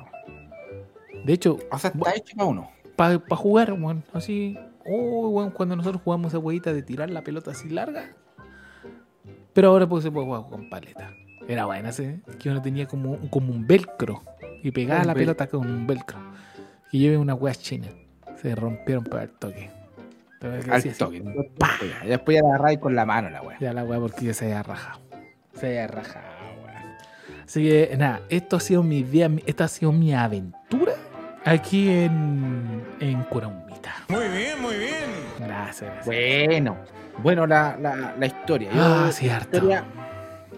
De 1.23 1.33
hecho, 1.33 1.57
O 1.71 1.77
sea, 1.79 1.91
está 1.91 2.13
hecho 2.15 2.35
para 2.35 2.49
uno. 2.49 2.69
para 2.95 3.19
jugar, 3.35 3.73
weón, 3.73 4.03
así. 4.13 4.57
Oh, 4.85 5.29
weón, 5.29 5.51
cuando 5.51 5.75
nosotros 5.75 6.01
jugamos 6.03 6.27
esa 6.33 6.39
weita 6.39 6.73
de 6.73 6.83
tirar 6.83 7.09
la 7.09 7.23
pelota 7.23 7.51
así 7.51 7.69
larga. 7.69 8.13
Pero 9.53 9.69
ahora 9.69 9.87
pues 9.87 10.03
se 10.03 10.11
puede 10.11 10.25
jugar 10.25 10.43
con 10.49 10.69
paleta. 10.69 11.13
Era 11.47 11.65
buena 11.65 11.89
ese, 11.89 12.19
que 12.39 12.49
uno 12.49 12.61
tenía 12.61 12.87
como, 12.87 13.17
como 13.29 13.51
un 13.53 13.67
velcro. 13.67 14.21
Y 14.63 14.71
pegaba 14.71 15.01
Un 15.01 15.07
la 15.07 15.13
vel- 15.13 15.17
pelota 15.17 15.47
con 15.47 15.61
un 15.67 15.85
velcro. 15.85 16.17
Y 16.91 16.99
llevé 16.99 17.17
una 17.17 17.33
weá 17.35 17.53
china. 17.53 17.87
Se 18.41 18.55
rompieron 18.55 19.03
para 19.03 19.23
el 19.23 19.29
toque. 19.31 19.69
Al 20.41 20.83
toque. 20.95 21.23
Ya, 21.23 22.07
Después 22.07 22.35
ya 22.35 22.41
la 22.43 22.49
agarráis 22.55 22.79
con 22.79 22.95
la 22.95 23.05
mano 23.05 23.29
la 23.29 23.41
weá. 23.41 23.57
Ya 23.59 23.73
la 23.73 23.83
weá 23.83 23.99
porque 23.99 24.25
ya 24.25 24.33
se 24.33 24.45
había 24.45 24.63
rajado. 24.63 24.99
Se 25.53 25.67
había 25.67 25.87
rajado, 25.87 26.25
weón. 26.63 27.43
Así 27.45 27.63
que 27.63 27.95
nada, 27.97 28.21
esto 28.29 28.57
ha 28.57 28.59
sido 28.59 28.83
mi 28.83 29.03
día, 29.03 29.29
mi- 29.29 29.43
esta 29.45 29.65
ha 29.65 29.67
sido 29.67 29.91
mi 29.91 30.13
aventura 30.13 30.93
aquí 31.45 31.89
en, 31.89 32.83
en 32.99 33.23
Curahumita. 33.23 33.93
Muy 34.09 34.27
bien, 34.29 34.61
muy 34.61 34.75
bien. 34.77 34.93
Gracias, 35.39 35.91
gracias. 35.93 36.05
Bueno, 36.05 36.77
bueno 37.23 37.47
la, 37.47 37.77
la, 37.79 38.15
la 38.17 38.25
historia. 38.25 38.69
Yo, 38.71 38.81
Ah, 38.83 39.09
cierto. 39.11 39.57
historia, 39.57 39.83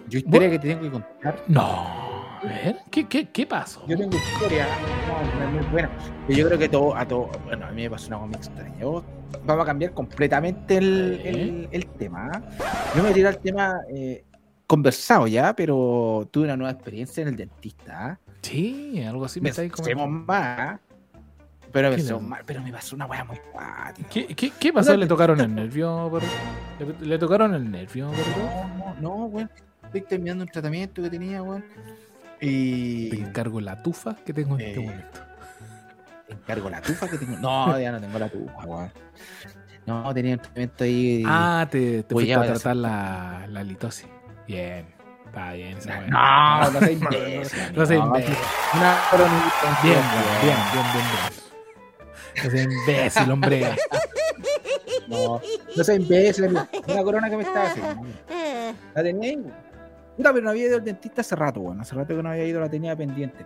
yo 0.10 0.20
historia 0.20 0.50
que 0.50 0.60
te 0.60 0.68
tengo 0.70 0.82
que 0.82 0.92
contar. 0.92 1.44
No, 1.48 1.62
a 1.64 2.42
ver, 2.44 2.78
¿qué, 2.92 3.08
qué, 3.08 3.30
qué 3.30 3.46
pasó? 3.46 3.86
Yo 3.88 3.98
tengo 3.98 4.16
historia, 4.16 4.68
no, 5.08 5.46
no 5.46 5.52
muy 5.52 5.66
buena. 5.72 5.90
Yo 6.30 6.46
creo 6.48 6.60
que 6.60 6.70
todo, 6.70 6.96
a 6.96 7.06
todo, 7.08 7.30
bueno, 7.46 7.66
a 7.66 7.72
mí 7.72 7.84
me 7.84 7.90
pasó 7.90 8.08
una 8.08 8.18
cosa 8.18 8.28
muy 8.28 8.36
extraña. 8.36 8.80
Yo- 8.80 9.04
vamos 9.46 9.64
a 9.64 9.66
cambiar 9.66 9.92
completamente 9.94 10.78
el, 10.78 11.22
el- 11.24 11.68
el 11.72 11.86
tema. 11.88 12.32
Yo 12.96 12.98
me 12.98 13.02
voy 13.02 13.12
a 13.12 13.14
tirar 13.14 13.34
el 13.34 13.40
tema 13.40 13.76
eh, 13.94 14.24
conversado 14.66 15.28
ya, 15.28 15.54
pero 15.56 16.28
tuve 16.32 16.46
una 16.46 16.56
nueva 16.58 16.72
experiencia 16.72 17.22
en 17.22 17.30
el 17.30 17.36
dentista. 17.36 18.20
Sí, 18.42 19.04
algo 19.04 19.26
así 19.26 19.42
me 19.42 19.50
estáis 19.50 19.72
comentando. 19.72 20.08
más. 20.08 20.80
Pero 21.70 21.90
me, 21.90 21.98
¿Qué 21.98 22.02
pasó 22.04 22.16
le- 22.22 22.28
mal, 22.28 22.42
pero 22.46 22.62
me 22.62 22.72
pasó 22.72 22.96
una 22.96 23.06
weá 23.08 23.26
muy 23.26 23.38
cuática. 23.52 24.08
¿Qué, 24.10 24.28
qué, 24.28 24.52
qué 24.58 24.72
pasó? 24.72 24.96
¿Le 24.96 25.06
tocaron 25.06 25.42
el 25.42 25.54
nervio? 25.54 26.10
¿Le, 26.80 27.06
le 27.08 27.18
tocaron 27.20 27.54
el 27.54 27.70
nervio? 27.70 28.10
No, 28.10 28.96
no, 29.02 29.26
weón. 29.26 29.50
Estoy 29.88 30.02
terminando 30.02 30.44
un 30.44 30.50
tratamiento 30.50 31.02
que 31.02 31.10
tenía, 31.10 31.42
weón. 31.42 31.66
Y. 32.40 33.10
Te 33.10 33.16
encargo 33.18 33.60
la 33.62 33.82
tufa 33.82 34.16
que 34.26 34.34
tengo 34.34 34.56
en 34.60 34.62
este 34.62 34.80
Eh, 34.80 34.84
momento. 34.86 35.20
encargo 36.30 36.70
la 36.70 36.82
tufa 36.82 37.08
que 37.10 37.18
tengo. 37.18 37.38
No, 37.38 37.80
ya 37.80 37.92
no 37.92 38.00
tengo 38.00 38.20
la 38.20 38.30
tufa, 38.30 38.66
weón. 38.66 38.92
No, 39.86 40.14
tenía 40.14 40.34
un 40.36 40.40
tratamiento 40.42 40.84
ahí. 40.84 41.24
Ah, 41.26 41.68
te, 41.72 42.04
te 42.04 42.14
fuiste 42.14 42.34
a 42.36 42.44
tratar 42.46 42.76
la, 42.76 43.46
la 43.50 43.64
litosis. 43.64 44.08
Bien. 44.48 44.86
Está 45.26 45.54
bien 45.54 45.78
esa 45.78 46.00
weá. 46.00 46.08
no, 46.08 46.72
no 46.72 46.80
seas 46.80 47.00
No, 47.02 47.08
imbécil. 47.18 47.60
no 47.76 47.86
no, 47.86 47.94
imbécil. 48.06 48.36
Una 48.74 48.98
coronita. 49.10 49.80
Bien, 49.84 50.00
bien, 50.42 50.58
bien, 50.74 50.86
bien. 50.94 52.44
No 52.44 52.52
seas 52.52 52.66
imbécil, 52.72 53.32
hombre. 53.32 53.76
No, 55.08 55.42
no 55.76 55.84
seas 55.84 56.00
imbécil. 56.00 56.46
Una 56.46 57.04
corona 57.04 57.30
que 57.30 57.38
me 57.38 57.44
estaba 57.44 57.66
haciendo. 57.68 58.06
La 58.96 59.02
weón. 59.02 59.54
Puta, 60.18 60.34
pero 60.34 60.44
no 60.46 60.50
había 60.50 60.66
ido 60.66 60.78
al 60.78 60.84
dentista 60.84 61.22
hace 61.22 61.36
rato, 61.36 61.62
weón. 61.62 61.80
Hace 61.80 61.96
rato 61.96 62.16
que 62.16 62.24
no 62.24 62.30
había 62.30 62.44
ido, 62.46 62.60
la 62.60 62.70
tenía 62.70 62.96
pendiente. 62.96 63.46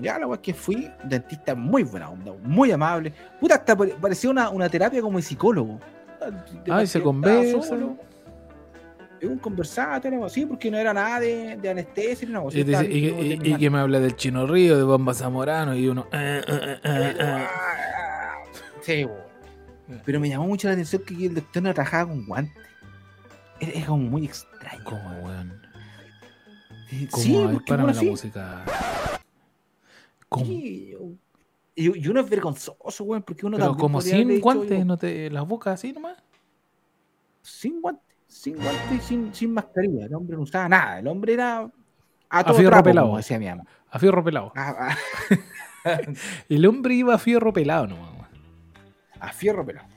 Ya 0.00 0.16
la 0.18 0.32
es 0.32 0.38
que 0.40 0.54
fui, 0.54 0.88
dentista 1.04 1.56
muy 1.56 1.82
buena 1.82 2.08
onda, 2.08 2.32
muy 2.44 2.70
amable. 2.70 3.12
Puta, 3.40 3.56
hasta 3.56 3.76
pare- 3.76 3.96
parecía 4.00 4.30
una, 4.30 4.48
una 4.50 4.68
terapia 4.68 5.02
como 5.02 5.18
de 5.18 5.22
psicólogo. 5.22 5.80
Ay, 6.70 6.86
se 6.86 7.02
conversa. 7.02 7.62
solo, 7.62 7.96
Un 9.20 9.38
conversatorio, 9.38 10.24
así, 10.24 10.46
porque 10.46 10.70
no 10.70 10.78
era 10.78 10.94
nada 10.94 11.18
de, 11.18 11.56
de 11.56 11.68
anestesia. 11.70 12.28
Y, 12.52 12.62
dice- 12.62 12.84
y- 12.88 13.06
y- 13.08 13.40
y 13.42 13.56
que 13.56 13.70
me 13.70 13.78
habla 13.80 13.98
del 13.98 14.14
chino 14.14 14.46
río, 14.46 14.76
de 14.76 14.84
bomba 14.84 15.12
zamorano, 15.14 15.74
y 15.74 15.88
uno. 15.88 16.06
eh, 16.12 16.40
eh, 16.46 16.76
eh, 16.84 17.14
eh. 17.18 17.46
Sí, 18.82 19.04
weón. 19.04 19.28
Pero 20.04 20.20
me 20.20 20.28
llamó 20.28 20.46
mucho 20.46 20.68
la 20.68 20.74
atención 20.74 21.02
que 21.04 21.26
el 21.26 21.34
doctor 21.34 21.62
no 21.62 21.74
trabajaba 21.74 22.10
con 22.10 22.24
guantes. 22.24 22.67
Era 23.60 23.86
como 23.86 24.04
muy 24.04 24.24
extraño. 24.24 24.84
¿Cómo, 24.84 25.10
weón? 25.24 25.60
Sí. 26.88 27.36
A 27.36 27.46
bueno, 27.66 27.86
la 27.92 28.02
música. 28.02 28.64
¿Cómo? 30.28 30.44
Sí, 30.46 30.94
Y, 31.74 31.98
y 32.04 32.08
uno 32.08 32.20
es 32.20 32.28
vergonzoso, 32.30 33.04
weón, 33.04 33.22
porque 33.22 33.46
uno 33.46 33.56
Pero 33.56 33.76
como 33.76 34.00
sin 34.00 34.40
guantes, 34.40 34.84
no 34.86 34.96
te, 34.96 35.30
las 35.30 35.46
bocas 35.46 35.74
así 35.74 35.92
nomás. 35.92 36.16
Sin 37.42 37.80
guantes, 37.80 38.04
sin 38.26 38.56
guantes 38.56 38.92
y 38.92 39.00
sin, 39.00 39.34
sin 39.34 39.52
mascarilla. 39.52 40.06
El 40.06 40.14
hombre 40.14 40.36
no 40.36 40.42
usaba 40.42 40.68
nada. 40.68 40.98
El 40.98 41.06
hombre 41.08 41.34
era 41.34 41.70
a 42.30 42.44
todo 42.44 42.54
fierro 42.54 42.70
trapo, 42.72 42.84
pelado. 42.84 43.16
decía 43.16 43.38
mi 43.38 43.46
mamá. 43.46 43.64
A 43.90 43.98
fierro 43.98 44.22
pelado. 44.24 44.52
A, 44.54 44.90
a- 44.90 44.96
El 46.48 46.66
hombre 46.66 46.94
iba 46.94 47.14
a 47.14 47.18
fierro 47.18 47.52
pelado 47.52 47.86
nomás. 47.86 48.28
a 49.20 49.32
fierro 49.32 49.64
pelado. 49.64 49.87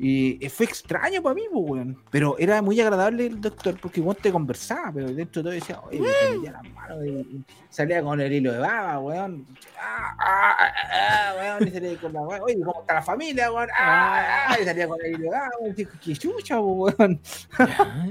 Y 0.00 0.48
fue 0.48 0.66
extraño 0.66 1.20
para 1.22 1.34
mí, 1.34 1.42
pues, 1.52 1.64
weón. 1.70 1.98
Pero 2.10 2.36
era 2.38 2.62
muy 2.62 2.80
agradable 2.80 3.26
el 3.26 3.40
doctor 3.40 3.76
porque 3.80 3.98
igual 3.98 4.16
te 4.16 4.30
conversaba, 4.30 4.92
pero 4.94 5.08
dentro 5.12 5.42
de 5.42 5.48
todo 5.48 5.52
decía, 5.52 5.80
oye, 5.80 6.00
me 6.00 6.36
metía 6.36 6.52
las 6.52 6.72
manos 6.72 7.04
y- 7.04 7.10
y 7.10 7.44
salía 7.68 8.00
con 8.02 8.20
el 8.20 8.32
hilo 8.32 8.52
de 8.52 8.58
baba, 8.60 9.00
weón. 9.00 9.44
Ah, 9.76 10.14
ah, 10.20 10.56
ah, 10.60 10.72
ah, 10.92 11.34
weón, 11.58 11.68
y 11.68 11.70
salía 11.72 11.96
con 11.98 12.12
la 12.12 12.20
weón. 12.20 12.40
Oye, 12.42 12.58
¿cómo 12.60 12.80
está 12.80 12.94
la 12.94 13.02
familia, 13.02 13.50
weón? 13.52 13.68
Ah, 13.76 14.46
ah, 14.50 14.56
y 14.60 14.64
salía 14.64 14.86
con 14.86 14.98
el 15.04 15.10
hilo 15.14 15.24
de 15.24 15.30
baba, 15.30 15.50
weón. 15.60 15.74
Dijo, 15.74 15.92
qué 16.04 16.12
chucha, 16.14 16.60
weón. 16.60 17.20
Ya, 17.58 18.08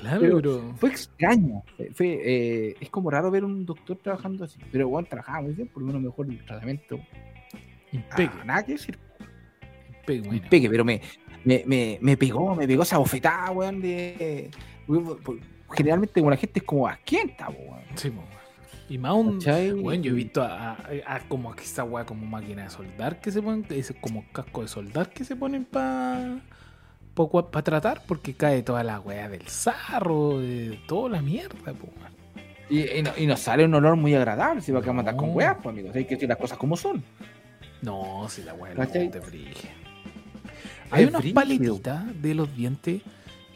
Claro, 0.00 0.20
Pero-. 0.22 0.74
Fue 0.78 0.88
extraño. 0.88 1.62
Fue, 1.94 2.06
eh, 2.24 2.76
es 2.80 2.88
como 2.88 3.10
raro 3.10 3.30
ver 3.30 3.44
un 3.44 3.66
doctor 3.66 3.98
trabajando 3.98 4.44
así. 4.46 4.58
Pero 4.72 4.86
igual 4.86 5.06
trabajaba 5.06 5.42
muy 5.42 5.52
bien, 5.52 5.68
por 5.68 5.82
lo 5.82 5.88
menos 5.88 6.00
mejor 6.00 6.26
el 6.26 6.42
tratamiento. 6.46 6.98
Ah, 8.12 8.42
nada 8.46 8.62
que 8.62 8.72
decir. 8.72 8.98
Bueno. 10.06 10.42
Pegue, 10.50 10.68
pero 10.70 10.84
me, 10.84 11.00
me, 11.44 11.62
me, 11.66 11.98
me 12.00 12.16
pegó, 12.16 12.54
me 12.54 12.66
pegó 12.66 12.82
esa 12.82 12.98
bofetada, 12.98 13.50
weón, 13.50 13.80
de... 13.80 14.50
Generalmente 15.72 16.20
como 16.20 16.30
la 16.30 16.36
gente 16.36 16.58
es 16.60 16.64
como 16.66 16.86
asquienta, 16.88 17.48
weón. 17.48 17.80
Sí, 17.94 18.08
weón. 18.08 18.40
Y 18.88 18.98
más 18.98 19.12
un. 19.14 19.38
Bueno, 19.82 20.02
yo 20.02 20.10
he 20.10 20.14
visto 20.16 20.42
a, 20.42 20.72
a- 20.72 20.78
a 21.06 21.20
como 21.28 21.54
que 21.54 21.62
esa 21.62 21.84
weá 21.84 22.04
como 22.04 22.26
máquina 22.26 22.64
de 22.64 22.70
soldar 22.70 23.20
que 23.20 23.30
se 23.30 23.40
ponen, 23.40 23.64
como 24.00 24.24
casco 24.32 24.62
de 24.62 24.68
soldar 24.68 25.10
que 25.10 25.24
se 25.24 25.36
ponen 25.36 25.64
para 25.64 26.40
para 27.14 27.62
tratar, 27.62 28.02
porque 28.08 28.34
cae 28.34 28.62
toda 28.62 28.82
la 28.82 28.98
weá 28.98 29.28
del 29.28 29.46
sarro, 29.46 30.40
de 30.40 30.80
toda 30.88 31.10
la 31.10 31.22
mierda, 31.22 31.72
po. 31.74 31.88
Y, 32.68 32.80
y, 32.98 33.02
no- 33.02 33.12
y 33.16 33.26
nos 33.26 33.38
sale 33.40 33.64
un 33.64 33.74
olor 33.74 33.94
muy 33.94 34.14
agradable 34.14 34.60
si 34.62 34.72
va 34.72 34.80
a 34.80 34.92
matar 34.92 35.14
con 35.16 35.34
weas, 35.36 35.56
pues, 35.62 35.72
amigos. 35.72 35.94
Hay 35.94 36.04
que 36.06 36.14
decir 36.14 36.28
las 36.28 36.38
cosas 36.38 36.58
como 36.58 36.76
son. 36.76 37.04
No, 37.82 38.26
si 38.28 38.42
la 38.42 38.54
weá 38.54 38.74
no 38.74 38.86
te 38.88 39.20
frige. 39.20 39.68
Hay 40.90 41.04
unas 41.04 41.24
paletitas 41.32 42.04
de 42.22 42.34
los 42.34 42.54
dientes 42.56 43.02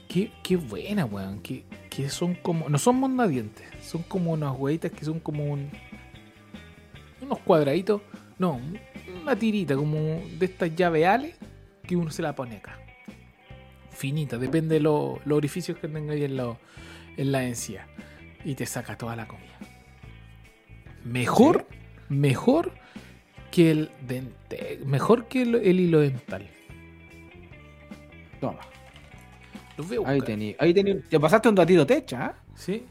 que, 0.08 0.30
que 0.42 0.56
buenas, 0.56 1.10
weón. 1.10 1.40
Que, 1.40 1.64
que 1.90 2.08
son 2.08 2.34
como. 2.34 2.68
No 2.68 2.78
son 2.78 2.96
mondadientes. 2.96 3.66
Son 3.82 4.02
como 4.02 4.32
unas 4.32 4.54
hueitas 4.58 4.92
que 4.92 5.04
son 5.04 5.20
como 5.20 5.44
un. 5.44 5.70
Unos 7.20 7.38
cuadraditos. 7.40 8.02
No, 8.38 8.60
una 9.22 9.36
tirita 9.36 9.76
como 9.76 9.98
de 9.98 10.46
estas 10.46 10.74
llaveales 10.74 11.36
que 11.86 11.96
uno 11.96 12.10
se 12.10 12.20
la 12.22 12.34
pone 12.34 12.56
acá. 12.56 12.78
Finita, 13.90 14.38
depende 14.38 14.74
de 14.74 14.80
lo- 14.80 15.20
los 15.24 15.36
orificios 15.36 15.78
que 15.78 15.86
tenga 15.88 16.12
ahí 16.14 16.24
en, 16.24 16.36
lo- 16.36 16.58
en 17.16 17.30
la 17.32 17.44
encía. 17.44 17.86
Y 18.44 18.54
te 18.56 18.66
saca 18.66 18.98
toda 18.98 19.14
la 19.16 19.26
comida. 19.28 19.56
Mejor, 21.04 21.66
mejor 22.08 22.72
que 23.50 23.70
el 23.70 23.90
dente. 24.06 24.80
Mejor 24.84 25.26
que 25.28 25.42
el, 25.42 25.54
el 25.56 25.80
hilo 25.80 26.00
dental. 26.00 26.48
Toma. 28.44 28.60
Los 29.76 30.06
Ahí 30.06 30.20
tení, 30.20 30.54
ahí 30.58 30.74
tení. 30.74 31.00
Te 31.00 31.18
pasaste 31.18 31.48
un 31.48 31.54
datito 31.54 31.86
techa, 31.86 32.26
¿ah? 32.26 32.34
Sí. 32.54 32.84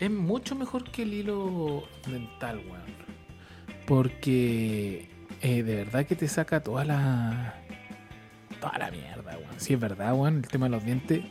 Es 0.00 0.10
mucho 0.10 0.54
mejor 0.56 0.90
que 0.90 1.02
el 1.02 1.12
hilo 1.12 1.84
dental, 2.06 2.58
weón. 2.66 2.90
Porque 3.86 5.08
eh, 5.42 5.62
de 5.62 5.74
verdad 5.76 6.06
que 6.06 6.16
te 6.16 6.26
saca 6.26 6.62
toda 6.62 6.84
la. 6.84 7.54
Toda 8.60 8.78
la 8.78 8.90
mierda, 8.90 9.36
weón. 9.36 9.60
Si 9.60 9.74
es 9.74 9.80
verdad, 9.80 10.14
weón, 10.14 10.38
el 10.38 10.48
tema 10.48 10.66
de 10.66 10.70
los 10.70 10.84
dientes. 10.84 11.22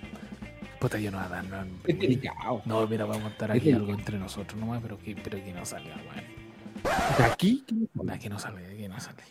Puta, 0.80 1.00
yo 1.00 1.12
no 1.12 1.18
voy 1.18 1.26
a 1.26 1.30
dar. 1.30 1.46
No, 1.46 1.66
Es 1.86 2.00
delicado. 2.00 2.62
no, 2.66 2.88
mira, 2.88 3.06
voy 3.06 3.18
a 3.18 3.22
contar 3.22 3.52
Es 3.52 3.58
aquí 3.58 3.72
algo 3.72 3.92
entre 3.92 4.18
nosotros 4.20 4.58
nomás, 4.58 4.82
pero 4.82 4.98
que, 5.00 5.16
pero 5.16 5.44
que 5.44 5.52
no 5.52 5.66
salga, 5.66 5.96
weón. 5.96 7.18
De 7.18 7.24
aquí. 7.26 7.66
Nah, 7.96 8.18
que 8.18 8.30
no 8.30 8.40
salga, 8.40 8.62
que 8.70 8.88
no 8.88 9.00
salga. 9.00 9.24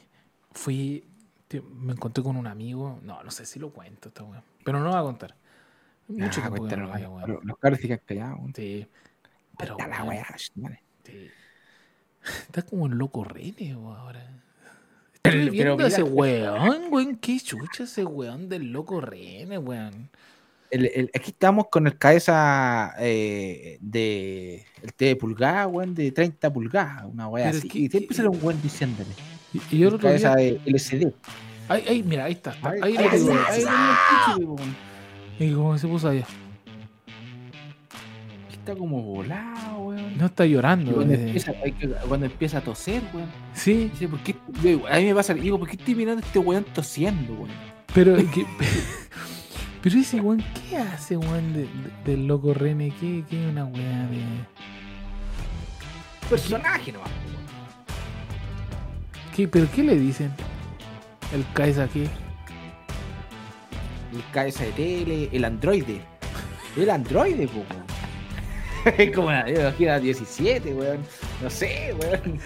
Fui. 0.53 1.05
Tío, 1.49 1.63
me 1.65 1.93
encontré 1.93 2.23
con 2.23 2.37
un 2.37 2.47
amigo. 2.47 3.01
No, 3.03 3.23
no 3.23 3.31
sé 3.31 3.45
si 3.47 3.59
lo 3.59 3.71
cuento, 3.71 4.09
esta 4.09 4.23
weón. 4.23 4.43
Pero 4.65 4.79
no 4.79 4.85
lo 4.85 4.91
voy 4.91 5.01
a 5.01 5.03
contar. 5.03 5.35
Mucho 6.09 6.41
Ah, 6.43 6.49
tiempo 6.49 6.67
que 6.69 6.77
no 6.77 6.87
lo 6.87 6.93
veía, 6.93 7.09
weón. 7.09 7.41
Los- 7.43 7.59
cabros 7.59 7.81
se 7.81 7.99
callados. 7.99 8.39
Sí. 8.55 8.87
Pero. 9.59 9.73
Está 9.79 9.89
la 9.89 10.05
weá, 10.05 10.27
vale. 10.57 10.83
Sí. 11.05 11.29
Está 12.43 12.63
como 12.63 12.87
el 12.87 12.93
loco 12.93 13.25
Rene 13.25 13.75
weón, 13.77 13.97
ahora. 13.97 14.43
Pero- 15.23 15.37
Estoy 15.39 15.51
viendo 15.51 15.77
pero 15.77 15.89
ese 15.89 16.03
mira- 16.05 16.15
weón, 16.15 16.83
weón. 16.93 17.17
Qué 17.17 17.39
chucha 17.41 17.85
ese 17.85 18.05
weón 18.05 18.49
del 18.49 18.71
loco 18.73 19.01
Rene, 19.01 19.59
weón. 19.59 20.11
El- 20.71 20.87
el- 20.95 21.11
aquí 21.15 21.31
estamos 21.31 21.69
con 21.71 21.87
el 21.87 21.97
cabeza 21.97 22.95
eh, 22.99 23.79
de 23.81 24.67
el 24.83 24.93
té 24.93 25.07
de 25.07 25.17
pulgada, 25.17 25.67
weón, 25.67 25.95
de 25.95 26.13
30 26.13 26.53
pulgadas, 26.53 27.05
una 27.07 27.27
weá 27.27 27.49
así. 27.49 27.69
que- 27.69 27.79
y 27.79 27.89
siempre 27.89 28.15
sale 28.17 28.29
un 28.29 28.39
weón 28.43 28.61
diciéndole. 28.63 29.11
Y, 29.53 29.61
y 29.77 29.79
yo 29.79 29.89
otro 29.89 29.99
cabeza 30.01 30.35
día. 30.37 30.53
de 30.55 30.61
LCD. 30.67 31.13
Ahí, 31.69 31.85
ahí, 31.89 32.03
mira, 32.03 32.25
ahí 32.25 32.33
está. 32.33 32.51
está, 32.53 32.71
Ahí, 32.71 32.81
ahí, 32.83 32.95
lo 32.95 33.17
digo. 33.19 33.33
ahí, 33.49 33.65
weón. 34.45 34.77
Y 35.39 35.53
como 35.53 35.79
se 35.79 35.87
puso 35.87 36.09
allá. 36.09 36.25
Está 38.51 38.75
como 38.75 39.03
volado, 39.03 39.79
weón. 39.79 40.19
No 40.19 40.27
está 40.27 40.45
llorando. 40.47 40.93
cuando, 40.95 41.15
empieza, 41.15 41.53
cuando 42.07 42.27
empieza 42.27 42.59
a 42.59 42.61
toser, 42.61 43.03
weón. 43.15 43.29
Sí, 43.55 43.91
Dice, 43.93 44.09
¿por 44.09 44.19
qué? 44.21 44.35
yo- 44.63 44.87
a 44.89 44.97
mí 44.97 45.05
me 45.07 45.15
pasa, 45.15 45.35
digo, 45.35 45.59
¿por 45.59 45.69
qué 45.69 45.77
estoy 45.77 45.95
mirando 45.95 46.23
a 46.23 46.27
este 46.27 46.39
weón 46.39 46.65
tosiendo, 46.75 47.33
weón? 47.35 47.51
pero. 47.95 48.17
que- 48.17 48.47
pero 49.83 49.99
ese 49.99 50.21
weón, 50.21 50.45
¿qué 50.69 50.77
hace, 50.77 51.17
weón, 51.17 51.53
de- 51.55 51.61
de- 51.63 51.69
del 52.05 52.27
loco 52.27 52.53
Rene? 52.53 52.93
¿Qué, 53.01 53.25
qué 53.29 53.47
una 53.47 53.65
weá 53.65 54.07
de. 54.09 54.21
Personaje 56.29 56.93
nomás, 56.93 57.11
weón. 59.39 59.39
¿Qué, 59.39 59.49
¿Pero 59.49 59.69
qué 59.75 59.83
le 59.83 59.97
dicen? 59.97 60.33
El 61.33 61.45
Kaisa 61.55 61.85
aquí. 61.85 62.09
El 64.13 64.23
de 64.33 64.73
tele, 64.73 65.29
el 65.33 65.45
androide. 65.45 66.01
El 66.77 66.91
androide, 66.91 67.47
po, 67.47 67.59
weón. 67.59 68.97
Es 68.99 69.11
como 69.15 69.29
una, 69.29 69.49
yo 69.49 69.61
imagino 69.61 69.93
a 69.93 70.01
17, 70.01 70.75
weón. 70.75 70.99
No 71.43 71.51
sé, 71.51 71.95
weón. 72.01 72.39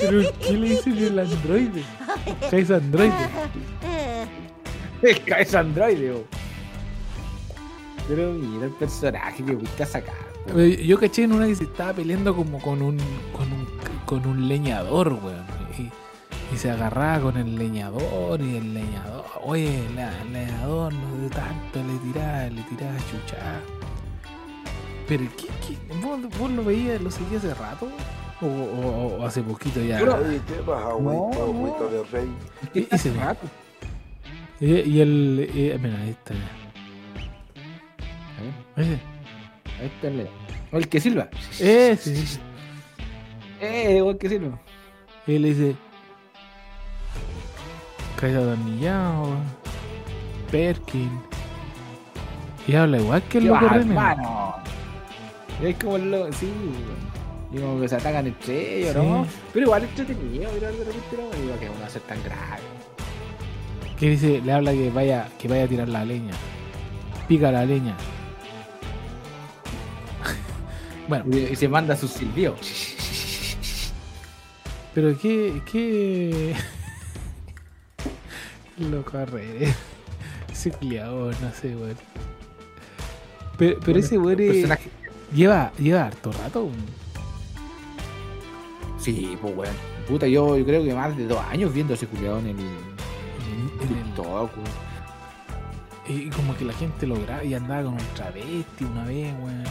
¿Pero 0.00 0.22
qué 0.40 0.52
le 0.52 0.68
dicen 0.70 0.98
el 0.98 1.18
androide? 1.18 1.82
Kaisa 2.50 2.76
androide. 2.76 3.14
El 5.02 5.24
cabeza 5.24 5.60
androide, 5.60 6.10
weón. 6.12 6.24
Pero 8.08 8.32
mira 8.32 8.66
el 8.66 8.72
personaje 8.72 9.44
que 9.44 9.52
busca 9.52 9.84
sacar. 9.84 10.37
Eh, 10.56 10.84
Yo 10.86 10.98
caché 10.98 11.24
en 11.24 11.32
una 11.32 11.46
que 11.46 11.54
se 11.54 11.64
estaba 11.64 11.92
peleando 11.92 12.34
como 12.34 12.58
con 12.60 12.80
un, 12.82 12.96
con 13.32 13.52
un 13.52 13.66
con 14.06 14.26
un 14.26 14.48
leñador, 14.48 15.12
weón. 15.22 15.44
Y, 15.78 15.90
y 16.54 16.56
se 16.56 16.70
agarraba 16.70 17.20
con 17.20 17.36
el 17.36 17.56
leñador 17.56 18.40
y 18.40 18.56
el 18.56 18.72
leñador, 18.72 19.24
oye, 19.44 19.84
la- 19.94 20.22
el 20.22 20.32
leñador 20.32 20.94
no 20.94 21.16
de 21.22 21.28
tanto 21.28 21.82
le 21.84 21.98
tiraba, 21.98 22.44
le 22.48 22.62
tiraba 22.62 22.96
chucha. 23.10 23.60
Pero 25.06 25.24
¿qué, 25.36 25.46
qué? 25.66 25.94
¿Vos, 26.02 26.20
vos 26.38 26.50
lo 26.50 26.64
veías, 26.64 27.00
lo 27.02 27.10
seguías 27.10 27.44
hace 27.44 27.54
rato? 27.54 27.88
¿O, 28.40 28.46
o- 28.46 29.16
o 29.20 29.26
hace 29.26 29.42
poquito 29.42 29.80
ya? 29.82 30.02
Oye, 30.02 30.40
¿qué 30.46 30.54
pasa, 30.64 30.88
agüita, 30.90 31.38
agüita 31.42 31.84
de 31.90 32.02
rey? 32.04 32.28
¿Qué 32.72 32.80
Y- 32.80 32.88
y 32.94 32.98
se 32.98 33.10
ve. 33.10 33.18
rato? 33.20 33.46
Y, 34.60 34.66
y 34.74 35.00
el... 35.00 35.50
eh, 35.54 35.78
mira, 35.80 35.98
ahí 36.00 36.10
está. 36.10 36.34
A 38.76 38.80
está 39.82 40.08
el, 40.08 40.28
o 40.72 40.76
el 40.76 40.88
que 40.88 41.00
silba. 41.00 41.28
Ese. 41.58 42.40
Eh, 43.60 44.00
o 44.00 44.10
el 44.10 44.18
que 44.18 44.28
silba. 44.28 44.60
Y 45.26 45.36
él 45.36 45.42
dice... 45.42 45.76
Caída 48.16 48.40
atornillado. 48.40 49.36
Perkin. 50.50 51.10
Y 52.66 52.74
habla 52.74 52.98
igual 52.98 53.22
que 53.22 53.38
el 53.38 53.44
¿Qué 53.44 53.50
loco 53.50 53.66
hermano? 53.66 54.56
Es 55.62 55.76
como 55.76 55.96
el 55.96 56.10
loco, 56.10 56.32
sí. 56.32 56.52
Y 57.52 57.58
como 57.58 57.80
que 57.80 57.88
se 57.88 57.96
atacan 57.96 58.26
entre 58.26 58.80
ellos, 58.80 58.96
¿no? 58.96 59.26
Pero 59.52 59.66
igual 59.66 59.84
entretenido, 59.84 60.50
pero 60.52 60.66
de 60.72 60.84
repente 60.84 61.16
no 61.16 61.42
digo 61.42 61.58
que 61.58 61.70
uno 61.70 61.80
va 61.80 61.86
a 61.86 61.90
ser 61.90 62.02
tan 62.02 62.22
grave. 62.22 62.62
Que 63.98 64.10
dice, 64.10 64.42
le 64.44 64.52
habla 64.52 64.72
que 64.72 64.90
vaya, 64.90 65.28
que 65.38 65.48
vaya 65.48 65.64
a 65.64 65.68
tirar 65.68 65.88
la 65.88 66.04
leña. 66.04 66.34
Pica 67.26 67.50
la 67.50 67.64
leña. 67.64 67.96
Bueno, 71.08 71.24
Y, 71.36 71.56
se 71.56 71.68
manda 71.68 71.96
sus 71.96 72.10
silbidos. 72.12 72.60
pero 74.94 75.18
qué, 75.18 75.60
qué... 75.70 76.54
Loco 78.78 79.24
re. 79.26 79.74
Ese 80.52 80.70
cliador, 80.70 81.34
no 81.40 81.52
sé, 81.52 81.74
weón. 81.74 81.96
Pero, 83.56 83.78
pero 83.84 83.98
ese 83.98 84.18
weón 84.18 84.40
es- 84.40 84.50
Personaje. 84.52 84.90
lleva, 85.34 85.72
lleva 85.78 86.06
harto 86.06 86.32
rato. 86.32 86.68
Sí, 88.98 89.36
pues 89.40 89.56
weón. 89.56 89.74
Puta, 90.06 90.26
yo, 90.26 90.56
yo 90.56 90.64
creo 90.64 90.84
que 90.84 90.94
más 90.94 91.16
de 91.16 91.26
dos 91.26 91.40
años 91.50 91.72
viendo 91.72 91.94
ese 91.94 92.06
culiado 92.06 92.38
en 92.38 92.46
el 92.48 92.58
En, 92.58 93.90
en 93.90 93.98
el- 93.98 94.04
TikTok, 94.04 94.50
weón. 94.56 94.68
y 96.08 96.30
como 96.30 96.56
que 96.56 96.64
la 96.64 96.72
gente 96.72 97.06
lo 97.06 97.20
graba 97.20 97.44
y 97.44 97.54
andaba 97.54 97.82
con 97.84 97.94
un 97.94 98.06
travesti 98.14 98.84
una 98.84 99.04
vez, 99.04 99.34
weón. 99.40 99.64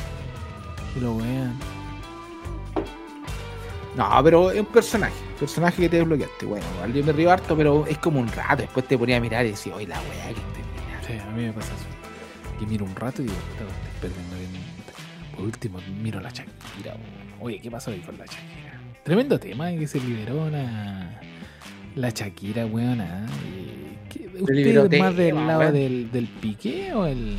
Lo 1.02 1.14
weón. 1.14 1.58
No, 3.96 4.10
pero 4.24 4.52
es 4.52 4.60
un 4.60 4.66
personaje. 4.68 5.14
Personaje 5.40 5.84
que 5.84 5.90
te 5.90 5.98
desbloqueaste. 5.98 6.46
Bueno, 6.46 6.66
igual 6.76 6.94
yo 6.94 7.04
me 7.04 7.12
río 7.14 7.32
harto, 7.32 7.56
pero 7.58 7.86
es 7.88 7.98
como 7.98 8.20
un 8.20 8.28
rato. 8.28 8.58
Después 8.64 8.88
te 8.88 8.98
ponía 8.98 9.18
a 9.18 9.20
mirar 9.20 9.46
y 9.46 9.52
decía, 9.52 9.76
oye, 9.76 9.88
la 9.88 10.00
weá 10.02 10.26
que 10.28 10.42
estoy 10.42 10.64
mirando. 10.86 11.08
Sí, 11.08 11.14
a 11.20 11.32
mí 11.32 11.44
me 11.46 11.54
pasa 11.54 11.74
eso. 11.74 12.60
Que 12.60 12.66
miro 12.66 12.86
un 12.86 12.96
rato 12.96 13.22
y 13.22 13.26
digo, 13.26 13.38
"Puta, 13.38 13.64
estoy 13.96 14.10
perdiendo 14.10 14.36
bien". 14.38 14.50
Por 15.36 15.46
último, 15.46 15.80
miro 16.02 16.20
la 16.20 16.30
Shakira. 16.30 16.94
weón. 16.94 17.34
Oye, 17.42 17.60
¿qué 17.60 17.70
pasó 17.72 17.92
ahí 17.92 18.00
con 18.02 18.18
la 18.18 18.26
Shakira? 18.26 18.80
Tremendo 19.04 19.40
tema 19.40 19.70
que 19.72 19.88
se 19.88 20.00
liberó 20.00 20.50
la, 20.50 21.20
la 21.96 22.10
Shakira, 22.10 22.66
weón. 22.66 23.02
ah, 23.02 23.26
¿Usted 24.40 24.54
liberó 24.54 24.86
es 24.86 25.00
más 25.00 25.16
del 25.16 25.28
tema, 25.30 25.46
lado 25.46 25.72
del, 25.72 26.12
del 26.12 26.28
pique 26.28 26.94
o 26.94 27.06
el...? 27.06 27.38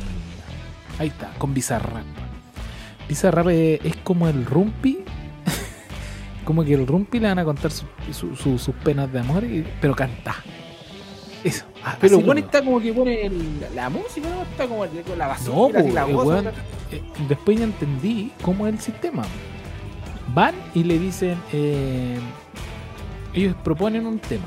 Ahí 0.99 1.07
está, 1.09 1.31
con 1.37 1.53
Bizarrap. 1.53 2.03
Bizarrap 3.09 3.47
es, 3.49 3.83
es 3.83 3.95
como 3.97 4.27
el 4.29 4.45
Rumpi. 4.45 4.99
como 6.45 6.63
que 6.63 6.73
el 6.75 6.87
Rumpi 6.87 7.19
le 7.19 7.27
van 7.27 7.39
a 7.39 7.43
contar 7.45 7.71
su- 7.71 7.85
su- 8.11 8.35
su- 8.37 8.57
sus 8.57 8.75
penas 8.75 9.11
de 9.11 9.19
amor, 9.19 9.43
y- 9.43 9.65
pero 9.81 9.93
canta. 9.95 10.35
Eso. 11.43 11.65
ah, 11.85 11.97
Pero 12.01 12.17
lo 12.17 12.25
bueno, 12.25 12.41
está 12.41 12.61
como 12.63 12.79
que 12.81 12.93
pone 12.93 13.25
el- 13.25 13.59
la 13.73 13.89
música, 13.89 14.29
¿no? 14.29 14.43
Está 14.43 14.67
como 14.67 14.85
el- 14.85 14.91
la 15.17 15.27
basura, 15.27 15.55
No, 15.57 15.65
así, 15.79 15.83
pues, 15.83 15.93
la 15.93 16.05
el 16.05 16.13
voz, 16.13 16.43
eh, 16.91 17.01
después 17.27 17.57
ya 17.57 17.63
entendí 17.65 18.31
cómo 18.41 18.67
es 18.67 18.73
el 18.75 18.79
sistema. 18.81 19.23
Van 20.33 20.53
y 20.75 20.83
le 20.83 20.99
dicen, 20.99 21.37
eh, 21.53 22.19
ellos 23.33 23.55
proponen 23.63 24.05
un 24.05 24.19
tema 24.19 24.45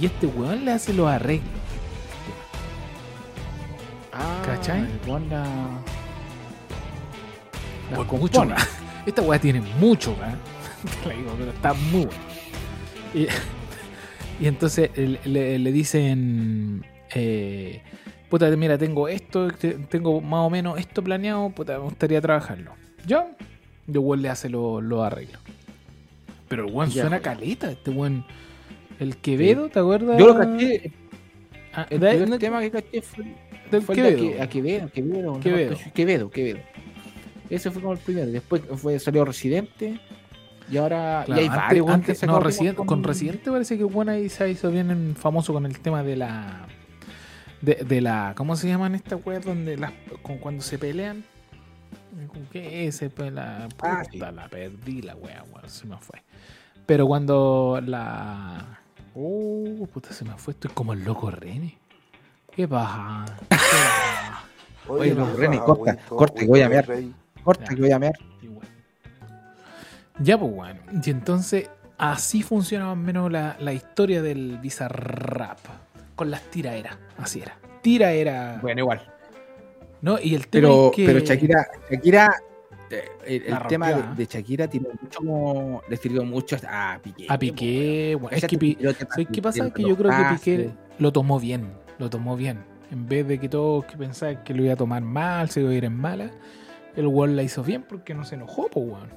y 0.00 0.06
este 0.06 0.26
weón 0.26 0.64
le 0.64 0.72
hace 0.72 0.92
los 0.92 1.08
arreglos. 1.08 1.48
Ah, 4.12 4.42
¿Cachai? 4.44 4.80
el 4.80 4.98
weón 7.86 7.90
la- 7.90 7.90
la 7.90 7.96
Por 7.96 8.06
compone. 8.06 8.20
mucho 8.20 8.44
más. 8.44 8.68
Esta 9.06 9.22
weá 9.22 9.38
tiene 9.38 9.60
mucho, 9.80 10.16
¿verdad? 10.16 10.36
Te 11.02 11.08
la 11.08 11.14
digo, 11.14 11.34
pero 11.38 11.50
está 11.52 11.74
muy 11.74 12.06
buena. 12.06 12.20
Y, 13.14 13.26
y 14.44 14.46
entonces 14.48 14.90
le, 14.96 15.18
le- 15.24 15.58
le 15.58 15.72
dicen, 15.72 16.84
eh, 17.14 17.82
puta, 18.28 18.48
mira, 18.56 18.76
tengo 18.78 19.08
esto, 19.08 19.48
te- 19.52 19.74
tengo 19.74 20.20
más 20.20 20.40
o 20.46 20.50
menos 20.50 20.78
esto 20.78 21.02
planeado, 21.02 21.48
puta, 21.50 21.74
me 21.78 21.84
gustaría 21.84 22.20
trabajarlo. 22.20 22.72
¿Ya? 23.06 23.26
Y 23.86 23.92
el 23.92 23.98
weón 23.98 24.22
le 24.22 24.28
hace 24.28 24.48
los 24.48 24.82
los 24.82 25.04
arreglos. 25.04 25.40
Pero 26.48 26.66
el 26.66 26.72
weón 26.72 26.90
suena 26.90 27.10
pues. 27.10 27.22
caleta, 27.22 27.70
este 27.70 27.90
weón. 27.90 28.24
El 28.98 29.16
Quevedo, 29.18 29.68
¿te 29.68 29.78
acuerdas? 29.78 30.18
Yo 30.18 30.26
lo 30.26 30.38
caché. 30.38 30.90
Ah, 31.74 31.86
El 31.90 32.00
de- 32.00 32.38
tema 32.38 32.60
que 32.60 32.70
caché 32.70 33.02
fue, 33.02 33.24
del 33.70 33.82
fue 33.82 33.94
el 33.94 34.02
Quevedo. 34.16 34.26
Aque- 34.28 34.42
a 34.42 34.48
Quevedo. 34.48 34.90
Quevedo, 34.90 35.40
Quevedo. 35.40 35.76
Quevedo, 35.94 36.30
Quevedo. 36.30 36.58
Ese 37.50 37.70
fue 37.70 37.80
como 37.82 37.94
el 37.94 37.98
primero. 38.00 38.30
Después 38.30 38.62
fue, 38.76 38.98
salió 38.98 39.24
Residente. 39.24 40.00
Y 40.70 40.76
ahora. 40.78 41.22
Claro, 41.26 41.40
y 41.40 41.44
hay 41.44 41.48
antes- 41.48 41.62
varios 41.62 41.88
antes- 41.90 42.22
no, 42.26 42.40
Resident- 42.40 42.74
con 42.86 43.04
Residente 43.04 43.50
parece 43.50 43.78
que 43.78 43.84
bueno 43.84 44.12
ahí 44.12 44.28
se 44.28 44.50
hizo 44.50 44.70
bien 44.70 44.90
en- 44.90 45.14
famoso 45.16 45.52
con 45.52 45.64
el 45.66 45.78
tema 45.80 46.02
de 46.02 46.16
la 46.16 46.66
de, 47.62 47.74
de 47.76 48.00
la 48.00 48.34
¿cómo 48.36 48.54
se 48.56 48.68
llaman 48.68 48.94
estas 48.94 49.18
weas 49.24 49.44
donde 49.44 49.76
las 49.76 49.92
con 50.22 50.38
cuando 50.38 50.62
se 50.62 50.76
pelean? 50.78 51.24
¿Con 52.28 52.46
qué 52.46 52.86
es? 52.86 53.04
Pues 53.14 53.32
la 53.32 53.64
Ah, 53.64 53.68
puta, 53.68 54.04
sí. 54.10 54.18
la 54.18 54.48
perdí 54.48 55.02
la 55.02 55.14
wea, 55.16 55.44
weón, 55.52 55.68
se 55.68 55.86
me 55.86 55.96
fue. 55.98 56.22
Pero 56.84 57.06
cuando 57.06 57.80
la 57.84 58.80
uh, 59.14 59.86
puta 59.86 60.12
se 60.12 60.24
me 60.24 60.32
fue, 60.36 60.52
estoy 60.52 60.70
como 60.72 60.92
el 60.94 61.04
loco 61.04 61.30
René. 61.30 61.78
¿Qué 62.54 62.66
pasa? 62.66 63.24
Oye, 64.88 65.10
¿qué 65.10 65.14
no, 65.14 65.26
pasa, 65.26 65.36
René, 65.38 65.58
corta, 65.58 65.72
agüita, 65.92 66.06
corta, 66.08 66.34
que 66.40 66.44
agüita 66.44 66.68
voy 66.68 66.76
a 66.76 66.82
rey? 66.82 67.14
Corta, 67.46 67.74
que 67.74 67.80
voy 67.80 67.92
a 67.92 67.98
mear. 68.00 68.14
Igual. 68.42 68.66
Ya, 70.18 70.36
pues, 70.36 70.52
bueno. 70.52 70.80
Y 71.04 71.10
entonces, 71.10 71.70
así 71.96 72.42
funciona 72.42 72.86
más 72.86 72.94
o 72.94 72.96
menos 72.96 73.30
la, 73.30 73.56
la 73.60 73.72
historia 73.72 74.20
del 74.20 74.58
Bizarrap. 74.58 75.60
Con 76.16 76.30
las 76.30 76.42
tiraeras. 76.50 76.98
Así 77.18 77.40
era. 77.40 77.56
Tiraera. 77.82 78.58
Bueno, 78.60 78.80
igual. 78.80 79.00
¿No? 80.02 80.18
Y 80.20 80.34
el 80.34 80.48
tema 80.48 80.68
Pero, 80.68 80.86
es 80.86 80.96
que. 80.96 81.06
pero 81.06 81.18
Shakira, 81.20 81.66
Shakira, 81.88 82.36
eh, 82.90 83.42
el, 83.46 83.58
tema 83.68 83.88
de, 83.88 83.94
¿ah? 83.94 84.14
de 84.16 84.26
Shakira 84.26 84.66
tiene 84.66 84.88
mucho 85.00 85.18
como, 85.18 85.82
le 85.88 85.96
sirvió 85.96 86.24
mucho 86.24 86.56
a 86.68 86.98
Piqué. 87.00 87.26
A 87.28 87.38
Piqué, 87.38 88.16
bueno, 88.20 88.36
weón. 88.36 88.44
es 88.44 88.46
que 88.46 89.06
¿Sabes 89.08 89.28
qué 89.32 89.42
pasa? 89.42 89.72
Que 89.72 89.82
yo 89.82 89.96
creo 89.96 90.10
que. 90.10 90.34
Piqué 90.34 90.70
lo 90.98 91.12
tomó 91.12 91.38
bien. 91.38 91.70
Lo 91.98 92.10
tomó 92.10 92.36
bien. 92.36 92.64
En 92.90 93.06
vez 93.06 93.26
de 93.26 93.38
que 93.38 93.48
todos 93.48 93.84
que 93.84 93.96
pensaban 93.96 94.42
que 94.42 94.54
lo 94.54 94.64
iba 94.64 94.72
a 94.72 94.76
tomar 94.76 95.02
mal, 95.02 95.50
se 95.50 95.60
iba 95.60 95.70
a 95.70 95.74
ir 95.74 95.84
en 95.84 95.96
mala, 95.96 96.30
el 96.96 97.06
weón 97.06 97.36
la 97.36 97.42
hizo 97.42 97.62
bien 97.62 97.82
porque 97.82 98.14
no 98.14 98.24
se 98.24 98.34
enojó, 98.36 98.68
pues, 98.68 98.86
weón. 98.86 99.08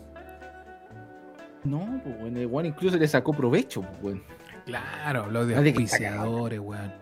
No, 1.64 2.00
pues 2.04 2.20
bueno, 2.20 2.40
el 2.40 2.48
weón 2.48 2.66
incluso 2.68 2.98
le 2.98 3.08
sacó 3.08 3.34
provecho, 3.34 3.82
pues 3.82 4.04
weón. 4.04 4.24
Claro, 4.66 5.24
habló 5.24 5.46
de 5.46 5.56
No, 5.56 5.62
auspiciadores, 5.62 6.60
weón. 6.60 6.94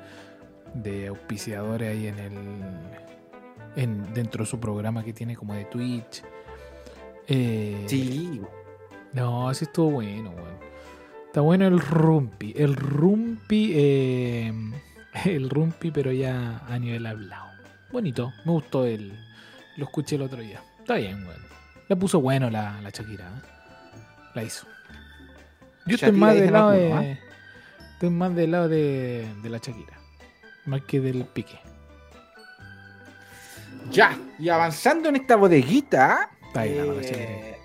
De 0.74 1.08
auspiciadores 1.08 1.90
ahí 1.92 2.08
en 2.08 2.20
el. 2.20 2.34
En, 3.76 4.14
dentro 4.14 4.44
de 4.44 4.50
su 4.50 4.60
programa 4.60 5.04
que 5.04 5.14
tiene 5.14 5.36
como 5.36 5.54
de 5.54 5.66
Twitch. 5.66 6.24
Eh, 7.28 7.84
Sí, 7.88 8.42
No, 9.14 9.50
así 9.50 9.66
estuvo 9.66 9.92
bueno, 9.92 10.32
weón. 10.32 10.58
Está 11.28 11.42
bueno 11.42 11.68
el 11.68 11.80
Rumpi. 11.80 12.54
El 12.56 12.76
Rumpi. 12.76 13.72
eh, 13.76 14.54
el 15.26 15.50
Rumpi, 15.50 15.92
pero 15.92 16.12
ya 16.12 16.60
a 16.68 16.80
nivel 16.80 17.06
hablado. 17.06 17.52
Bonito. 17.92 18.32
Me 18.46 18.52
gustó 18.54 18.86
el. 18.86 19.14
Lo 19.78 19.86
escuché 19.86 20.16
el 20.16 20.24
otro 20.24 20.42
día. 20.42 20.62
Está 20.80 20.96
bien, 20.96 21.26
weón. 21.26 21.42
La 21.88 21.96
puso 21.96 22.20
bueno 22.20 22.50
la, 22.50 22.82
la 22.82 22.90
Shakira. 22.90 23.26
¿eh? 23.26 23.42
La 24.34 24.44
hizo. 24.44 24.68
Yo 25.86 25.96
estoy 25.96 26.12
más 26.12 26.36
del 26.36 26.52
lado 26.52 26.72
de. 26.72 27.20
Estoy 27.94 28.10
más 28.10 28.36
del 28.36 28.52
lado 28.52 28.68
de, 28.68 29.28
de 29.42 29.50
la 29.50 29.60
Shakira. 29.60 29.98
Más 30.66 30.82
que 30.82 31.00
del 31.00 31.26
pique. 31.26 31.60
Ya, 33.92 34.18
y 34.38 34.50
avanzando 34.50 35.10
en 35.10 35.16
esta 35.16 35.36
bodeguita. 35.36 36.30
Está 36.48 36.62
ahí 36.62 36.76
la 36.76 36.84
eh, 36.84 36.88
la 36.88 37.02
Shakira. 37.02 37.58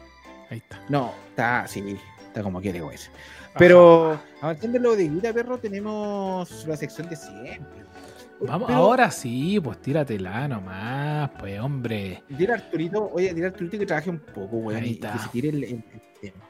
Ahí 0.50 0.58
está. 0.58 0.80
no, 0.88 1.14
está, 1.30 1.66
sí, 1.66 1.98
está 2.26 2.42
como 2.42 2.60
quiere, 2.60 2.80
güey. 2.80 2.98
Pero 3.58 4.20
avanzando 4.40 4.76
en 4.76 4.82
la 4.82 4.88
bodeguita, 4.90 5.32
perro, 5.32 5.58
tenemos 5.58 6.66
la 6.66 6.76
sección 6.76 7.08
de 7.08 7.16
siempre. 7.16 7.81
Vamos, 8.46 8.66
Pero, 8.68 8.78
ahora 8.78 9.10
sí, 9.10 9.60
pues 9.60 9.80
tíratela 9.80 10.48
nomás, 10.48 11.30
pues 11.38 11.60
hombre. 11.60 12.22
Dile 12.28 12.52
a 12.52 12.56
Arturito, 12.56 13.10
oye, 13.12 13.32
dile 13.34 13.46
a 13.46 13.48
Arturito 13.50 13.78
que 13.78 13.86
trabaje 13.86 14.10
un 14.10 14.18
poco, 14.18 14.56
güey, 14.58 14.76
Ahí 14.76 14.90
y 14.90 14.96
que 14.96 15.18
se 15.18 15.28
tire 15.28 15.48
el, 15.50 15.64
el- 15.64 15.70
el 15.72 16.00
tema. 16.20 16.44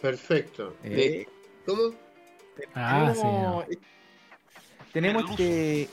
Perfecto. 0.00 0.76
Eh, 0.82 1.26
¿Cómo? 1.64 1.82
Ah, 2.74 3.12
sí. 3.14 3.20
tenemos, 4.92 5.24
tenemos 5.24 5.30
este, 5.30 5.88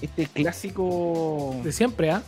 este 0.00 0.26
clásico 0.26 1.60
De 1.62 1.72
siempre, 1.72 2.10
¿ah? 2.10 2.22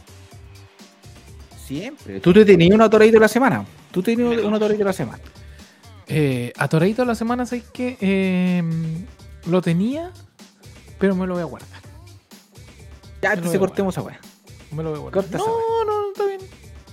siempre. 1.64 2.20
Tú 2.20 2.32
te 2.32 2.44
tenías 2.44 2.74
un 2.74 2.82
atoradito 2.82 3.14
de 3.16 3.20
la 3.20 3.28
semana. 3.28 3.64
Tú 3.92 4.02
tenías 4.02 4.42
un 4.44 4.52
atoradito 4.54 4.78
de 4.80 4.84
la 4.84 4.92
semana. 4.92 5.22
Eh, 6.08 6.52
atoradito 6.56 7.04
la 7.04 7.14
semana, 7.14 7.46
¿sabes 7.46 7.64
qué? 7.72 7.96
Eh, 8.00 8.62
lo 9.46 9.62
tenía, 9.62 10.10
pero 10.98 11.14
me 11.14 11.26
lo 11.26 11.34
voy 11.34 11.42
a 11.42 11.46
guardar. 11.46 11.81
Ya, 13.22 13.32
antes 13.32 13.50
se 13.52 13.58
cortemos 13.58 13.94
esa 13.94 14.02
weá. 14.02 14.20
Me 14.72 14.82
lo 14.82 14.90
voy 14.90 14.98
a 14.98 15.02
guardar. 15.02 15.22
Corta 15.24 15.38
No, 15.38 15.46
no, 15.46 15.84
no, 16.02 16.08
está 16.12 16.24
bien. 16.26 16.40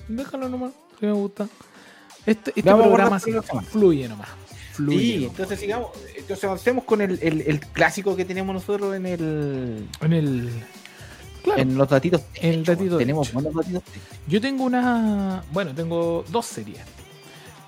Déjalo 0.08 0.50
nomás. 0.50 0.72
Si 1.00 1.06
me 1.06 1.12
gusta. 1.14 1.48
Este, 2.26 2.52
este 2.56 2.62
programa 2.64 3.20
semana. 3.20 3.42
fluye 3.64 4.08
nomás. 4.08 4.30
Fluye. 4.74 5.00
Sí, 5.00 5.14
nomás. 5.16 5.30
entonces 5.32 5.60
sigamos. 5.60 5.88
Entonces 6.16 6.44
avancemos 6.46 6.84
con 6.84 7.02
el, 7.02 7.20
el- 7.22 7.42
el 7.42 7.60
clásico 7.60 8.16
que 8.16 8.26
tenemos 8.26 8.54
nosotros 8.54 8.96
en 8.96 9.06
el. 9.06 9.88
En 10.02 10.14
el. 10.14 10.50
Claro. 11.44 11.62
En 11.62 11.78
los 11.78 11.88
datitos. 11.90 12.22
En 12.36 12.54
el 12.54 12.64
datito 12.66 12.98
Tenemos 12.98 13.32
buenos 13.34 13.54
datitos. 13.54 13.84
Yo 14.28 14.40
tengo 14.42 14.66
una. 14.66 15.44
Bueno, 15.52 15.74
tengo 15.74 16.24
dos 16.30 16.46
series. 16.46 16.80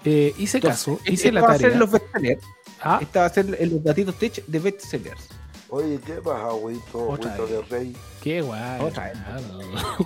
Eh, 0.04 0.34
hice 0.38 0.60
caso, 0.60 0.92
Entonces, 0.92 1.14
hice 1.14 1.32
la 1.32 1.42
va 1.42 1.52
a 1.54 1.58
ser 1.58 1.62
tarea. 1.62 1.78
los 1.78 1.92
bestsellers. 1.92 2.44
Ah, 2.82 2.98
Esta 3.02 3.20
va 3.22 3.26
a 3.28 3.30
ser 3.30 3.46
los 3.72 3.84
datitos 3.84 4.16
tech 4.16 4.44
de 4.46 4.60
bestsellers. 4.60 5.28
Oye, 5.74 6.00
¿qué 6.06 6.14
pasa, 6.16 6.48
agüito? 6.48 7.08
Otra 7.10 7.34
Agüito 7.34 7.48
de 7.48 7.62
rey. 7.70 7.96
qué 8.22 8.42
guay. 8.42 8.82
Otra 8.82 9.06
vez. 9.06 9.18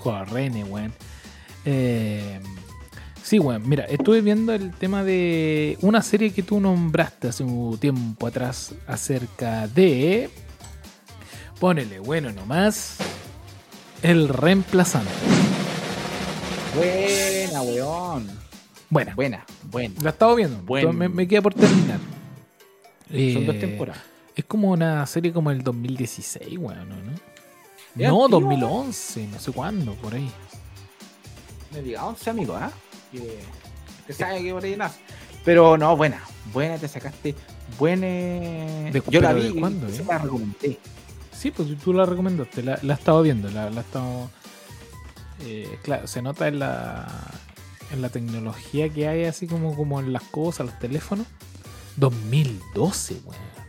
Correne, 0.02 0.64
weón. 0.66 0.94
Eh, 1.66 2.40
sí, 3.24 3.40
weón. 3.40 3.68
Mira, 3.68 3.86
estuve 3.86 4.22
viendo 4.22 4.54
el 4.54 4.72
tema 4.76 5.04
de 5.04 5.78
una 5.82 6.04
serie 6.04 6.32
que 6.32 6.44
tú 6.44 6.60
nombraste 6.60 7.30
hace 7.30 7.44
un 7.44 7.78
tiempo 7.80 8.28
atrás 8.28 8.76
acerca 8.88 9.68
de. 9.68 10.30
Ponele, 11.60 12.00
bueno, 12.00 12.32
nomás. 12.32 12.98
El 14.04 14.30
reemplazante. 14.30 15.10
Buena, 16.76 17.62
weón. 17.64 18.28
Buena, 18.92 19.16
Buena, 19.16 19.46
buena. 19.72 19.96
la 20.04 20.10
he 20.10 20.12
estado 20.14 20.36
viendo. 20.36 20.58
Buen- 20.60 20.96
Me, 20.96 21.10
me 21.10 21.28
queda 21.28 21.42
por 21.42 21.56
terminar. 21.56 21.98
Son 23.10 23.46
dos 23.48 23.56
Eh, 23.56 23.60
temporadas. 23.60 24.02
Es 24.36 24.46
como 24.46 24.72
una 24.72 25.06
serie 25.06 25.32
como 25.32 25.52
el 25.52 25.64
2016, 25.64 26.58
weón, 26.58 26.90
¿no? 26.90 26.96
¿Es 26.96 28.10
No, 28.10 28.26
antigua? 28.26 28.28
2011, 28.30 29.28
no 29.28 29.40
sé 29.40 29.52
cuándo, 29.54 29.94
por 29.96 30.14
ahí. 30.14 30.30
Me 31.72 31.82
diga 31.82 32.06
11 32.06 32.30
amigos, 32.30 32.58
¿ah? 32.62 32.72
Que, 33.12 33.40
que 34.08 34.14
sabe 34.14 34.44
que 34.44 34.52
por 34.54 34.64
ahí 34.64 34.76
nace. 34.76 35.00
Pero 35.46 35.78
no, 35.78 35.96
buena. 35.96 36.22
Buena, 36.54 36.78
te 36.78 36.88
sacaste. 36.88 37.36
Buena. 37.80 38.08
¿De- 38.08 39.04
Yo 39.10 39.22
la 39.22 39.34
vi. 39.34 39.58
cuándo, 39.60 39.88
se 39.90 40.02
eh? 40.02 40.06
la 40.08 40.18
recomendé. 40.18 40.80
Sí, 41.32 41.52
pues 41.52 41.70
tú 41.84 41.94
la 41.94 42.06
recomendaste, 42.06 42.64
la, 42.64 42.80
la 42.82 42.94
he 42.94 42.98
estado 42.98 43.22
viendo, 43.22 43.50
la, 43.52 43.70
la 43.70 43.82
he 43.82 43.84
estado... 43.84 44.30
eh, 45.42 45.80
claro, 45.84 46.08
se 46.08 46.22
nota 46.22 46.48
en 46.48 46.60
la, 46.60 47.08
en 47.92 48.02
la 48.02 48.10
tecnología 48.10 48.90
que 48.90 49.08
hay, 49.08 49.26
así 49.26 49.46
como, 49.46 49.76
como 49.76 50.00
en 50.00 50.12
las 50.14 50.24
cosas, 50.24 50.66
los 50.68 50.80
teléfonos. 50.80 51.28
2012, 51.98 53.22
weón. 53.26 53.65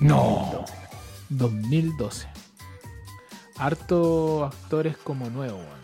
No. 0.00 0.64
2012. 1.30 2.26
Harto 3.56 4.44
actores 4.44 4.96
como 4.98 5.28
nuevos, 5.30 5.58
weón. 5.58 5.78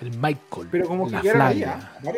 El 0.00 0.10
Michael. 0.16 0.68
Pero 0.70 0.86
como 0.88 1.06
que 1.06 1.12
la 1.12 1.18
ahí, 1.20 1.28
Flavia. 1.30 1.90
¿ah? 2.04 2.10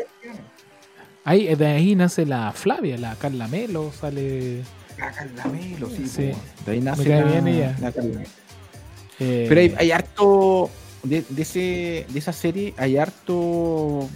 Ahí, 1.24 1.54
de 1.54 1.66
ahí 1.66 1.94
nace 1.96 2.26
la 2.26 2.52
Flavia, 2.52 2.96
la 2.98 3.14
Carla 3.16 3.48
Melo, 3.48 3.92
sale... 3.92 4.62
La 4.98 5.10
Carla 5.10 5.44
Melo, 5.46 5.88
sí. 5.88 6.06
Sí. 6.06 6.30
po. 6.32 6.64
De 6.66 6.72
ahí 6.72 6.80
nace 6.80 7.08
la, 7.08 7.24
bien 7.24 7.48
ella. 7.48 7.76
la 7.80 7.90
Carla 7.92 8.18
Melo. 8.18 8.30
eh, 9.18 9.46
Pero 9.48 9.60
hay, 9.60 9.74
hay 9.78 9.90
harto. 9.92 10.70
De, 11.02 11.24
de 11.28 11.42
ese, 11.42 12.06
de 12.08 12.18
esa 12.18 12.32
serie 12.32 12.74
hay 12.76 12.96
harto. 12.98 14.08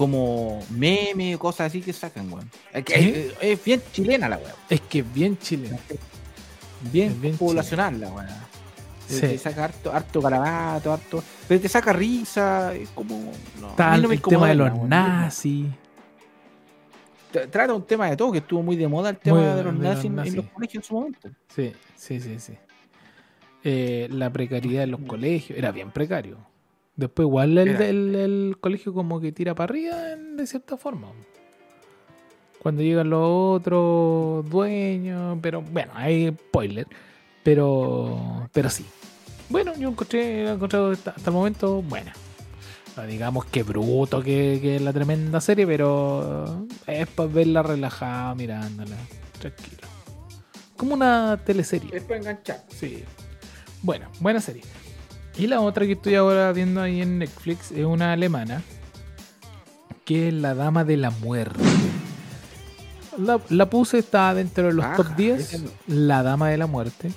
Como 0.00 0.60
meme, 0.70 1.36
cosas 1.36 1.66
así 1.66 1.82
que 1.82 1.92
sacan, 1.92 2.32
weón. 2.32 2.50
Es, 2.72 2.84
que 2.84 2.94
¿Sí? 2.94 3.12
es- 3.14 3.34
es 3.42 3.62
bien 3.64 3.82
chilena 3.92 4.30
la 4.30 4.38
weón. 4.38 4.52
Es 4.70 4.80
que 4.80 5.00
es 5.00 5.12
bien 5.14 5.36
chileno. 5.36 5.76
Bien, 6.90 7.12
Es 7.12 7.20
bien 7.20 7.36
poblacional 7.36 8.00
la 8.00 8.08
weón. 8.10 8.26
Sí. 9.06 9.20
Te 9.20 9.36
saca 9.36 9.64
harto, 9.64 9.92
harto 9.92 10.22
garabato, 10.22 10.90
harto. 10.94 11.22
Pero 11.46 11.60
te 11.60 11.68
saca 11.68 11.92
risa, 11.92 12.72
es 12.74 12.88
como. 12.90 13.30
No, 13.60 13.94
el, 13.94 14.00
no 14.02 14.08
me 14.08 14.14
el 14.14 14.22
tema 14.22 14.48
de 14.48 14.54
los 14.54 14.78
nazis. 14.88 15.66
Tra- 17.30 17.50
Trata 17.50 17.74
un 17.74 17.84
tema 17.86 18.08
de 18.08 18.16
todo, 18.16 18.32
que 18.32 18.38
estuvo 18.38 18.62
muy 18.62 18.76
de 18.76 18.88
moda 18.88 19.10
el 19.10 19.18
tema 19.18 19.38
Muy 19.38 19.54
de 19.54 19.62
los 19.64 19.74
nazis 19.74 20.06
en- 20.06 20.36
los 20.36 20.46
colegios 20.46 20.82
en 20.82 20.88
su 20.88 20.94
momento. 20.94 21.28
Sí, 21.54 21.72
sí, 21.94 22.20
sí, 22.20 22.40
sí. 22.40 22.54
Eh, 23.64 24.08
la 24.10 24.30
precariedad 24.32 24.84
en 24.84 24.92
los 24.92 25.00
colegios. 25.02 25.58
Era 25.58 25.70
bien 25.72 25.90
precario. 25.90 26.38
Después 27.00 27.24
igual 27.26 27.56
el, 27.56 27.68
el- 27.80 28.14
el 28.14 28.56
colegio 28.60 28.92
como 28.92 29.20
que 29.20 29.32
tira 29.32 29.54
para 29.54 29.72
arriba 29.72 30.12
en- 30.12 30.36
de 30.36 30.46
cierta 30.46 30.76
forma. 30.76 31.08
Cuando 32.58 32.82
llegan 32.82 33.08
los 33.08 33.22
otros 33.60 34.48
dueños, 34.50 35.38
pero 35.40 35.62
bueno, 35.62 35.92
hay 35.94 36.28
spoiler. 36.28 36.86
Pero, 37.42 38.48
pero 38.52 38.68
sí. 38.68 38.84
Bueno, 39.48 39.72
yo 39.78 39.88
encontré, 39.88 40.44
he 40.44 40.50
encontrado 40.52 40.90
hasta, 40.90 41.12
hasta 41.12 41.30
el 41.30 41.34
momento 41.34 41.80
buena. 41.80 42.12
No 42.98 43.06
digamos 43.06 43.46
que 43.46 43.62
bruto, 43.62 44.22
que, 44.22 44.58
que 44.60 44.76
es 44.76 44.82
la 44.82 44.92
tremenda 44.92 45.40
serie, 45.40 45.66
pero 45.66 46.66
es 46.86 47.06
para 47.08 47.28
verla 47.30 47.62
relajada, 47.62 48.34
mirándola, 48.34 48.96
tranquilo. 49.38 49.88
Como 50.76 50.92
una 50.94 51.40
teleserie. 51.46 51.96
Es 51.96 52.02
para 52.02 52.18
enganchar. 52.18 52.62
Sí. 52.68 53.04
Bueno, 53.82 54.08
buena 54.20 54.40
serie. 54.40 54.62
Y 55.36 55.46
la 55.46 55.60
otra 55.60 55.86
que 55.86 55.92
estoy 55.92 56.14
ahora 56.16 56.52
viendo 56.52 56.80
ahí 56.82 57.00
en 57.00 57.18
Netflix 57.18 57.70
es 57.72 57.84
una 57.84 58.12
alemana. 58.12 58.62
Que 60.04 60.28
es 60.28 60.34
La 60.34 60.54
Dama 60.54 60.84
de 60.84 60.96
la 60.96 61.10
Muerte. 61.10 61.60
La, 63.16 63.40
la 63.48 63.70
puse, 63.70 63.98
está 63.98 64.34
dentro 64.34 64.66
de 64.66 64.72
los 64.72 64.84
Ajá, 64.84 64.96
top 64.96 65.16
10. 65.16 65.40
ese 65.40 65.58
no. 65.60 65.70
La 65.86 66.22
Dama 66.22 66.48
de 66.48 66.56
la 66.56 66.66
Muerte. 66.66 67.10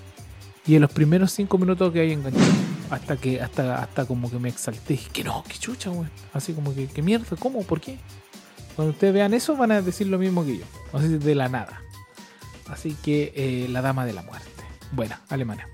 Y 0.66 0.76
en 0.76 0.82
los 0.82 0.92
primeros 0.92 1.32
5 1.32 1.58
minutos 1.58 1.92
que 1.92 2.02
hay 2.02 2.12
enganchado. 2.12 2.46
Hasta 2.90 3.18
que, 3.18 3.42
hasta, 3.42 3.82
hasta 3.82 4.06
como 4.06 4.30
que 4.30 4.38
me 4.38 4.50
exalté. 4.50 4.94
Dije, 4.94 5.10
que 5.12 5.24
no, 5.24 5.44
que 5.48 5.58
chucha, 5.58 5.90
weón. 5.90 6.10
Así 6.34 6.54
como 6.54 6.74
que, 6.76 6.88
que 6.88 7.02
mierda, 7.02 7.36
¿cómo? 7.40 7.64
¿Por 7.64 7.82
qué? 7.82 7.98
Cuando 8.76 8.92
ustedes 8.94 9.14
vean 9.14 9.34
eso 9.34 9.56
van 9.56 9.72
a 9.72 9.82
decir 9.82 10.08
lo 10.08 10.18
mismo 10.18 10.46
que 10.46 10.60
yo. 10.60 10.66
Así 10.94 11.08
de 11.08 11.36
la 11.36 11.50
nada. 11.50 11.82
Así 12.68 12.96
que 13.04 13.34
eh, 13.36 13.68
La 13.70 13.82
Dama 13.82 14.06
de 14.06 14.14
la 14.14 14.22
Muerte. 14.22 14.50
Buena, 14.92 15.22
alemana. 15.30 15.68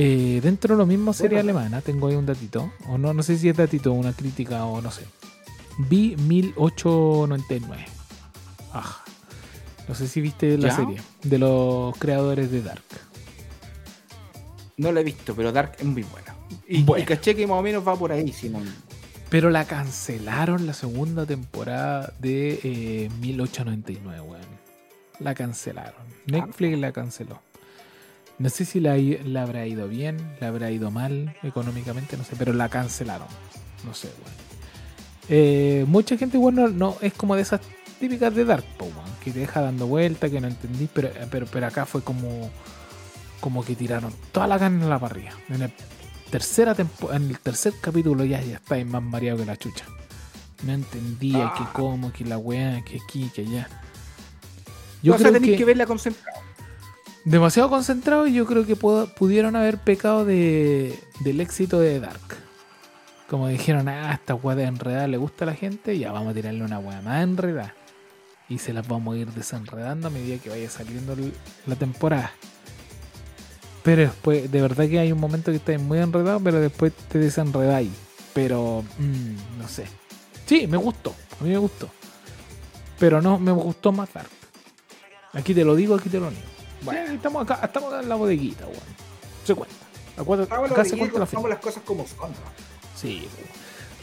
Eh, 0.00 0.38
dentro 0.42 0.76
de 0.76 0.78
lo 0.78 0.86
mismo 0.86 1.12
serie 1.12 1.38
Bueno. 1.42 1.58
alemana, 1.58 1.80
tengo 1.80 2.06
ahí 2.06 2.14
un 2.14 2.24
datito. 2.24 2.72
O 2.88 2.98
no, 2.98 3.12
no 3.12 3.22
sé 3.24 3.36
si 3.36 3.48
es 3.48 3.56
datito, 3.56 3.92
una 3.92 4.12
crítica 4.12 4.64
o 4.64 4.80
no 4.80 4.92
sé. 4.92 5.02
Vi 5.78 6.14
1899. 6.16 7.84
Ajá. 8.72 9.02
No 9.88 9.94
sé 9.96 10.06
si 10.06 10.20
viste 10.20 10.56
la 10.56 10.68
¿Ya? 10.68 10.76
serie. 10.76 11.00
De 11.24 11.38
los 11.38 11.96
creadores 11.98 12.50
de 12.52 12.62
Dark. 12.62 12.82
No 14.76 14.92
la 14.92 15.00
he 15.00 15.04
visto, 15.04 15.34
pero 15.34 15.50
Dark 15.50 15.72
es 15.80 15.84
muy 15.84 16.04
buena. 16.04 16.34
Y, 16.68 16.82
Buena. 16.84 17.02
y 17.02 17.06
caché 17.06 17.34
que 17.34 17.46
más 17.46 17.58
o 17.58 17.62
menos 17.62 17.86
va 17.86 17.96
por 17.96 18.12
ahí, 18.12 18.32
Simón. 18.32 18.64
Pero 19.30 19.50
la 19.50 19.64
cancelaron 19.64 20.66
la 20.66 20.74
segunda 20.74 21.26
temporada 21.26 22.12
de 22.20 22.60
eh, 22.62 23.10
1899, 23.20 24.20
weón. 24.20 24.40
La 25.18 25.34
cancelaron. 25.34 26.06
Netflix 26.26 26.78
la 26.78 26.92
canceló. 26.92 27.40
No 28.38 28.48
sé 28.50 28.64
si 28.64 28.78
la, 28.80 28.96
la 28.96 29.42
habrá 29.42 29.66
ido 29.66 29.88
bien, 29.88 30.16
la 30.40 30.48
habrá 30.48 30.70
ido 30.70 30.90
mal 30.90 31.34
económicamente, 31.42 32.16
no 32.16 32.24
sé, 32.24 32.36
pero 32.38 32.52
la 32.52 32.68
cancelaron. 32.68 33.26
No 33.84 33.94
sé, 33.94 34.08
weón. 34.08 34.38
Eh, 35.28 35.84
mucha 35.88 36.16
gente, 36.16 36.38
bueno, 36.38 36.68
no, 36.68 36.96
es 37.00 37.12
como 37.14 37.34
de 37.36 37.42
esas 37.42 37.60
típicas 37.98 38.34
de 38.34 38.44
Dark, 38.44 38.64
po, 38.76 38.84
weón, 38.86 39.10
que 39.22 39.32
te 39.32 39.40
deja 39.40 39.60
dando 39.60 39.86
vuelta, 39.86 40.30
que 40.30 40.40
no 40.40 40.46
entendí, 40.46 40.88
pero, 40.92 41.10
pero, 41.30 41.46
pero 41.46 41.66
acá 41.66 41.84
fue 41.84 42.02
como, 42.02 42.50
como 43.40 43.64
que 43.64 43.74
tiraron 43.74 44.12
toda 44.32 44.46
la 44.46 44.58
carne 44.58 44.84
en 44.84 44.90
la 44.90 44.98
parrilla. 44.98 45.32
En 45.48 45.62
el 45.62 45.72
tercera 46.30 46.76
en 47.12 47.22
el 47.24 47.38
tercer 47.40 47.72
capítulo 47.80 48.24
ya, 48.24 48.40
ya 48.42 48.56
estáis 48.56 48.86
más 48.86 49.02
mareado 49.02 49.38
que 49.38 49.46
la 49.46 49.56
chucha. 49.56 49.84
No 50.64 50.72
entendía 50.72 51.52
que 51.56 51.62
Ah. 51.64 51.70
cómo, 51.72 52.12
que 52.12 52.24
la 52.24 52.38
weá, 52.38 52.82
que 52.84 52.98
aquí, 53.04 53.30
que 53.34 53.42
allá. 53.42 53.68
Yo 55.02 55.14
o 55.14 55.18
sea, 55.18 55.32
tenéis 55.32 55.52
que, 55.52 55.58
que 55.58 55.64
verla 55.64 55.86
concentrada. 55.86 56.40
Demasiado 57.24 57.68
concentrado 57.68 58.26
y 58.26 58.34
yo 58.34 58.46
creo 58.46 58.66
que 58.66 58.76
pudieron 58.76 59.56
haber 59.56 59.78
pecado 59.78 60.24
de, 60.24 60.98
del 61.20 61.40
éxito 61.40 61.78
de 61.80 62.00
Dark. 62.00 62.20
Como 63.28 63.48
dijeron, 63.48 63.88
ah, 63.88 64.12
esta 64.14 64.34
weá 64.34 64.56
de 64.56 64.64
enredada 64.64 65.06
le 65.06 65.18
gusta 65.18 65.44
a 65.44 65.46
la 65.46 65.54
gente, 65.54 65.98
ya 65.98 66.12
vamos 66.12 66.30
a 66.30 66.34
tirarle 66.34 66.64
una 66.64 66.78
weá 66.78 67.02
más 67.02 67.22
enredada. 67.22 67.74
Y 68.48 68.58
se 68.58 68.72
las 68.72 68.88
vamos 68.88 69.14
a 69.14 69.18
ir 69.18 69.28
desenredando 69.32 70.08
a 70.08 70.10
medida 70.10 70.38
que 70.38 70.48
vaya 70.48 70.70
saliendo 70.70 71.14
la 71.66 71.76
temporada. 71.76 72.32
Pero 73.82 74.02
después, 74.02 74.50
de 74.50 74.62
verdad 74.62 74.88
que 74.88 74.98
hay 74.98 75.12
un 75.12 75.20
momento 75.20 75.50
que 75.50 75.58
estáis 75.58 75.80
muy 75.80 75.98
enredado, 75.98 76.40
pero 76.40 76.58
después 76.58 76.92
te 76.94 77.18
desenredáis. 77.18 77.90
Pero, 78.32 78.84
mm, 78.98 79.58
no 79.58 79.68
sé. 79.68 79.86
Sí, 80.46 80.66
me 80.66 80.78
gustó. 80.78 81.14
A 81.38 81.44
mí 81.44 81.50
me 81.50 81.58
gustó. 81.58 81.90
Pero 82.98 83.20
no, 83.20 83.38
me 83.38 83.52
gustó 83.52 83.92
más 83.92 84.12
Dark. 84.12 84.30
Aquí 85.34 85.54
te 85.54 85.64
lo 85.64 85.76
digo, 85.76 85.94
aquí 85.94 86.08
te 86.08 86.18
lo 86.18 86.30
niego. 86.30 86.57
Bueno, 86.82 87.12
estamos 87.12 87.42
acá, 87.42 87.60
estamos 87.64 87.92
acá 87.92 88.02
en 88.02 88.08
la 88.08 88.14
bodeguita, 88.14 88.64
weón. 88.66 88.78
Se 89.44 89.54
cuenta. 89.54 89.74
Acá, 90.16 90.64
acá 90.64 90.84
se 90.84 90.96
cuenta 90.98 91.18
la 91.18 91.26
fecha. 91.26 91.48
las 91.48 91.58
cosas 91.58 91.82
como 91.84 92.06
son. 92.06 92.30
Sí, 92.96 93.22
weón. 93.36 93.48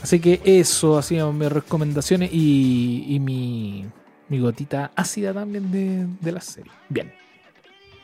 Así 0.02 0.20
que 0.20 0.42
eso 0.44 0.98
hacían 0.98 1.38
mis 1.38 1.52
recomendaciones 1.52 2.30
y, 2.32 3.06
y 3.08 3.20
mi, 3.20 3.86
mi 4.30 4.40
gotita 4.40 4.92
ácida 4.96 5.34
también 5.34 5.72
de, 5.72 6.06
de 6.22 6.32
la 6.32 6.42
serie. 6.42 6.72
Bien. 6.90 7.12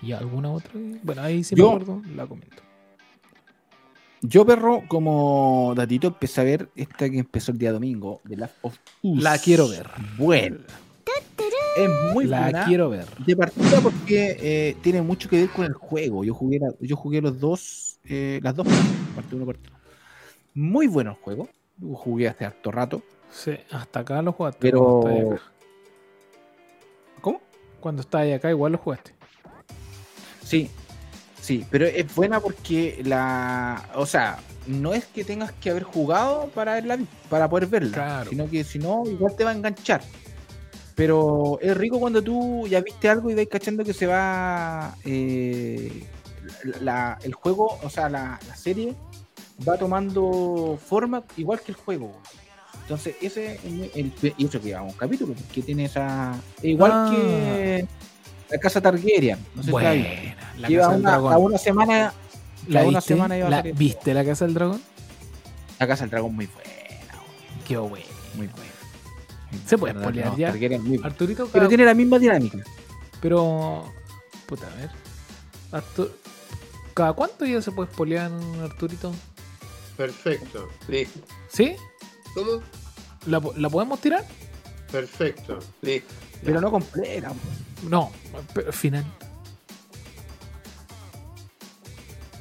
¿Y 0.01 0.13
alguna 0.13 0.51
otra? 0.51 0.71
Bueno, 1.03 1.21
ahí 1.21 1.43
sí 1.43 1.53
Yo- 1.55 1.69
me 1.69 1.75
acuerdo, 1.75 2.01
la 2.15 2.25
comento. 2.25 2.63
Yo, 4.23 4.45
perro, 4.45 4.83
como 4.87 5.73
datito, 5.75 6.07
empecé 6.09 6.41
a 6.41 6.43
ver 6.43 6.69
esta 6.75 7.09
que 7.09 7.17
empezó 7.19 7.51
el 7.51 7.57
día 7.57 7.71
domingo, 7.71 8.21
de 8.23 8.37
Last 8.37 8.53
of 8.61 8.75
Us. 9.01 9.21
La 9.21 9.37
quiero 9.39 9.67
ver. 9.67 9.89
Bueno. 10.17 10.57
Es 11.77 11.89
muy 12.13 12.25
la 12.25 12.41
buena. 12.43 12.65
quiero 12.65 12.89
ver. 12.89 13.05
De 13.25 13.35
partida 13.35 13.79
porque 13.81 14.37
eh, 14.41 14.75
tiene 14.81 15.01
mucho 15.01 15.29
que 15.29 15.37
ver 15.41 15.49
con 15.49 15.65
el 15.65 15.73
juego. 15.73 16.23
Yo 16.23 16.33
jugué, 16.33 16.59
la- 16.59 16.73
yo 16.79 16.95
jugué 16.95 17.21
los 17.21 17.39
dos, 17.39 17.99
eh, 18.05 18.39
las 18.43 18.55
dos 18.55 18.67
partes, 18.67 18.91
parte 19.15 19.35
uno, 19.35 19.45
parte. 19.45 19.69
Muy 20.53 20.87
bueno 20.87 21.11
el 21.11 21.17
juego. 21.17 21.47
Jugué 21.93 22.27
hace 22.27 22.45
harto 22.45 22.71
rato. 22.71 23.01
Sí, 23.31 23.53
hasta 23.71 24.01
acá 24.01 24.21
lo 24.21 24.33
jugaste. 24.33 24.59
Pero. 24.59 24.99
Cuando 25.01 25.09
estáis 25.23 25.31
acá. 25.41 25.51
¿Cómo? 27.21 27.41
Cuando 27.79 28.01
estáis 28.01 28.35
acá, 28.35 28.49
igual 28.49 28.71
lo 28.73 28.77
jugaste. 28.77 29.13
Sí, 30.43 30.69
sí, 31.39 31.65
pero 31.71 31.85
es 31.85 32.13
buena 32.13 32.39
porque 32.41 33.01
la. 33.05 33.89
O 33.95 34.05
sea, 34.05 34.39
no 34.67 34.93
es 34.93 35.05
que 35.05 35.23
tengas 35.23 35.53
que 35.53 35.69
haber 35.69 35.83
jugado 35.83 36.49
para 36.53 36.73
verla, 36.73 36.99
para 37.29 37.49
poder 37.49 37.67
verla, 37.67 37.91
Claro. 37.93 38.29
sino 38.29 38.49
que 38.49 38.63
si 38.65 38.77
no, 38.79 39.03
igual 39.05 39.35
te 39.37 39.45
va 39.45 39.51
a 39.51 39.55
enganchar. 39.55 40.01
Pero 40.95 41.57
es 41.61 41.75
rico 41.77 41.99
cuando 41.99 42.21
tú 42.21 42.67
ya 42.67 42.81
viste 42.81 43.09
algo 43.09 43.29
y 43.29 43.35
vais 43.35 43.47
cachando 43.49 43.83
que 43.83 43.93
se 43.93 44.07
va. 44.07 44.95
eh, 45.05 46.05
la- 46.81 47.17
el 47.23 47.33
juego, 47.33 47.79
o 47.83 47.89
sea, 47.89 48.09
la, 48.09 48.39
la 48.47 48.55
serie 48.55 48.93
va 49.67 49.77
tomando 49.77 50.77
forma 50.83 51.23
igual 51.37 51.61
que 51.61 51.71
el 51.71 51.77
juego. 51.77 52.13
Entonces, 52.81 53.15
ese 53.21 53.55
es 53.55 53.63
muy- 53.65 53.91
el, 53.95 54.11
y 54.37 54.45
eso 54.45 54.59
que 54.59 54.67
lleva 54.67 54.81
un 54.81 54.91
capítulo, 54.93 55.33
porque 55.33 55.61
tiene 55.61 55.85
esa. 55.85 56.35
Igual 56.61 56.91
Ah. 56.93 57.11
que 57.15 57.87
la 58.49 58.57
casa 58.59 58.81
Targaryen. 58.81 59.39
No 59.55 59.63
sé 59.63 59.67
si 59.67 59.71
la. 59.71 59.71
Buena. 59.71 60.67
Lleva 60.67 60.83
Casa 60.83 60.91
del 60.91 60.99
una, 61.01 61.09
Dragón. 61.11 61.33
a 61.33 61.37
una 61.37 61.57
semana. 61.57 62.13
¿La 62.67 62.81
una 62.83 62.99
viste? 62.99 63.13
semana 63.13 63.37
iba 63.37 63.47
a 63.47 63.49
¿La- 63.49 63.57
salir. 63.57 63.75
¿Viste 63.75 64.13
la 64.13 64.25
Casa 64.25 64.45
del 64.45 64.53
Dragón? 64.53 64.81
La 65.79 65.87
casa 65.87 66.03
del 66.03 66.11
dragón 66.11 66.35
muy 66.35 66.45
buena, 66.45 66.69
Qué 67.67 67.75
bueno. 67.77 68.05
muy 68.35 68.45
buena. 68.47 68.70
Se 69.65 69.77
puede 69.77 69.93
No, 69.93 70.01
spoilear 70.01 70.27
no, 70.31 70.37
ya. 70.37 70.49
Arturito, 71.03 71.47
Pero 71.51 71.67
tiene 71.67 71.85
la 71.85 71.93
misma 71.93 72.19
dinámica. 72.19 72.59
Pero. 73.21 73.91
Puta, 74.45 74.67
a 74.67 74.75
ver. 74.75 74.89
Artur- 75.71 76.11
¿Cada 76.93 77.13
cuánto 77.13 77.45
ya 77.45 77.61
se 77.61 77.71
puede 77.71 77.91
spoilear, 77.91 78.31
Arturito? 78.63 79.13
Perfecto. 79.95 80.69
Listo. 80.87 81.19
¿Sí? 81.49 81.75
¿Cómo? 82.33 82.61
¿La, 83.27 83.41
la 83.57 83.69
podemos 83.69 83.99
tirar? 84.01 84.25
Perfecto. 84.91 85.59
Listo. 85.81 86.13
Pero 86.43 86.59
no 86.59 86.71
completa. 86.71 87.31
No, 87.83 88.11
pero 88.53 88.71
final. 88.73 89.05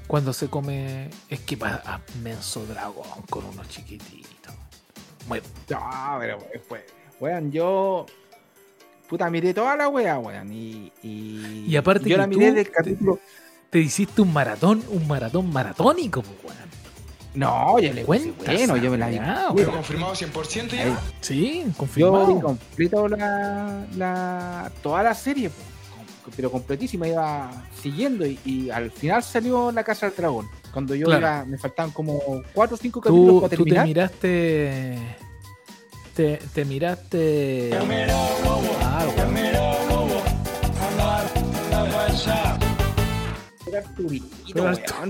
Cuando 0.07 0.33
se 0.33 0.49
come. 0.49 1.11
Es 1.29 1.41
que 1.41 1.57
va 1.57 1.83
a 1.85 2.01
menso 2.23 2.65
dragón 2.67 3.07
con 3.29 3.45
unos 3.45 3.69
chiquititos. 3.69 4.55
Muy 5.29 5.41
No, 5.69 6.17
pero 6.19 6.39
después. 6.53 6.83
Weón, 7.21 7.53
yo. 7.53 8.07
Puta, 9.09 9.29
miré 9.29 9.53
toda 9.53 9.77
la 9.77 9.89
wea, 9.89 10.19
weón. 10.19 10.53
Y, 10.53 10.93
y, 11.03 11.65
Y 11.69 11.77
aparte 11.77 12.09
yo 12.09 12.15
que 12.15 12.21
la 12.21 12.27
miré 12.27 12.49
tú 12.51 12.55
del 12.57 12.71
capítulo. 12.71 13.19
Te 13.71 13.79
hiciste 13.79 14.23
un 14.23 14.33
maratón, 14.33 14.83
un 14.89 15.07
maratón 15.07 15.53
maratónico, 15.53 16.23
pues, 16.23 16.37
weón. 16.45 16.71
No, 17.35 17.79
yo 17.79 17.93
le 17.93 18.03
cuento. 18.05 18.35
Bueno, 18.45 18.77
yo 18.77 18.91
me 18.91 18.99
la 18.99 19.09
vi. 19.09 19.19
weá, 19.19 19.49
confirmado 19.71 20.15
100% 20.15 20.69
ya. 20.71 20.83
Ahí. 20.85 20.97
Sí, 21.21 21.63
Yo 21.67 21.73
confirmado. 21.77 22.35
vi 22.35 22.41
completo 22.41 23.09
la, 23.09 23.85
la, 23.97 24.73
toda 24.83 25.03
la 25.05 25.15
serie, 25.15 25.49
pero 26.35 26.51
completísima, 26.51 27.07
iba 27.07 27.51
siguiendo 27.81 28.27
y, 28.27 28.39
y 28.45 28.71
al 28.71 28.91
final 28.91 29.23
salió 29.23 29.71
La 29.71 29.85
Casa 29.85 30.07
del 30.07 30.17
Dragón. 30.17 30.49
Cuando 30.73 30.95
yo 30.97 31.07
Claro. 31.07 31.21
iba, 31.21 31.45
me 31.45 31.59
faltaban 31.59 31.93
como 31.93 32.21
4 32.53 32.75
o 32.75 32.79
5 32.79 33.01
capítulos 33.01 33.29
tú, 33.35 33.41
para 33.43 33.57
tú 33.57 33.65
te 33.65 33.71
terminar. 33.71 33.87
miraste. 33.87 34.99
Te, 36.21 36.39
te 36.53 36.67
miraste. 36.67 37.71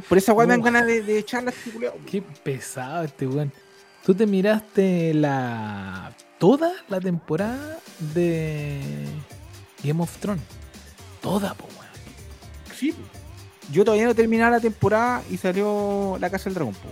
Por 0.09 0.19
esa 0.19 0.33
weá 0.33 0.47
me 0.47 0.53
dan 0.53 0.63
ganas 0.63 0.87
de, 0.87 1.03
de 1.03 1.19
echarla 1.19 1.51
este. 1.51 1.73
Qué 2.07 2.23
pesado 2.23 3.03
este 3.03 3.27
weón. 3.27 3.53
Tú 4.07 4.15
te 4.15 4.25
miraste 4.25 5.13
la. 5.15 6.15
toda 6.39 6.71
la 6.89 7.01
temporada 7.01 7.81
de 8.15 8.81
Game 9.83 10.01
of 10.01 10.17
Thrones. 10.19 10.45
Toda, 11.21 11.55
po, 11.55 11.65
weón. 11.65 12.77
Sí. 12.79 12.95
Yo 13.73 13.85
todavía 13.85 14.07
no 14.07 14.15
terminaba 14.15 14.53
la 14.53 14.61
temporada 14.61 15.25
y 15.29 15.39
salió 15.39 16.19
La 16.21 16.31
Casa 16.31 16.45
del 16.45 16.55
Dragón. 16.55 16.75
po. 16.75 16.89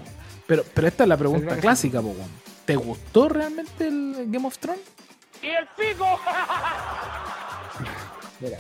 Pero, 0.49 0.64
pero 0.75 0.89
esta 0.89 1.05
es 1.05 1.09
la 1.09 1.16
pregunta 1.16 1.57
clásica, 1.59 2.03
po, 2.03 2.09
weón. 2.09 2.48
¿Te 2.69 2.77
gustó 2.77 3.31
realmente 3.31 3.89
el 3.89 4.27
Game 4.29 4.47
of 4.47 4.59
Thrones? 4.59 4.83
Mira. 8.41 8.59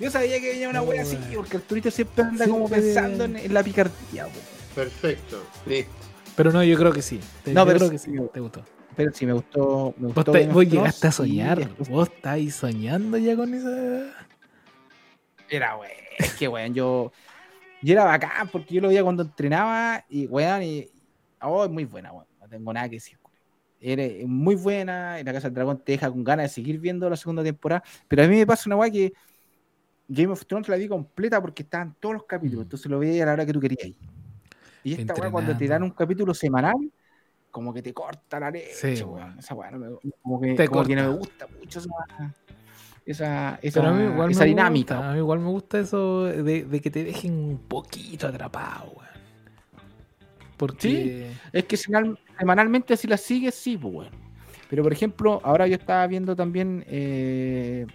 Yo 0.00 0.10
sabía 0.10 0.40
que 0.40 0.48
venía 0.52 0.70
una 0.70 0.80
wea 0.80 1.02
así, 1.02 1.18
porque 1.36 1.58
Arturito 1.58 1.90
siempre 1.90 2.24
anda 2.24 2.48
como 2.48 2.66
pensando 2.66 3.24
en, 3.24 3.36
en 3.36 3.52
la 3.52 3.62
picardía. 3.62 4.24
po. 4.24 4.40
Perfecto. 4.74 5.44
Listo. 5.66 5.92
Pero 6.34 6.50
no, 6.50 6.64
yo 6.64 6.76
creo 6.78 6.92
que 6.92 7.02
sí. 7.02 7.20
Te- 7.44 7.52
No, 7.52 7.60
yo 7.60 7.66
pero 7.66 7.78
creo 7.80 7.90
que 7.90 7.98
sí. 7.98 8.10
Te 8.32 8.40
gustó. 8.40 8.64
Pero 8.96 9.12
sí, 9.12 9.26
me 9.26 9.34
gustó. 9.34 9.94
Me 9.98 10.06
Vos, 10.08 10.14
gustó 10.24 10.32
vos 10.52 10.64
llegaste 10.66 11.06
a 11.06 11.10
y 11.10 11.12
soñar. 11.12 11.68
Vos 11.90 12.08
estáis 12.08 12.54
soñando 12.56 13.18
ya 13.18 13.36
con 13.36 13.52
esa. 13.52 14.14
Era, 15.50 15.76
weón. 15.76 15.92
Es 16.18 16.32
que, 16.34 16.48
weón, 16.48 16.72
yo. 16.74 17.12
Yo 17.82 17.92
era 17.92 18.04
bacán 18.04 18.48
porque 18.48 18.74
yo 18.74 18.80
lo 18.80 18.88
veía 18.88 19.02
cuando 19.04 19.24
entrenaba 19.24 20.04
y, 20.08 20.26
weón, 20.26 20.62
y. 20.62 20.88
Oh, 21.42 21.64
es 21.66 21.70
muy 21.70 21.84
buena, 21.84 22.12
weón. 22.12 22.26
Tengo 22.58 22.72
nada 22.72 22.88
que 22.88 22.96
decir. 22.96 23.18
weón. 23.22 23.34
Era 23.80 24.26
muy 24.26 24.54
buena. 24.54 25.20
Y 25.20 25.24
la 25.24 25.32
Casa 25.32 25.48
del 25.48 25.54
Dragón 25.54 25.82
te 25.84 25.92
deja 25.92 26.10
con 26.10 26.24
ganas 26.24 26.44
de 26.44 26.54
seguir 26.54 26.78
viendo 26.78 27.08
la 27.10 27.16
segunda 27.16 27.42
temporada. 27.42 27.82
Pero 28.08 28.22
a 28.24 28.26
mí 28.28 28.36
me 28.36 28.46
pasa 28.46 28.64
una 28.66 28.76
weá 28.76 28.90
que. 28.90 29.12
Game 30.06 30.32
of 30.32 30.44
Thrones 30.46 30.68
la 30.68 30.76
vi 30.76 30.86
completa 30.86 31.40
porque 31.40 31.62
estaban 31.62 31.96
todos 31.98 32.14
los 32.14 32.24
capítulos. 32.24 32.60
Mm. 32.64 32.66
Entonces 32.66 32.90
lo 32.90 32.98
veía 32.98 33.22
a 33.22 33.26
la 33.26 33.32
hora 33.32 33.46
que 33.46 33.52
tú 33.54 33.60
querías. 33.60 33.96
Y 34.82 34.92
esta 34.94 35.14
weá, 35.14 35.30
cuando 35.30 35.48
te 35.52 35.52
dan 35.52 35.82
Entrenando. 35.82 35.86
un 35.86 35.90
capítulo 35.92 36.34
semanal, 36.34 36.76
como 37.50 37.72
que 37.72 37.80
te 37.82 37.94
corta 37.94 38.38
la 38.38 38.50
leche, 38.50 38.96
Sí, 38.96 39.02
weón. 39.02 39.14
weón. 39.14 39.38
Esa 39.38 39.54
weá 39.54 39.70
no 39.70 39.98
como 40.22 40.40
que, 40.40 40.54
Te 40.54 40.68
como 40.68 40.84
que 40.84 40.94
no 40.96 41.02
me 41.10 41.16
gusta 41.18 41.46
mucho 41.58 41.78
esa, 41.78 41.88
esa, 43.06 43.58
esa, 43.62 43.92
mí 43.92 44.04
igual 44.04 44.30
esa 44.30 44.44
dinámica. 44.44 44.94
gusta. 44.96 45.10
A 45.10 45.12
mí 45.14 45.18
igual 45.20 45.38
me 45.40 45.48
gusta 45.48 45.78
eso 45.80 46.24
de, 46.24 46.64
de 46.64 46.80
que 46.80 46.90
te 46.90 47.02
dejen 47.04 47.32
un 47.32 47.58
poquito 47.66 48.26
atrapado, 48.28 48.92
weón. 48.92 49.13
Porque. 50.56 51.26
Es 51.52 51.64
que 51.64 51.76
semanal- 51.76 52.18
semanalmente 52.38 52.96
si 52.96 53.06
la 53.08 53.16
sigues, 53.16 53.54
sí, 53.54 53.76
pues 53.76 53.92
bueno. 53.92 54.10
Pero 54.70 54.82
por 54.82 54.92
ejemplo, 54.92 55.40
ahora 55.44 55.66
yo 55.66 55.74
estaba 55.74 56.06
viendo 56.06 56.34
también 56.34 56.84
eh, 56.88 57.86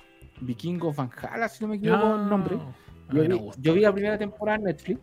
Vikingos 0.41 0.95
Valhalla, 0.95 1.47
si 1.49 1.64
no 1.64 1.70
me 1.70 1.78
equivoco 1.78 2.05
Ah, 2.05 2.20
el 2.24 2.30
nombre. 2.30 2.55
a 2.55 3.14
Yo 3.14 3.22
vi, 3.22 3.28
me 3.28 3.34
gusta. 3.36 3.62
yo 3.62 3.74
vi 3.74 3.82
la 3.82 3.91
primera 3.93 4.18
temporada 4.18 4.57
en 4.60 4.64
Netflix, 4.66 4.99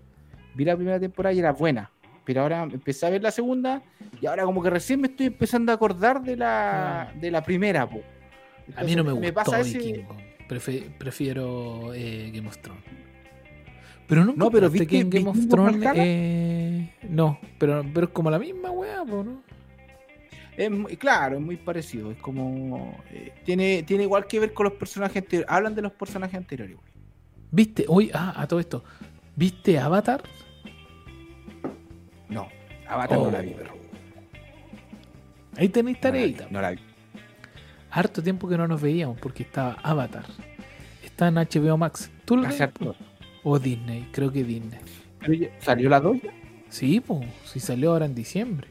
vi 0.55 0.65
la 0.65 0.77
primera 0.77 1.01
temporada 1.01 1.33
y 1.35 1.39
era 1.41 1.53
buena. 1.53 1.91
Pero 2.25 2.43
ahora 2.43 2.63
empecé 2.65 3.07
a 3.07 3.11
ver 3.11 3.23
la 3.23 3.31
segunda 3.31 3.83
y 4.21 4.27
ahora 4.27 4.45
como 4.45 4.63
que 4.63 4.71
recién 4.71 5.01
me 5.01 5.09
estoy 5.09 5.27
empezando 5.27 5.71
a 5.71 5.75
acordar 5.77 6.23
de 6.23 6.37
la, 6.37 7.03
Ah. 7.03 7.13
de 7.21 7.31
la 7.31 7.43
primera. 7.43 7.89
A 8.77 8.85
mí 8.85 8.95
no 8.97 9.05
me 9.05 9.13
gustó 9.13 9.55
ese-. 9.57 10.05
Prefe- 10.49 10.89
prefiero 10.99 11.93
eh, 11.95 12.31
Game 12.35 12.49
of 12.49 12.59
Thrones. 12.59 12.83
Pero 14.09 14.25
no, 14.25 14.35
No, 14.37 14.51
pero 14.51 14.71
que 14.71 14.79
¿viste 14.79 14.99
en 15.01 15.11
Game 15.11 15.29
of 15.29 15.49
Thrones. 15.49 15.83
Eh, 17.03 17.07
no, 17.09 17.39
pero, 17.59 17.85
pero 17.95 18.07
es 18.07 18.13
como 18.13 18.31
la 18.31 18.39
misma 18.39 18.71
weá, 18.71 19.05
¿no? 19.05 19.43
Es 20.57 20.71
muy, 20.71 20.97
claro, 20.97 21.37
es 21.37 21.43
muy 21.43 21.57
parecido. 21.57 22.11
Es 22.11 22.19
como. 22.19 22.99
eh, 23.11 23.33
tiene, 23.45 23.83
tiene 23.83 24.05
igual 24.05 24.27
que 24.27 24.41
ver 24.41 24.53
con 24.55 24.65
los 24.65 24.73
personajes 24.75 25.17
anteriores. 25.23 25.51
Hablan 25.53 25.75
de 25.75 25.83
los 25.83 25.93
personajes 25.93 26.35
anteriores. 26.37 26.77
güey. 26.77 26.89
¿Viste? 27.51 27.85
Hoy, 27.89 28.11
ah, 28.15 28.33
a 28.37 28.47
todo 28.47 28.59
esto. 28.61 28.83
¿Viste 29.35 29.79
Avatar? 29.79 30.23
No, 32.29 32.49
Avatar 32.89 33.19
no 33.19 33.25
Oh. 33.25 33.31
la 33.31 33.41
vi, 33.41 33.55
pero. 33.57 33.75
Ahí 35.57 35.69
tenéis 35.69 36.01
tareita. 36.01 36.47
no 36.51 36.61
la 36.61 36.71
vi. 36.73 36.79
Harto 37.91 38.23
tiempo 38.23 38.49
que 38.49 38.57
no 38.59 38.67
nos 38.69 38.81
veíamos 38.81 39.19
porque 39.21 39.43
estaba 39.43 39.75
Avatar. 39.83 40.25
Está 41.05 41.29
en 41.29 41.35
HBO 41.37 41.77
Max. 41.79 42.11
¿Tú 42.25 42.37
lo 42.37 42.43
ves? 42.49 42.63
O 43.43 43.59
Disney, 43.59 44.09
creo 44.13 44.31
que 44.33 44.43
Disney. 44.45 44.81
¿Salió 45.61 45.89
la 45.89 46.01
2? 46.01 46.17
Sí, 46.69 47.01
pues, 47.01 47.27
si 47.45 47.61
salió 47.61 47.93
ahora 47.93 48.07
en 48.07 48.15
diciembre. 48.15 48.69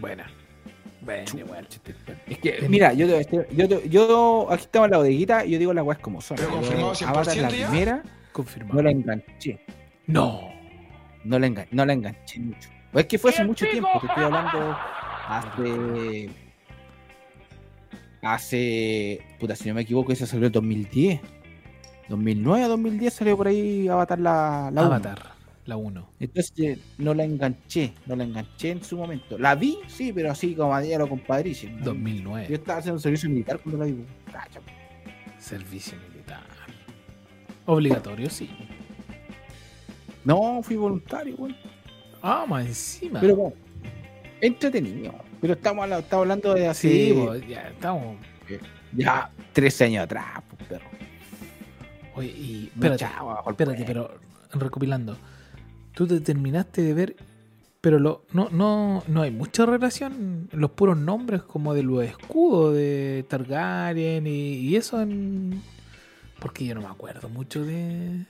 Buena. 0.00 0.30
Bueno, 1.00 1.24
igual. 1.38 1.66
Es 2.26 2.38
que, 2.38 2.66
mira, 2.68 2.92
yo, 2.92 3.06
te- 3.06 3.46
yo, 3.54 3.68
te- 3.68 3.88
yo 3.88 4.46
aquí 4.50 4.62
estaba 4.64 4.86
en 4.86 4.90
la 4.92 4.98
bodeguita 4.98 5.44
y 5.44 5.50
yo 5.52 5.58
digo 5.58 5.72
las 5.72 5.84
weas 5.84 5.98
como 6.00 6.20
son. 6.20 6.36
Pero 6.36 6.50
Yo, 6.50 6.56
confirmado 6.56 6.94
100% 6.94 7.08
Avatar, 7.08 7.36
la 7.36 7.50
ya. 7.50 7.68
primera, 7.68 8.02
Confirmado. 8.32 8.74
no 8.76 8.82
la 8.82 8.90
enganché. 8.90 9.60
No. 10.06 10.50
No 11.24 11.38
la, 11.38 11.46
engan- 11.46 11.68
no 11.70 11.84
la 11.86 11.92
enganché 11.92 12.40
mucho. 12.40 12.68
Es 12.94 13.06
que 13.06 13.18
fue 13.18 13.30
hace 13.30 13.44
mucho 13.44 13.66
tiempo, 13.70 13.88
te 14.00 14.06
estoy 14.06 14.24
hablando 14.24 14.76
hace. 15.28 16.30
Hace. 18.22 19.20
Puta, 19.38 19.54
si 19.54 19.68
no 19.68 19.74
me 19.74 19.82
equivoco, 19.82 20.12
esa 20.12 20.26
salió 20.26 20.46
en 20.46 20.52
2010. 20.52 21.20
2009 22.08 22.64
a 22.64 22.68
2010 22.68 23.12
salió 23.14 23.36
por 23.36 23.48
ahí 23.48 23.86
Avatar 23.88 24.18
la, 24.18 24.70
la. 24.72 24.82
Avatar, 24.86 25.22
la 25.68 25.76
1. 25.76 26.08
Entonces 26.18 26.52
eh, 26.56 26.78
no 26.96 27.12
la 27.12 27.24
enganché, 27.24 27.92
no 28.06 28.16
la 28.16 28.24
enganché 28.24 28.70
en 28.70 28.82
su 28.82 28.96
momento. 28.96 29.38
La 29.38 29.54
vi, 29.54 29.78
sí, 29.86 30.12
pero 30.14 30.30
así 30.30 30.54
como 30.54 30.74
a 30.74 30.80
diario 30.80 31.08
compadrísimo. 31.08 31.78
Yo 31.78 31.84
2009. 31.84 32.54
estaba 32.54 32.78
haciendo 32.78 32.98
servicio 32.98 33.28
militar 33.28 33.60
cuando 33.60 33.84
la 33.84 33.84
vi. 33.84 34.04
Cacha. 34.32 34.60
Servicio 35.38 35.96
militar. 36.08 36.40
Obligatorio, 37.66 38.30
sí. 38.30 38.50
No, 40.24 40.62
fui 40.62 40.76
voluntario, 40.76 41.36
güey. 41.36 41.54
Ah, 42.22 42.46
más 42.48 42.66
encima. 42.66 43.20
Pero 43.20 43.36
bueno, 43.36 43.56
entretenido. 44.40 45.14
Pero 45.40 45.52
estamos, 45.52 45.84
estamos 45.86 46.22
hablando 46.22 46.54
de 46.54 46.66
hace 46.66 46.88
sí, 46.88 47.12
pues, 47.14 47.46
ya 47.46 47.68
estamos. 47.68 48.16
ya 48.92 49.30
13 49.52 49.84
años 49.84 50.04
atrás, 50.04 50.42
pues, 50.48 50.68
perro. 50.68 50.86
Oye, 52.14 52.28
y 52.28 52.72
espérate, 52.74 53.04
espérate, 53.46 53.84
pero 53.84 54.18
recopilando. 54.54 55.16
Tú 55.98 56.06
te 56.06 56.20
terminaste 56.20 56.80
de 56.82 56.94
ver, 56.94 57.16
pero 57.80 57.98
lo, 57.98 58.24
no, 58.32 58.48
no, 58.50 59.02
no 59.08 59.22
hay 59.22 59.32
mucha 59.32 59.66
relación, 59.66 60.48
los 60.52 60.70
puros 60.70 60.96
nombres 60.96 61.42
como 61.42 61.74
de 61.74 61.82
los 61.82 62.04
escudos 62.04 62.76
de 62.76 63.24
Targaryen 63.28 64.24
y, 64.28 64.30
y 64.58 64.76
eso 64.76 65.02
en... 65.02 65.60
Porque 66.38 66.64
yo 66.66 66.76
no 66.76 66.82
me 66.82 66.86
acuerdo 66.86 67.28
mucho 67.28 67.64
de... 67.64 68.24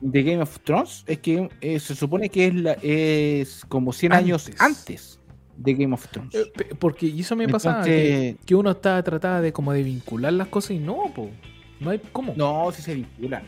De 0.00 0.22
Game 0.24 0.42
of 0.42 0.58
Thrones 0.64 1.04
es 1.06 1.18
que 1.18 1.48
eh, 1.60 1.78
se 1.78 1.94
supone 1.94 2.28
que 2.28 2.48
es, 2.48 2.54
la- 2.56 2.76
es 2.82 3.64
como 3.68 3.92
100 3.92 4.12
años 4.14 4.46
Antes. 4.48 4.60
antes 4.60 5.20
de 5.58 5.74
Game 5.74 5.94
of 5.94 6.08
Thrones. 6.08 6.34
Eh, 6.34 6.50
Porque 6.76 7.06
eso 7.06 7.36
me 7.36 7.46
pasaba, 7.48 7.84
que, 7.84 8.30
Entonces, 8.30 8.46
que 8.46 8.54
uno 8.56 8.72
estaba 8.72 9.00
trataba 9.04 9.40
de 9.42 9.52
como 9.52 9.72
de 9.72 9.84
vincular 9.84 10.32
las 10.32 10.48
cosas 10.48 10.72
y 10.72 10.80
no, 10.80 11.12
po. 11.14 11.30
No 11.78 11.90
hay 11.90 12.00
cómo. 12.10 12.34
No, 12.36 12.72
sí 12.72 12.82
se 12.82 12.94
vinculan. 12.96 13.44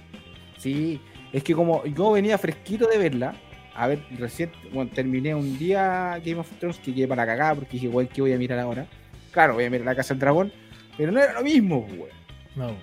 Sí, 0.58 1.00
es 1.32 1.42
que 1.42 1.54
como 1.54 1.84
yo 1.86 2.12
venía 2.12 2.36
fresquito 2.38 2.86
de 2.86 2.98
verla, 2.98 3.34
a 3.74 3.86
ver, 3.86 4.04
recién, 4.18 4.50
bueno, 4.72 4.90
terminé 4.94 5.34
un 5.34 5.58
día 5.58 6.20
Game 6.24 6.40
of 6.40 6.50
Thrones 6.58 6.78
que 6.78 6.94
quedé 6.94 7.08
para 7.08 7.24
cagar 7.24 7.56
porque 7.56 7.72
dije, 7.72 7.88
güey, 7.88 8.06
¿qué 8.08 8.20
voy 8.20 8.32
a 8.32 8.38
mirar 8.38 8.58
ahora? 8.58 8.86
Claro, 9.30 9.54
voy 9.54 9.64
a 9.64 9.70
mirar 9.70 9.86
la 9.86 9.94
Casa 9.94 10.12
del 10.14 10.20
Dragón, 10.20 10.52
pero 10.96 11.10
no 11.10 11.20
era 11.20 11.32
lo 11.32 11.42
mismo, 11.42 11.86
güey. 11.96 12.12
No. 12.54 12.76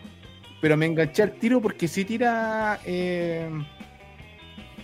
Pero 0.61 0.75
me 0.77 0.87
enganché 0.87 1.23
al 1.23 1.33
tiro 1.33 1.61
porque 1.61 1.87
sí 1.87 2.03
tira 2.05 2.79
eh, 2.85 3.47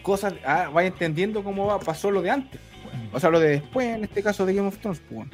cosas, 0.04 0.36
ah, 0.46 0.70
vaya 0.72 0.88
entendiendo 0.88 1.44
cómo 1.44 1.66
va, 1.66 1.80
pasó 1.80 2.12
lo 2.12 2.22
de 2.22 2.30
antes. 2.30 2.62
O 3.12 3.20
sea, 3.20 3.30
lo 3.30 3.40
de 3.40 3.50
después, 3.50 3.88
en 3.88 4.04
este 4.04 4.22
caso 4.22 4.46
de 4.46 4.54
Game 4.54 4.68
of 4.68 4.78
Thrones, 4.78 5.00
pues. 5.00 5.16
bueno. 5.16 5.32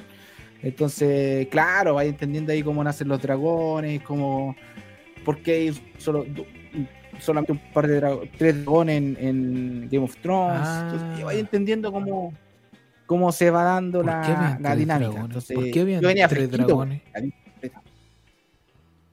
Entonces, 0.63 1.47
claro, 1.47 1.95
vaya 1.95 2.09
entendiendo 2.09 2.51
ahí 2.51 2.63
cómo 2.63 2.83
nacen 2.83 3.07
los 3.07 3.21
dragones, 3.21 4.01
cómo. 4.03 4.55
Porque 5.25 5.53
hay 5.53 5.81
solo, 5.97 6.25
solamente 7.21 7.51
un 7.53 7.59
par 7.73 7.87
de 7.87 7.95
dragones, 7.95 8.31
tres 8.37 8.55
dragones 8.55 8.97
en, 8.97 9.17
en 9.19 9.89
Game 9.89 10.03
of 10.03 10.15
Thrones. 10.17 10.67
Ah. 10.67 10.89
Entonces, 10.91 11.23
vaya 11.23 11.39
entendiendo 11.39 11.91
cómo, 11.91 12.33
cómo 13.05 13.31
se 13.31 13.49
va 13.49 13.63
dando 13.63 13.99
¿Por 13.99 14.07
la, 14.07 14.57
la 14.59 14.75
dinámica. 14.75 15.21
Entonces, 15.21 15.55
¿Por 15.55 15.71
qué 15.71 15.81
habían 15.81 16.01
tres 16.01 16.29
fresquito, 16.29 16.65
dragones? 16.65 17.01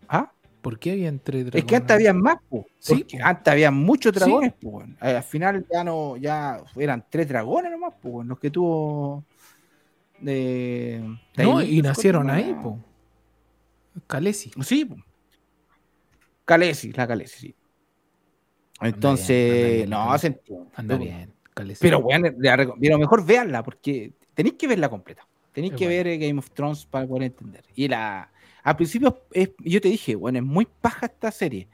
¿Ah? 0.09 0.33
¿Por 0.63 0.79
qué 0.79 0.93
habían 0.93 1.19
tres 1.21 1.45
dragones? 1.45 1.65
Es 1.65 1.69
que 1.69 1.77
antes 1.77 1.95
había 1.95 2.13
más, 2.13 2.37
po, 2.49 2.67
Sí, 2.79 3.07
antes 3.23 3.53
había 3.53 3.71
muchos 3.71 4.13
Sí. 4.13 4.19
dragones, 4.19 4.53
po. 4.55 4.83
Eh, 4.83 5.17
Al 5.17 5.23
final 5.23 5.67
ya 5.71 5.85
no, 5.85 6.17
ya 6.17 6.61
eran 6.77 7.05
tres 7.09 7.29
dragones 7.29 7.71
nomás, 7.71 7.95
po, 7.95 8.25
los 8.25 8.39
que 8.39 8.51
tuvo 8.51 9.25
de, 10.19 11.03
de 11.37 11.45
No, 11.45 11.59
ahí, 11.59 11.79
y 11.79 11.83
nacieron 11.83 12.29
ahí, 12.31 12.57
po. 12.63 12.79
Calesi. 14.07 14.51
Sí, 14.63 14.85
po. 14.85 14.97
Calesi, 16.45 16.93
la 16.93 17.07
Calesi, 17.07 17.39
sí. 17.39 17.55
Entonces, 18.81 19.55
anda 19.57 19.68
bien, 19.76 19.91
no, 19.91 20.18
se 20.18 20.26
entiende, 20.29 20.70
Anda 20.74 20.97
bien. 20.97 21.33
Pero, 21.81 22.01
reco- 22.03 22.76
pero 22.81 22.99
mejor 22.99 23.24
veanla, 23.26 23.62
porque 23.64 24.12
tenéis 24.35 24.55
que 24.57 24.68
verla 24.68 24.89
completa. 24.89 25.26
Tenéis 25.53 25.72
que 25.74 25.87
bueno. 25.87 25.97
ver 25.97 26.07
eh, 26.07 26.18
Game 26.18 26.39
of 26.39 26.51
Thrones 26.53 26.87
para 26.87 27.07
poder 27.07 27.24
entender. 27.24 27.64
Y 27.74 27.89
la. 27.89 28.31
Al 28.62 28.76
principio, 28.76 29.22
es- 29.33 29.51
yo 29.59 29.81
te 29.81 29.89
dije, 29.89 30.14
bueno, 30.14 30.39
es 30.39 30.45
muy 30.45 30.66
paja 30.81 31.07
esta 31.07 31.31
serie. 31.33 31.66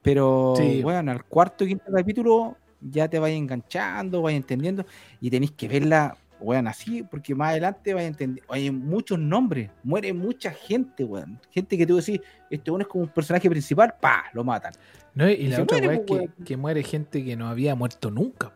Pero, 0.00 0.54
Sí. 0.56 0.82
bueno, 0.82 1.12
al 1.12 1.24
cuarto 1.24 1.64
y 1.64 1.68
quinto 1.68 1.84
capítulo 1.92 2.56
ya 2.80 3.08
te 3.08 3.18
vais 3.18 3.36
enganchando, 3.36 4.22
vais 4.22 4.36
entendiendo. 4.36 4.84
Y 5.20 5.30
tenéis 5.30 5.52
que 5.52 5.68
verla, 5.68 6.16
weón, 6.40 6.66
así, 6.66 7.02
porque 7.02 7.34
más 7.34 7.50
adelante 7.50 7.94
vais 7.94 8.06
a 8.06 8.08
entender. 8.08 8.42
Hay 8.48 8.70
muchos 8.70 9.18
nombres, 9.18 9.70
muere 9.84 10.12
mucha 10.12 10.50
gente, 10.52 11.04
weón. 11.04 11.38
Gente 11.50 11.76
que 11.78 11.86
tú 11.86 11.96
decís, 11.96 12.20
este 12.50 12.70
weón 12.70 12.80
es 12.82 12.88
como 12.88 13.04
un 13.04 13.10
personaje 13.10 13.48
principal, 13.50 13.94
pa, 14.00 14.24
lo 14.32 14.42
matan. 14.42 14.72
No, 15.14 15.28
y 15.28 15.32
y 15.34 15.46
la 15.48 15.62
otra 15.62 15.78
muere, 15.78 15.88
weá 15.88 15.96
es 15.96 16.06
po, 16.06 16.16
que, 16.38 16.44
que 16.44 16.56
muere 16.56 16.82
gente 16.82 17.24
que 17.24 17.36
no 17.36 17.48
había 17.48 17.74
muerto 17.74 18.10
nunca. 18.10 18.52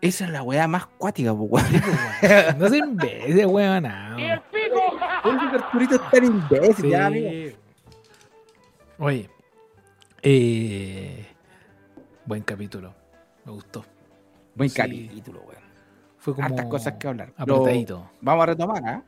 Esa 0.00 0.24
es 0.26 0.30
la 0.30 0.42
weá 0.42 0.66
más 0.68 0.86
cuática, 0.86 1.32
po, 1.34 1.42
weón. 1.44 1.66
No 2.58 2.68
se 2.68 2.78
imbécil, 2.78 3.46
weón. 3.46 3.82
no. 3.82 4.16
Oye, 4.16 4.32
Arturito 5.54 5.94
es 5.96 6.10
tan 6.10 6.24
imbécil, 6.24 6.74
Sí. 6.76 6.90
ya, 6.90 7.06
amigo. 7.06 7.56
Oye, 8.98 9.28
eh, 10.22 11.26
buen 12.24 12.42
capítulo. 12.42 12.94
Me 13.44 13.52
gustó. 13.52 13.84
Buen 14.54 14.70
Sí. 14.70 14.76
capítulo, 14.76 15.40
weón. 15.40 15.62
Fue 16.18 16.34
como 16.34 16.46
Hartas 16.48 16.66
cosas 16.66 16.94
que 16.94 17.06
hablar. 17.08 17.32
Apretadito. 17.36 18.10
Vamos 18.20 18.42
a 18.42 18.46
retomar, 18.46 18.82
¿ah? 18.86 19.02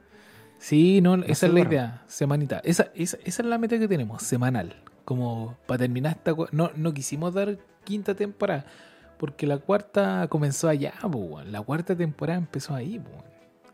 Sí, 0.59 1.01
no, 1.01 1.15
esa 1.25 1.47
es 1.47 1.53
la 1.53 1.61
idea. 1.61 2.03
Semanita. 2.07 2.61
Esa, 2.65 2.91
esa, 2.95 3.17
esa 3.25 3.43
es 3.43 3.49
la 3.49 3.59
meta 3.59 3.79
que 3.79 3.89
tenemos, 3.89 4.23
semanal. 4.23 4.75
Como 5.09 5.57
para 5.67 5.79
terminar 5.79 6.19
esta. 6.19 6.35
No, 6.53 6.71
no 6.77 6.93
quisimos 6.93 7.33
dar 7.33 7.57
quinta 7.83 8.15
temporada. 8.15 8.67
Porque 9.17 9.47
la 9.47 9.57
cuarta 9.57 10.27
comenzó 10.29 10.69
allá, 10.69 10.93
po. 11.01 11.41
La 11.47 11.63
cuarta 11.63 11.97
temporada 11.97 12.39
empezó 12.39 12.75
ahí, 12.75 12.99
po. 12.99 13.25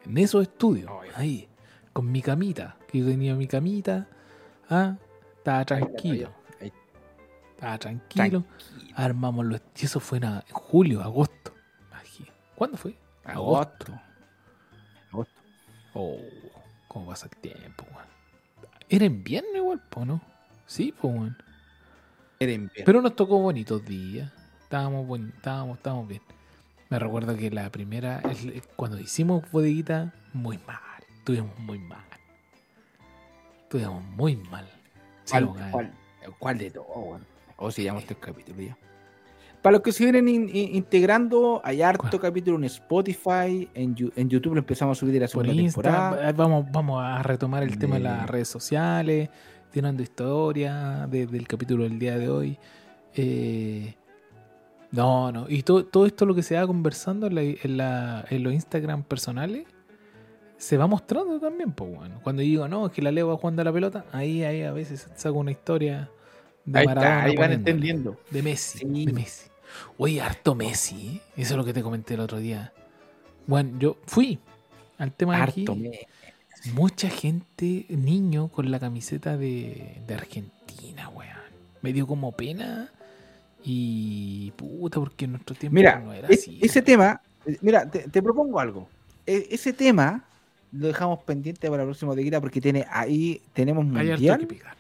En 0.07 0.17
esos 0.17 0.43
estudios. 0.43 0.89
Ahí. 1.17 1.49
Con 1.93 2.13
mi 2.13 2.23
camita. 2.23 2.77
Que 2.87 3.01
yo 3.01 3.07
tenía 3.07 3.35
mi 3.35 3.49
camita. 3.49 4.07
Ah, 4.71 4.97
estaba 5.39 5.65
tranquilo. 5.65 6.31
Estaba 7.51 7.79
tranquilo. 7.79 8.45
Armamos 8.95 9.45
los. 9.45 9.61
Y 9.77 9.87
eso 9.87 9.99
fue 9.99 10.19
en, 10.19 10.41
julio, 10.53 11.03
agosto. 11.03 11.53
¿Cuándo 12.55 12.77
fue? 12.77 12.97
Agosto. 13.25 13.93
Agosto. 15.11 15.35
Oh, 15.95 16.17
cómo 16.87 17.07
pasa 17.07 17.27
el 17.27 17.37
tiempo, 17.39 17.85
weón. 17.93 18.07
Era 18.89 19.05
en 19.07 19.25
viernes 19.25 19.57
igual, 19.57 19.83
¿no? 20.07 20.34
Sí, 20.67 20.95
pues. 21.01 21.33
Era 22.41 22.53
invierno. 22.53 22.85
Pero 22.85 23.03
nos 23.03 23.15
tocó 23.17 23.39
bonitos 23.39 23.85
días. 23.85 24.33
Estábamos, 24.63 25.07
buen, 25.07 25.33
estábamos, 25.37 25.77
estábamos 25.77 26.09
bien. 26.09 26.23
Me 26.91 26.99
recuerdo 26.99 27.37
que 27.37 27.51
la 27.51 27.71
primera, 27.71 28.23
cuando 28.77 28.99
hicimos 28.99 29.43
bodeguita, 29.51 30.13
muy 30.33 30.59
mal. 30.67 30.79
Estuvimos 31.19 31.59
muy 31.59 31.79
mal. 31.79 32.05
Estuvimos 33.63 34.05
muy 34.17 34.43
mal. 34.51 34.67
¿Cuál, 35.29 35.71
cuál, 35.71 35.93
cuál 36.39 36.59
de 36.59 36.71
weón? 36.79 37.25
O 37.57 37.71
si 37.71 37.85
llama 37.85 38.01
este 38.01 38.15
capítulo 38.15 38.61
ya. 38.61 38.77
Para 39.63 39.75
los 39.75 39.83
que 39.83 39.93
se 39.93 40.05
vienen 40.05 40.29
in- 40.29 40.49
in- 40.55 40.75
integrando, 40.77 41.63
hay 41.65 41.81
harto 41.81 42.03
¿Cuál? 42.11 42.21
capítulo 42.21 42.59
en 42.59 42.65
Spotify, 42.65 43.69
en, 43.73 43.97
en 44.15 44.29
YouTube 44.29 44.53
lo 44.55 44.59
empezamos 44.61 44.99
a 44.99 45.01
subir 45.01 45.15
de 45.15 45.21
la 45.21 45.29
segunda. 45.29 45.55
Insta, 45.55 46.33
vamos, 46.37 46.67
vamos 46.71 47.03
a 47.03 47.23
retomar 47.23 47.63
el 47.63 47.79
tema 47.79 47.95
De- 47.95 48.03
las 48.03 48.29
redes 48.29 48.49
sociales, 48.49 49.31
tirando 49.75 50.03
historia 50.05 51.07
de- 51.11 51.27
del 51.27 51.49
capítulo 51.49 51.83
del 51.83 51.99
día 51.99 52.17
de 52.17 52.29
hoy. 52.31 52.57
Eh, 53.17 53.95
no, 54.93 55.33
no. 55.33 55.47
Y 55.49 55.65
todo, 55.65 55.85
todo 55.85 56.07
esto 56.07 56.25
lo 56.27 56.35
que 56.35 56.45
se 56.45 56.55
va 56.55 56.65
conversando 56.67 57.27
en, 57.27 57.35
la- 57.35 57.43
en 57.43 57.77
la- 57.77 58.25
en 58.31 58.43
los 58.45 58.53
Instagram 58.53 59.03
personales 59.03 59.67
se 60.57 60.77
va 60.77 60.87
mostrando 60.87 61.41
también, 61.41 61.73
pues 61.73 61.93
bueno. 61.93 62.21
Cuando 62.23 62.41
yo 62.43 62.47
digo, 62.49 62.69
no, 62.69 62.87
es 62.87 62.93
que 62.93 63.03
la 63.03 63.11
Leo 63.11 63.27
va 63.29 63.37
jugando 63.37 63.63
a 63.63 63.65
la 63.65 63.73
pelota, 63.73 64.05
ahí, 64.13 64.45
ahí 64.45 64.63
a 64.63 64.73
veces 64.73 65.09
saco 65.17 65.39
una 65.39 65.51
historia 65.51 66.09
de 66.65 66.79
Ahí 66.79 66.87
Maradona. 66.87 67.15
está, 67.17 67.25
ahí 67.25 67.37
van 67.37 67.53
entendiendo. 67.53 68.17
De 68.31 68.43
Messi, 68.43 68.79
Sí. 68.79 69.07
de 69.07 69.13
Messi. 69.13 69.51
Oye, 69.99 70.21
harto 70.21 70.55
Messi, 70.55 71.09
¿eh? 71.17 71.21
Eso 71.37 71.55
es 71.55 71.57
lo 71.59 71.65
que 71.65 71.73
te 71.73 71.83
comenté 71.83 72.15
el 72.15 72.21
otro 72.21 72.39
día. 72.39 72.73
Bueno, 73.49 73.77
yo 73.81 73.97
fui 74.07 74.39
al 74.99 75.13
tema 75.13 75.37
de 75.39 75.43
aquí. 75.43 75.61
Harto, 75.63 75.75
me- 75.75 76.07
Mucha 76.73 77.11
gente, 77.11 77.85
niño, 77.89 78.49
con 78.49 78.71
la 78.71 78.81
camiseta 78.81 79.37
de, 79.37 80.01
de 80.07 80.15
Argentina, 80.15 81.09
weón. 81.11 81.31
Me 81.83 81.93
dio 81.93 82.07
como 82.07 82.33
pena. 82.33 82.91
Y 83.63 84.51
puta, 84.57 85.01
porque 85.01 85.25
en 85.25 85.33
nuestro 85.33 85.55
tiempo 85.57 85.75
Mira, 85.75 85.99
no 85.99 86.13
era 86.13 86.29
es- 86.29 86.41
así. 86.41 86.59
ese 86.63 86.83
tema, 86.83 87.21
eh, 87.47 87.57
mira, 87.63 87.89
te, 87.91 88.09
te 88.09 88.23
propongo 88.23 88.61
algo. 88.61 88.89
E- 89.27 89.49
ese 89.51 89.73
tema 89.73 90.25
lo 90.73 90.87
dejamos 90.89 91.23
pendiente 91.23 91.69
para 91.71 91.83
la 91.83 91.87
próxima 91.87 92.11
bodeguita 92.13 92.41
porque 92.41 92.61
tiene 92.61 92.85
ahí 92.91 93.41
tenemos 93.55 93.85
Hay 93.97 94.11
harto 94.11 94.13
mundial 94.13 94.39
que 94.41 94.47
picar. 94.47 94.77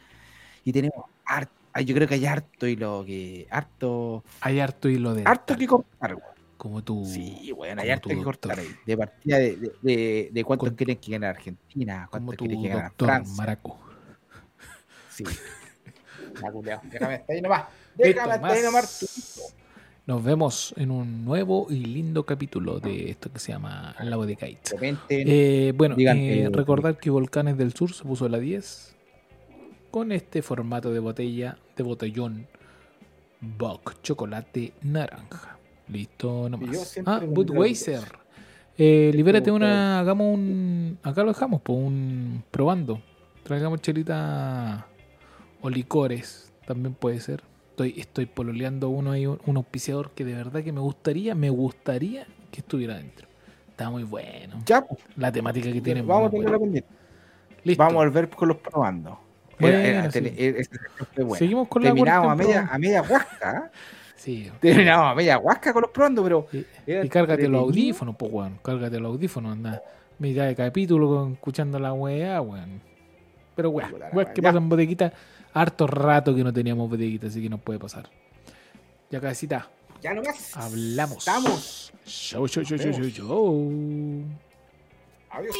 y 0.65 0.73
tenemos 0.73 1.05
harto. 1.25 1.53
Yo 1.85 1.95
creo 1.95 2.07
que 2.07 2.15
hay 2.15 2.27
harto 2.27 2.67
y 2.67 2.77
lo 2.77 3.05
que 3.07 3.47
harto, 3.51 4.23
Hay 4.43 4.61
harto 4.61 4.89
hilo 4.89 5.15
de. 5.15 5.23
harto 5.25 5.57
que 5.57 5.65
weón. 5.67 5.85
Como 6.57 6.83
tú. 6.83 7.05
Sí, 7.05 7.53
bueno, 7.53 7.83
hay 7.83 7.89
como 7.89 7.93
harto 7.95 8.09
tu 8.09 8.17
que 8.17 8.23
cortar 8.25 8.57
doctor. 8.57 8.73
ahí. 8.73 8.77
De 8.87 8.97
partida 8.97 9.39
de, 9.39 9.57
de, 9.57 9.73
de, 9.83 10.31
de 10.33 10.45
cuántos 10.45 10.69
Con- 10.69 10.77
quieren 10.77 10.97
que 10.97 11.13
gane 11.13 11.27
Argentina, 11.27 12.09
tu 12.11 12.37
quieren 12.37 12.63
que 12.63 12.69
gane 12.69 12.91
Francia. 12.97 13.35
Maraco. 13.37 13.79
Sí. 15.11 15.25
Ya, 16.43 16.51
culiao, 16.51 16.81
Déjame 16.91 17.15
hasta 17.15 17.33
ahí 17.33 17.41
nomás. 17.41 17.65
Déjame 17.95 18.33
hasta 18.33 18.47
ahí 18.49 18.63
más. 18.63 18.65
nomás. 18.65 19.55
Nos 20.07 20.25
vemos 20.25 20.75
en 20.77 20.91
un 20.91 21.25
nuevo 21.25 21.67
y 21.71 21.77
lindo 21.85 22.27
capítulo 22.27 22.81
de 22.81 23.11
esto 23.11 23.33
que 23.33 23.39
se 23.39 23.53
llama 23.53 23.95
La 24.01 24.17
Bodegate. 24.17 24.59
Comenten. 24.73 25.25
Eh, 25.29 25.73
bueno, 25.77 25.95
eh, 25.97 26.43
eh, 26.43 26.49
recordar 26.51 26.99
que 26.99 27.09
Volcanes 27.11 27.57
del 27.57 27.73
Sur 27.73 27.93
se 27.93 28.03
puso 28.03 28.29
la 28.29 28.39
10 28.39 28.97
con 29.93 30.11
este 30.11 30.43
formato 30.43 30.93
de 30.93 30.99
botella, 30.99 31.57
de 31.77 31.83
botellón 31.85 32.49
Bock, 33.41 33.95
chocolate 34.03 34.73
naranja. 34.83 35.54
Listo 35.89 36.49
nomás. 36.49 36.99
Ah, 37.05 37.21
Budweiser. 37.27 38.25
Eh, 38.77 39.13
libérate 39.15 39.51
una, 39.53 40.01
hagamos 40.01 40.35
un, 40.35 40.99
acá 41.03 41.23
lo 41.23 41.29
dejamos, 41.29 41.61
pues 41.63 41.79
un 41.79 42.43
probando. 42.51 43.01
Traigamos 43.45 43.81
chelita 43.81 44.87
o 45.61 45.71
licores, 45.71 46.53
también 46.67 46.95
puede 46.95 47.21
ser. 47.21 47.43
Estoy, 47.71 47.95
estoy 47.97 48.27
pololeando 48.27 48.89
uno 48.89 49.13
ahí, 49.13 49.27
un, 49.27 49.57
auspiciador 49.57 50.11
que 50.13 50.25
de 50.25 50.35
verdad 50.35 50.63
que 50.63 50.73
me 50.73 50.81
gustaría, 50.81 51.35
me 51.35 51.51
gustaría 51.51 52.27
que 52.51 52.61
estuviera 52.61 52.97
dentro. 52.97 53.29
Está 53.69 53.91
muy 53.91 54.05
bueno. 54.05 54.61
Ya, 54.67 54.83
pues, 54.83 55.01
La 55.17 55.31
temática 55.31 55.71
que 55.71 55.81
tiene. 55.81 56.03
vamos 56.03 56.29
a 56.29 56.31
tenerlo 56.31 56.61
pendiente. 56.61 56.89
Listo. 57.65 57.83
Vamos 57.83 58.03
a 58.03 58.05
volver 58.07 58.29
con 58.31 58.49
los 58.49 58.57
probando. 58.59 59.19
Bueno, 59.59 59.79
Era- 59.79 60.01
era 60.01 60.11
sí. 60.11 60.35
era- 60.37 60.59
bueno. 61.17 61.35
Seguimos 61.37 61.69
con 61.69 61.83
la 61.83 61.89
Terminamos 61.91 62.25
a 62.25 62.35
cuarta 62.35 62.45
media, 62.45 62.69
a 62.71 62.79
media 62.79 63.03
huasca. 63.03 63.71
Sí. 64.17 64.51
Terminamos 64.61 65.17
media 65.17 65.39
huasca 65.39 65.73
con 65.73 65.83
los 65.83 65.91
probando, 65.91 66.23
pero. 66.23 66.47
Y, 66.87 67.09
cárgate 67.09 67.49
los 67.49 67.63
audífonos, 67.63 68.17
pues, 68.17 68.33
weón. 68.33 68.59
Cárgate 68.63 68.99
los 69.01 69.13
audífonos, 69.13 69.53
anda. 69.53 69.83
Mitad 70.19 70.47
de 70.47 70.55
capítulo 70.55 71.31
escuchando 71.33 71.79
la 71.79 71.93
weá, 71.93 72.41
weón. 72.41 72.81
Pero 73.55 73.71
weá, 73.71 73.91
weá, 74.13 74.33
que 74.33 74.43
pasan 74.43 74.69
bodeguitas. 74.69 75.13
Harto 75.53 75.87
rato 75.87 76.35
que 76.35 76.43
no 76.43 76.53
teníamos 76.53 76.89
bodeguitas, 76.91 77.31
así 77.31 77.43
que 77.43 77.49
nos 77.49 77.61
puede 77.61 77.79
pasar. 77.79 78.09
Ya, 79.11 79.21
cabecita, 79.21 79.71
Ya 80.03 80.13
nomás. 80.15 80.57
hablamos. 80.57 81.19
Estamos. 81.19 81.93
Chau, 82.05 82.49
chau, 82.49 82.65
chau, 82.65 82.79
chau, 82.79 82.93
chau, 82.93 83.11
chau. 83.11 83.73
Adiós. 85.31 85.55